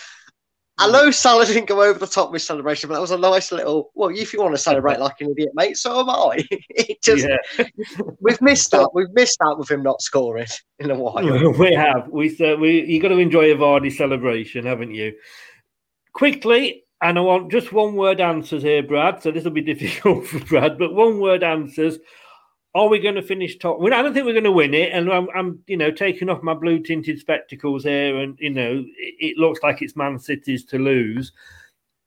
I 0.79 0.89
know 0.89 1.11
Salah 1.11 1.45
didn't 1.45 1.65
go 1.65 1.83
over 1.83 1.99
the 1.99 2.07
top 2.07 2.31
with 2.31 2.41
celebration, 2.41 2.87
but 2.87 2.93
that 2.93 3.01
was 3.01 3.11
a 3.11 3.17
nice 3.17 3.51
little. 3.51 3.91
Well, 3.95 4.09
if 4.09 4.31
you 4.31 4.41
want 4.41 4.55
to 4.55 4.57
celebrate 4.57 4.99
like 4.99 5.19
an 5.19 5.31
idiot, 5.31 5.49
mate, 5.53 5.75
so 5.75 5.99
am 5.99 6.09
I. 6.09 6.47
it 6.69 7.01
just 7.01 7.27
yeah. 7.27 7.65
we've 8.21 8.41
missed 8.41 8.71
that. 8.71 8.89
We've 8.93 9.11
missed 9.11 9.41
out 9.45 9.59
with 9.59 9.69
him 9.69 9.83
not 9.83 10.01
scoring 10.01 10.47
in 10.79 10.89
a 10.89 10.95
while. 10.95 11.53
We 11.59 11.73
have. 11.73 12.07
We 12.09 12.35
uh, 12.39 12.55
we 12.55 12.85
you 12.85 13.01
got 13.01 13.09
to 13.09 13.17
enjoy 13.17 13.51
a 13.51 13.55
Vardy 13.55 13.91
celebration, 13.91 14.65
haven't 14.65 14.95
you? 14.95 15.13
Quickly, 16.13 16.85
and 17.01 17.17
I 17.17 17.21
want 17.21 17.51
just 17.51 17.73
one 17.73 17.95
word 17.95 18.21
answers 18.21 18.63
here, 18.63 18.81
Brad. 18.81 19.21
So 19.21 19.31
this 19.31 19.43
will 19.43 19.51
be 19.51 19.61
difficult 19.61 20.27
for 20.27 20.39
Brad, 20.39 20.79
but 20.79 20.93
one 20.93 21.19
word 21.19 21.43
answers 21.43 21.99
are 22.75 22.87
we 22.87 22.99
going 22.99 23.15
to 23.15 23.21
finish 23.21 23.57
top? 23.57 23.81
I 23.81 23.89
don't 23.89 24.13
think 24.13 24.25
we're 24.25 24.33
going 24.33 24.43
to 24.43 24.51
win 24.51 24.73
it, 24.73 24.91
and 24.91 25.11
I'm, 25.11 25.27
I'm, 25.35 25.59
you 25.67 25.77
know, 25.77 25.91
taking 25.91 26.29
off 26.29 26.43
my 26.43 26.53
blue 26.53 26.79
tinted 26.79 27.19
spectacles 27.19 27.83
here, 27.83 28.17
and 28.19 28.37
you 28.39 28.51
know, 28.51 28.85
it, 28.97 29.15
it, 29.19 29.37
looks 29.37 29.61
like 29.63 29.81
it's 29.81 29.95
Man 29.95 30.19
City's 30.19 30.65
to 30.65 30.77
lose. 30.77 31.31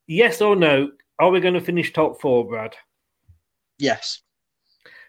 Yes 0.07 0.41
or 0.41 0.55
no? 0.55 0.91
Are 1.19 1.29
we 1.29 1.39
going 1.39 1.53
to 1.53 1.61
finish 1.61 1.91
top 1.91 2.19
four, 2.19 2.47
Brad? 2.47 2.75
Yes. 3.77 4.21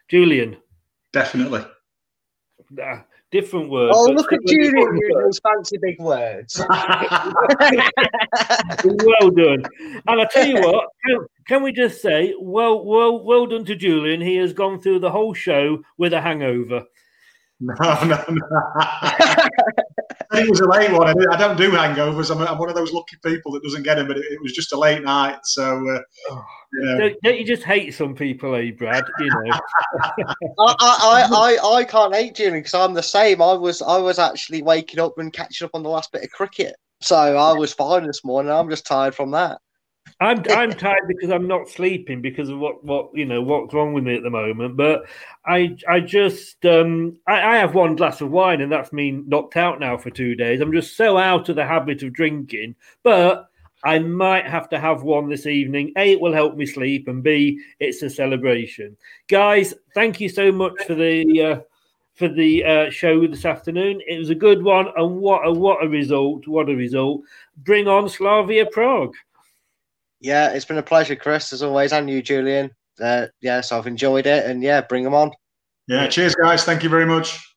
Julian. 0.09 0.57
Definitely. 1.13 1.65
Uh, 2.81 2.99
different 3.35 3.69
words. 3.69 3.93
Oh, 3.97 4.05
look 4.13 4.33
at 4.33 4.39
Julian 4.47 4.97
using 4.97 5.19
those 5.19 5.41
fancy 5.41 5.77
big 5.79 5.99
words. 5.99 6.57
well 8.85 9.31
done. 9.31 9.65
And 10.07 10.21
I 10.21 10.25
tell 10.31 10.47
you 10.47 10.61
what, 10.61 10.87
can, 11.05 11.27
can, 11.49 11.63
we 11.65 11.73
just 11.73 12.01
say, 12.01 12.33
well, 12.41 12.85
well, 12.85 13.25
well 13.25 13.47
done 13.47 13.65
to 13.65 13.75
Julian. 13.75 14.21
He 14.21 14.37
has 14.37 14.53
gone 14.53 14.81
through 14.81 15.01
the 15.01 15.11
whole 15.11 15.35
show 15.35 15.83
with 15.99 16.13
a 16.13 16.21
hangover. 16.21 16.85
No, 17.59 17.75
no, 18.05 18.25
no. 18.29 18.47
it 20.37 20.51
was 20.51 20.61
a 20.61 20.69
late 20.69 20.93
one. 20.93 21.09
I 21.09 21.37
don't 21.37 21.57
do 21.57 21.71
hangovers. 21.71 22.31
I'm, 22.31 22.41
I'm, 22.47 22.59
one 22.59 22.69
of 22.69 22.75
those 22.75 22.93
lucky 22.93 23.17
people 23.25 23.53
that 23.53 23.63
doesn't 23.63 23.83
get 23.83 23.97
them, 23.97 24.07
but 24.07 24.17
it, 24.17 24.25
it 24.31 24.43
was 24.43 24.53
just 24.53 24.73
a 24.73 24.79
late 24.79 25.03
night. 25.03 25.39
So, 25.45 25.65
uh, 25.65 26.01
oh, 26.31 26.45
you 26.73 26.81
know. 26.81 26.99
don't, 26.99 27.23
don't, 27.23 27.39
you 27.39 27.45
just 27.45 27.63
hate 27.63 27.95
some 27.95 28.15
people, 28.15 28.55
eh, 28.55 28.71
Brad? 28.71 29.05
You 29.19 29.27
know, 29.27 29.59
I, 30.59 30.75
I, 30.81 31.29
I, 31.31 31.75
I 31.77 31.85
can't 31.85 32.15
hate 32.15 32.35
Julian 32.35 32.61
because 32.61 32.75
I'm 32.75 32.95
the 32.95 33.03
same. 33.03 33.43
I 33.43 33.53
was, 33.55 33.83
I 33.83 33.99
was 33.99 34.19
actually 34.19 34.63
waking 34.63 35.01
up 35.01 35.19
and 35.19 35.33
catching 35.33 35.65
up 35.65 35.73
on 35.75 35.83
the 35.83 35.91
last 35.91 36.13
bit 36.13 36.25
of 36.25 36.31
cricket, 36.31 36.77
so 37.01 37.17
I 37.17 37.53
was 37.53 37.73
fine 37.73 38.07
this 38.07 38.25
morning. 38.25 38.53
I'm 38.53 38.71
just 38.71 38.87
tired 38.87 39.15
from 39.15 39.31
that. 39.33 39.59
I'm 40.21 40.45
I'm 40.51 40.73
tired 40.73 41.09
because 41.09 41.31
I'm 41.31 41.49
not 41.49 41.69
sleeping 41.69 42.23
because 42.23 42.49
of 42.49 42.59
what 42.59 42.85
what 42.85 43.11
you 43.15 43.25
know 43.25 43.43
what's 43.43 43.75
wrong 43.75 43.93
with 43.93 44.05
me 44.05 44.17
at 44.17 44.23
the 44.23 44.31
moment. 44.31 44.77
But 44.77 45.07
I 45.45 45.77
I 45.89 46.01
just 46.01 46.65
um 46.65 47.19
I, 47.27 47.55
I 47.55 47.57
have 47.57 47.75
one 47.75 47.97
glass 47.97 48.21
of 48.21 48.31
wine 48.31 48.61
and 48.61 48.71
that's 48.71 48.93
me 48.93 49.11
knocked 49.11 49.57
out 49.57 49.81
now 49.81 49.97
for 49.97 50.11
two 50.11 50.35
days. 50.35 50.61
I'm 50.61 50.73
just 50.73 50.97
so 50.97 51.19
out 51.19 51.49
of 51.49 51.57
the 51.57 51.67
habit 51.67 52.03
of 52.03 52.13
drinking, 52.13 52.77
but 53.03 53.49
I 53.85 53.99
might 53.99 54.47
have 54.47 54.69
to 54.71 54.81
have 54.81 55.03
one 55.03 55.29
this 55.29 55.47
evening. 55.47 55.93
A, 55.97 56.13
it 56.13 56.21
will 56.21 56.33
help 56.33 56.57
me 56.57 56.65
sleep, 56.65 57.07
and 57.07 57.23
B, 57.23 57.61
it's 57.79 58.03
a 58.03 58.09
celebration. 58.09 58.97
Guys, 59.29 59.75
thank 59.95 60.21
you 60.21 60.31
so 60.31 60.51
much 60.51 60.73
for 60.87 60.95
the 60.95 61.43
uh, 61.43 61.61
for 62.15 62.29
the 62.29 62.65
uh, 62.65 62.91
show 62.91 63.27
this 63.27 63.45
afternoon. 63.45 64.01
It 64.07 64.19
was 64.19 64.31
a 64.31 64.35
good 64.35 64.63
one, 64.63 64.87
and 64.97 65.17
what 65.19 65.47
a 65.47 65.53
what 65.53 65.85
a 65.85 65.89
result! 65.89 66.49
What 66.49 66.71
a 66.71 66.75
result! 66.75 67.23
Bring 67.59 67.87
on 67.87 68.09
Slavia 68.09 68.65
Prague. 68.67 69.15
Yeah, 70.25 70.53
it's 70.55 70.65
been 70.65 70.79
a 70.79 70.83
pleasure, 70.83 71.17
Chris, 71.17 71.53
as 71.53 71.63
always, 71.63 71.93
and 71.93 72.09
you, 72.09 72.23
Julian. 72.23 72.71
Uh, 72.99 73.27
yeah, 73.43 73.61
so 73.61 73.77
I've 73.77 73.87
enjoyed 73.87 74.27
it, 74.27 74.47
and 74.47 74.63
yeah, 74.63 74.81
bring 74.81 75.05
them 75.05 75.13
on. 75.13 75.31
Yeah, 75.87 76.07
cheers, 76.07 76.35
guys. 76.35 76.65
Thank 76.65 76.83
you 76.83 76.89
very 76.89 77.05
much. 77.05 77.55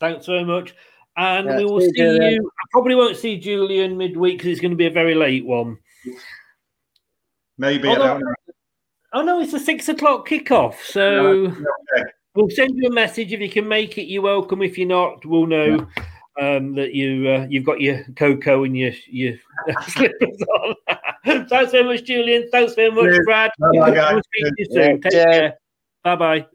Thanks 0.00 0.26
very 0.26 0.44
much. 0.44 0.74
And 1.16 1.46
yeah, 1.46 1.56
we 1.56 1.64
will 1.64 1.80
see 1.80 1.92
Julian. 1.96 2.34
you. 2.34 2.46
I 2.46 2.64
probably 2.72 2.94
won't 2.94 3.16
see 3.16 3.40
Julian 3.40 3.96
midweek 3.96 4.36
because 4.36 4.50
it's 4.50 4.60
going 4.60 4.72
to 4.72 4.76
be 4.76 4.84
a 4.84 4.90
very 4.90 5.14
late 5.14 5.46
one. 5.46 5.78
Maybe. 7.56 7.88
Although, 7.88 8.02
I 8.02 8.06
don't 8.08 8.20
know. 8.20 8.34
Oh, 9.14 9.22
no, 9.22 9.40
it's 9.40 9.54
a 9.54 9.58
six 9.58 9.88
o'clock 9.88 10.28
kickoff. 10.28 10.74
So 10.84 11.46
okay. 11.46 12.10
we'll 12.34 12.50
send 12.50 12.72
you 12.76 12.90
a 12.90 12.92
message. 12.92 13.32
If 13.32 13.40
you 13.40 13.48
can 13.48 13.66
make 13.66 13.96
it, 13.96 14.08
you're 14.08 14.20
welcome. 14.20 14.60
If 14.60 14.76
you're 14.76 14.86
not, 14.86 15.24
we'll 15.24 15.46
know. 15.46 15.88
Yeah 15.96 16.04
um, 16.40 16.74
that 16.74 16.94
you 16.94 17.28
uh, 17.28 17.46
you've 17.48 17.64
got 17.64 17.80
your 17.80 18.04
cocoa 18.16 18.64
and 18.64 18.76
your 18.76 18.92
your 19.06 19.34
slippers 19.88 20.42
on. 20.58 20.74
Thanks 21.48 21.72
very 21.72 21.84
much, 21.84 22.04
Julian. 22.04 22.48
Thanks 22.50 22.74
very 22.74 22.90
much, 22.90 23.24
Brad. 23.24 23.50
Bye, 23.58 23.90
guys. 23.90 24.22
Speak 24.24 24.44
to 24.44 24.54
you 24.58 24.66
soon. 24.70 25.00
Take 25.00 25.12
care. 25.12 25.58
Bye 26.02 26.16
bye. 26.16 26.46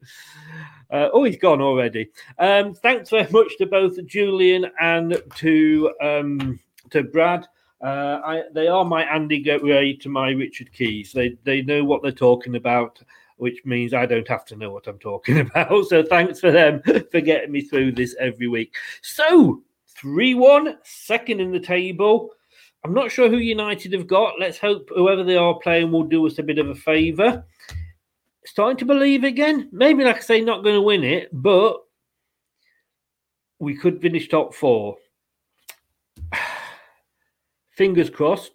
Uh, 0.91 1.09
oh, 1.13 1.23
he's 1.23 1.38
gone 1.38 1.61
already. 1.61 2.09
Um, 2.39 2.73
thanks 2.73 3.09
very 3.09 3.30
much 3.32 3.57
to 3.57 3.65
both 3.65 4.03
Julian 4.05 4.67
and 4.80 5.21
to 5.36 5.91
um, 6.01 6.59
to 6.91 7.03
Brad. 7.03 7.47
Uh, 7.84 8.21
I, 8.23 8.43
they 8.53 8.67
are 8.67 8.86
my 8.86 9.03
Andy 9.03 9.41
Gray 9.41 9.95
to 9.97 10.09
my 10.09 10.30
Richard 10.30 10.71
Keys. 10.71 11.11
They 11.11 11.38
they 11.43 11.61
know 11.61 11.84
what 11.84 12.01
they're 12.01 12.11
talking 12.11 12.55
about 12.55 13.01
which 13.38 13.59
means 13.65 13.93
I 13.93 14.05
don't 14.05 14.27
have 14.27 14.45
to 14.45 14.55
know 14.55 14.71
what 14.71 14.88
I'm 14.88 14.99
talking 14.99 15.39
about. 15.41 15.88
So 15.88 16.03
thanks 16.03 16.39
for 16.39 16.51
them 16.51 16.81
for 17.11 17.21
getting 17.21 17.51
me 17.51 17.61
through 17.61 17.93
this 17.93 18.15
every 18.19 18.47
week. 18.47 18.75
So 19.01 19.61
3 19.97 20.36
1, 20.36 20.77
second 20.83 21.39
in 21.41 21.51
the 21.51 21.59
table. 21.59 22.31
I'm 22.83 22.93
not 22.93 23.11
sure 23.11 23.29
who 23.29 23.38
United 23.38 23.93
have 23.93 24.05
got. 24.05 24.39
Let's 24.39 24.59
hope 24.59 24.89
whoever 24.93 25.23
they 25.23 25.38
are 25.38 25.55
playing 25.55 25.91
will 25.91 26.03
do 26.03 26.25
us 26.27 26.38
a 26.38 26.43
bit 26.43 26.59
of 26.59 26.69
a 26.69 26.75
favour. 26.75 27.43
Starting 28.45 28.77
to 28.77 28.86
believe 28.86 29.23
again. 29.23 29.69
Maybe, 29.71 30.03
like 30.03 30.17
I 30.17 30.21
say, 30.21 30.41
not 30.41 30.63
going 30.63 30.75
to 30.75 30.81
win 30.81 31.03
it, 31.03 31.29
but 31.33 31.77
we 33.57 33.75
could 33.75 34.01
finish 34.01 34.27
top 34.27 34.53
four. 34.53 34.97
Fingers 37.71 38.11
crossed. 38.11 38.51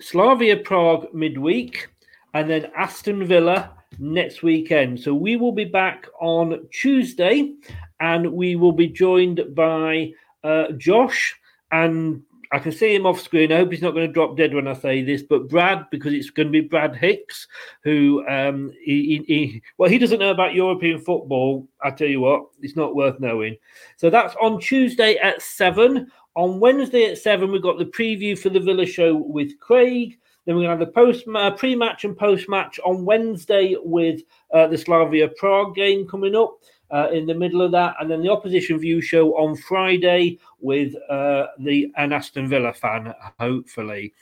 Slavia 0.00 0.56
Prague 0.56 1.12
midweek, 1.12 1.88
and 2.32 2.48
then 2.48 2.70
Aston 2.76 3.26
Villa 3.26 3.72
next 3.98 4.42
weekend. 4.42 5.00
So 5.00 5.14
we 5.14 5.36
will 5.36 5.52
be 5.52 5.64
back 5.64 6.06
on 6.20 6.66
Tuesday 6.72 7.54
and 8.00 8.32
we 8.32 8.56
will 8.56 8.72
be 8.72 8.88
joined 8.88 9.42
by 9.54 10.12
uh, 10.42 10.72
Josh 10.72 11.34
and 11.70 12.22
I 12.54 12.60
can 12.60 12.70
see 12.70 12.94
him 12.94 13.04
off 13.04 13.20
screen. 13.20 13.50
I 13.50 13.56
hope 13.56 13.72
he's 13.72 13.82
not 13.82 13.94
going 13.94 14.06
to 14.06 14.12
drop 14.12 14.36
dead 14.36 14.54
when 14.54 14.68
I 14.68 14.74
say 14.74 15.02
this, 15.02 15.24
but 15.24 15.48
Brad, 15.48 15.86
because 15.90 16.12
it's 16.12 16.30
going 16.30 16.46
to 16.46 16.52
be 16.52 16.60
Brad 16.60 16.94
Hicks, 16.94 17.48
who 17.82 18.24
um, 18.28 18.72
he, 18.80 19.24
he, 19.26 19.62
well, 19.76 19.90
he 19.90 19.98
doesn't 19.98 20.20
know 20.20 20.30
about 20.30 20.54
European 20.54 21.00
football. 21.00 21.66
I 21.82 21.90
tell 21.90 22.06
you 22.06 22.20
what, 22.20 22.44
it's 22.62 22.76
not 22.76 22.94
worth 22.94 23.18
knowing. 23.18 23.56
So 23.96 24.08
that's 24.08 24.36
on 24.40 24.60
Tuesday 24.60 25.16
at 25.16 25.42
seven. 25.42 26.06
On 26.36 26.60
Wednesday 26.60 27.10
at 27.10 27.18
seven, 27.18 27.50
we've 27.50 27.60
got 27.60 27.78
the 27.78 27.86
preview 27.86 28.38
for 28.38 28.50
the 28.50 28.60
Villa 28.60 28.86
show 28.86 29.16
with 29.16 29.58
Craig. 29.58 30.16
Then 30.44 30.56
we're 30.56 30.62
going 30.62 30.78
to 30.78 30.84
have 30.84 30.88
the 30.88 30.92
post 30.92 31.24
uh, 31.34 31.50
pre-match 31.52 32.04
and 32.04 32.16
post-match 32.16 32.78
on 32.84 33.04
Wednesday 33.04 33.76
with 33.82 34.20
uh, 34.52 34.66
the 34.66 34.76
Slavia 34.76 35.28
Prague 35.28 35.74
game 35.74 36.06
coming 36.06 36.34
up 36.34 36.58
uh, 36.90 37.08
in 37.10 37.26
the 37.26 37.34
middle 37.34 37.62
of 37.62 37.72
that, 37.72 37.96
and 37.98 38.10
then 38.10 38.22
the 38.22 38.30
opposition 38.30 38.78
view 38.78 39.00
show 39.00 39.36
on 39.36 39.56
Friday 39.56 40.38
with 40.60 40.94
uh, 41.08 41.46
the 41.58 41.90
an 41.96 42.12
Aston 42.12 42.48
Villa 42.48 42.72
fan, 42.72 43.12
hopefully. 43.40 44.12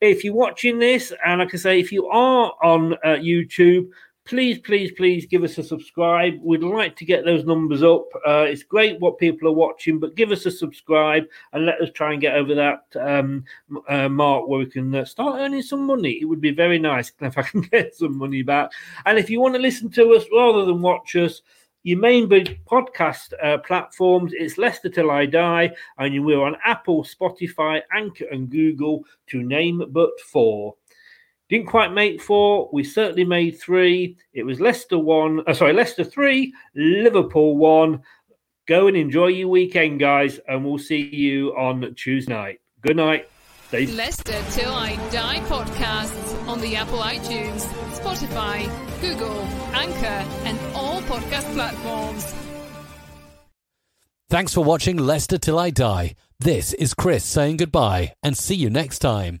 If 0.00 0.24
you're 0.24 0.34
watching 0.34 0.78
this, 0.78 1.12
and 1.24 1.40
like 1.40 1.54
I 1.54 1.56
say, 1.56 1.80
if 1.80 1.90
you 1.90 2.06
are 2.08 2.52
on 2.62 2.94
uh, 2.94 3.16
YouTube, 3.20 3.88
please, 4.28 4.58
please, 4.58 4.92
please 4.92 5.26
give 5.26 5.42
us 5.42 5.56
a 5.56 5.62
subscribe. 5.62 6.38
We'd 6.42 6.62
like 6.62 6.94
to 6.96 7.06
get 7.06 7.24
those 7.24 7.44
numbers 7.46 7.82
up. 7.82 8.04
Uh, 8.26 8.44
it's 8.46 8.62
great 8.62 9.00
what 9.00 9.18
people 9.18 9.48
are 9.48 9.52
watching, 9.52 9.98
but 9.98 10.16
give 10.16 10.30
us 10.30 10.44
a 10.44 10.50
subscribe 10.50 11.24
and 11.52 11.64
let 11.64 11.80
us 11.80 11.88
try 11.94 12.12
and 12.12 12.20
get 12.20 12.34
over 12.34 12.54
that 12.54 12.84
um, 13.00 13.44
uh, 13.88 14.08
mark 14.08 14.46
where 14.46 14.58
we 14.58 14.66
can 14.66 14.94
uh, 14.94 15.04
start 15.04 15.40
earning 15.40 15.62
some 15.62 15.86
money. 15.86 16.18
It 16.20 16.26
would 16.26 16.42
be 16.42 16.50
very 16.50 16.78
nice 16.78 17.10
if 17.20 17.38
I 17.38 17.42
can 17.42 17.62
get 17.62 17.94
some 17.94 18.18
money 18.18 18.42
back. 18.42 18.70
And 19.06 19.18
if 19.18 19.30
you 19.30 19.40
want 19.40 19.54
to 19.54 19.60
listen 19.60 19.90
to 19.92 20.14
us 20.14 20.24
rather 20.32 20.66
than 20.66 20.82
watch 20.82 21.16
us, 21.16 21.40
your 21.84 21.98
main 21.98 22.28
big 22.28 22.62
podcast 22.66 23.32
uh, 23.42 23.56
platforms. 23.58 24.32
It's 24.34 24.58
Leicester 24.58 24.90
Till 24.90 25.10
I 25.10 25.24
Die, 25.24 25.70
and 25.96 26.24
we're 26.24 26.42
on 26.42 26.56
Apple, 26.64 27.02
Spotify, 27.02 27.80
Anchor, 27.94 28.26
and 28.30 28.50
Google, 28.50 29.04
to 29.28 29.42
name 29.42 29.84
but 29.90 30.10
four. 30.20 30.74
Didn't 31.48 31.66
quite 31.66 31.92
make 31.92 32.20
four. 32.20 32.68
We 32.72 32.84
certainly 32.84 33.24
made 33.24 33.58
three. 33.58 34.16
It 34.34 34.44
was 34.44 34.60
Leicester 34.60 34.98
one. 34.98 35.42
Uh, 35.46 35.54
sorry, 35.54 35.72
Leicester 35.72 36.04
three, 36.04 36.52
Liverpool 36.74 37.56
one. 37.56 38.02
Go 38.66 38.86
and 38.86 38.96
enjoy 38.96 39.28
your 39.28 39.48
weekend, 39.48 39.98
guys, 39.98 40.38
and 40.46 40.62
we'll 40.62 40.76
see 40.76 41.00
you 41.00 41.56
on 41.56 41.94
Tuesday 41.94 42.34
night. 42.34 42.60
Good 42.82 42.96
night. 42.96 43.28
Stay. 43.68 43.86
Leicester 43.86 44.42
Till 44.50 44.72
I 44.72 44.96
Die 45.10 45.40
podcasts 45.40 46.46
on 46.46 46.60
the 46.60 46.76
Apple 46.76 46.98
iTunes, 46.98 47.62
Spotify, 47.92 48.68
Google, 49.00 49.40
Anchor, 49.74 50.24
and 50.44 50.58
all 50.74 51.00
podcast 51.02 51.52
platforms. 51.54 52.34
Thanks 54.30 54.52
for 54.52 54.62
watching 54.62 54.98
Leicester 54.98 55.38
Till 55.38 55.58
I 55.58 55.70
Die. 55.70 56.14
This 56.40 56.74
is 56.74 56.92
Chris 56.92 57.24
saying 57.24 57.56
goodbye 57.56 58.12
and 58.22 58.36
see 58.36 58.54
you 58.54 58.68
next 58.68 58.98
time. 58.98 59.40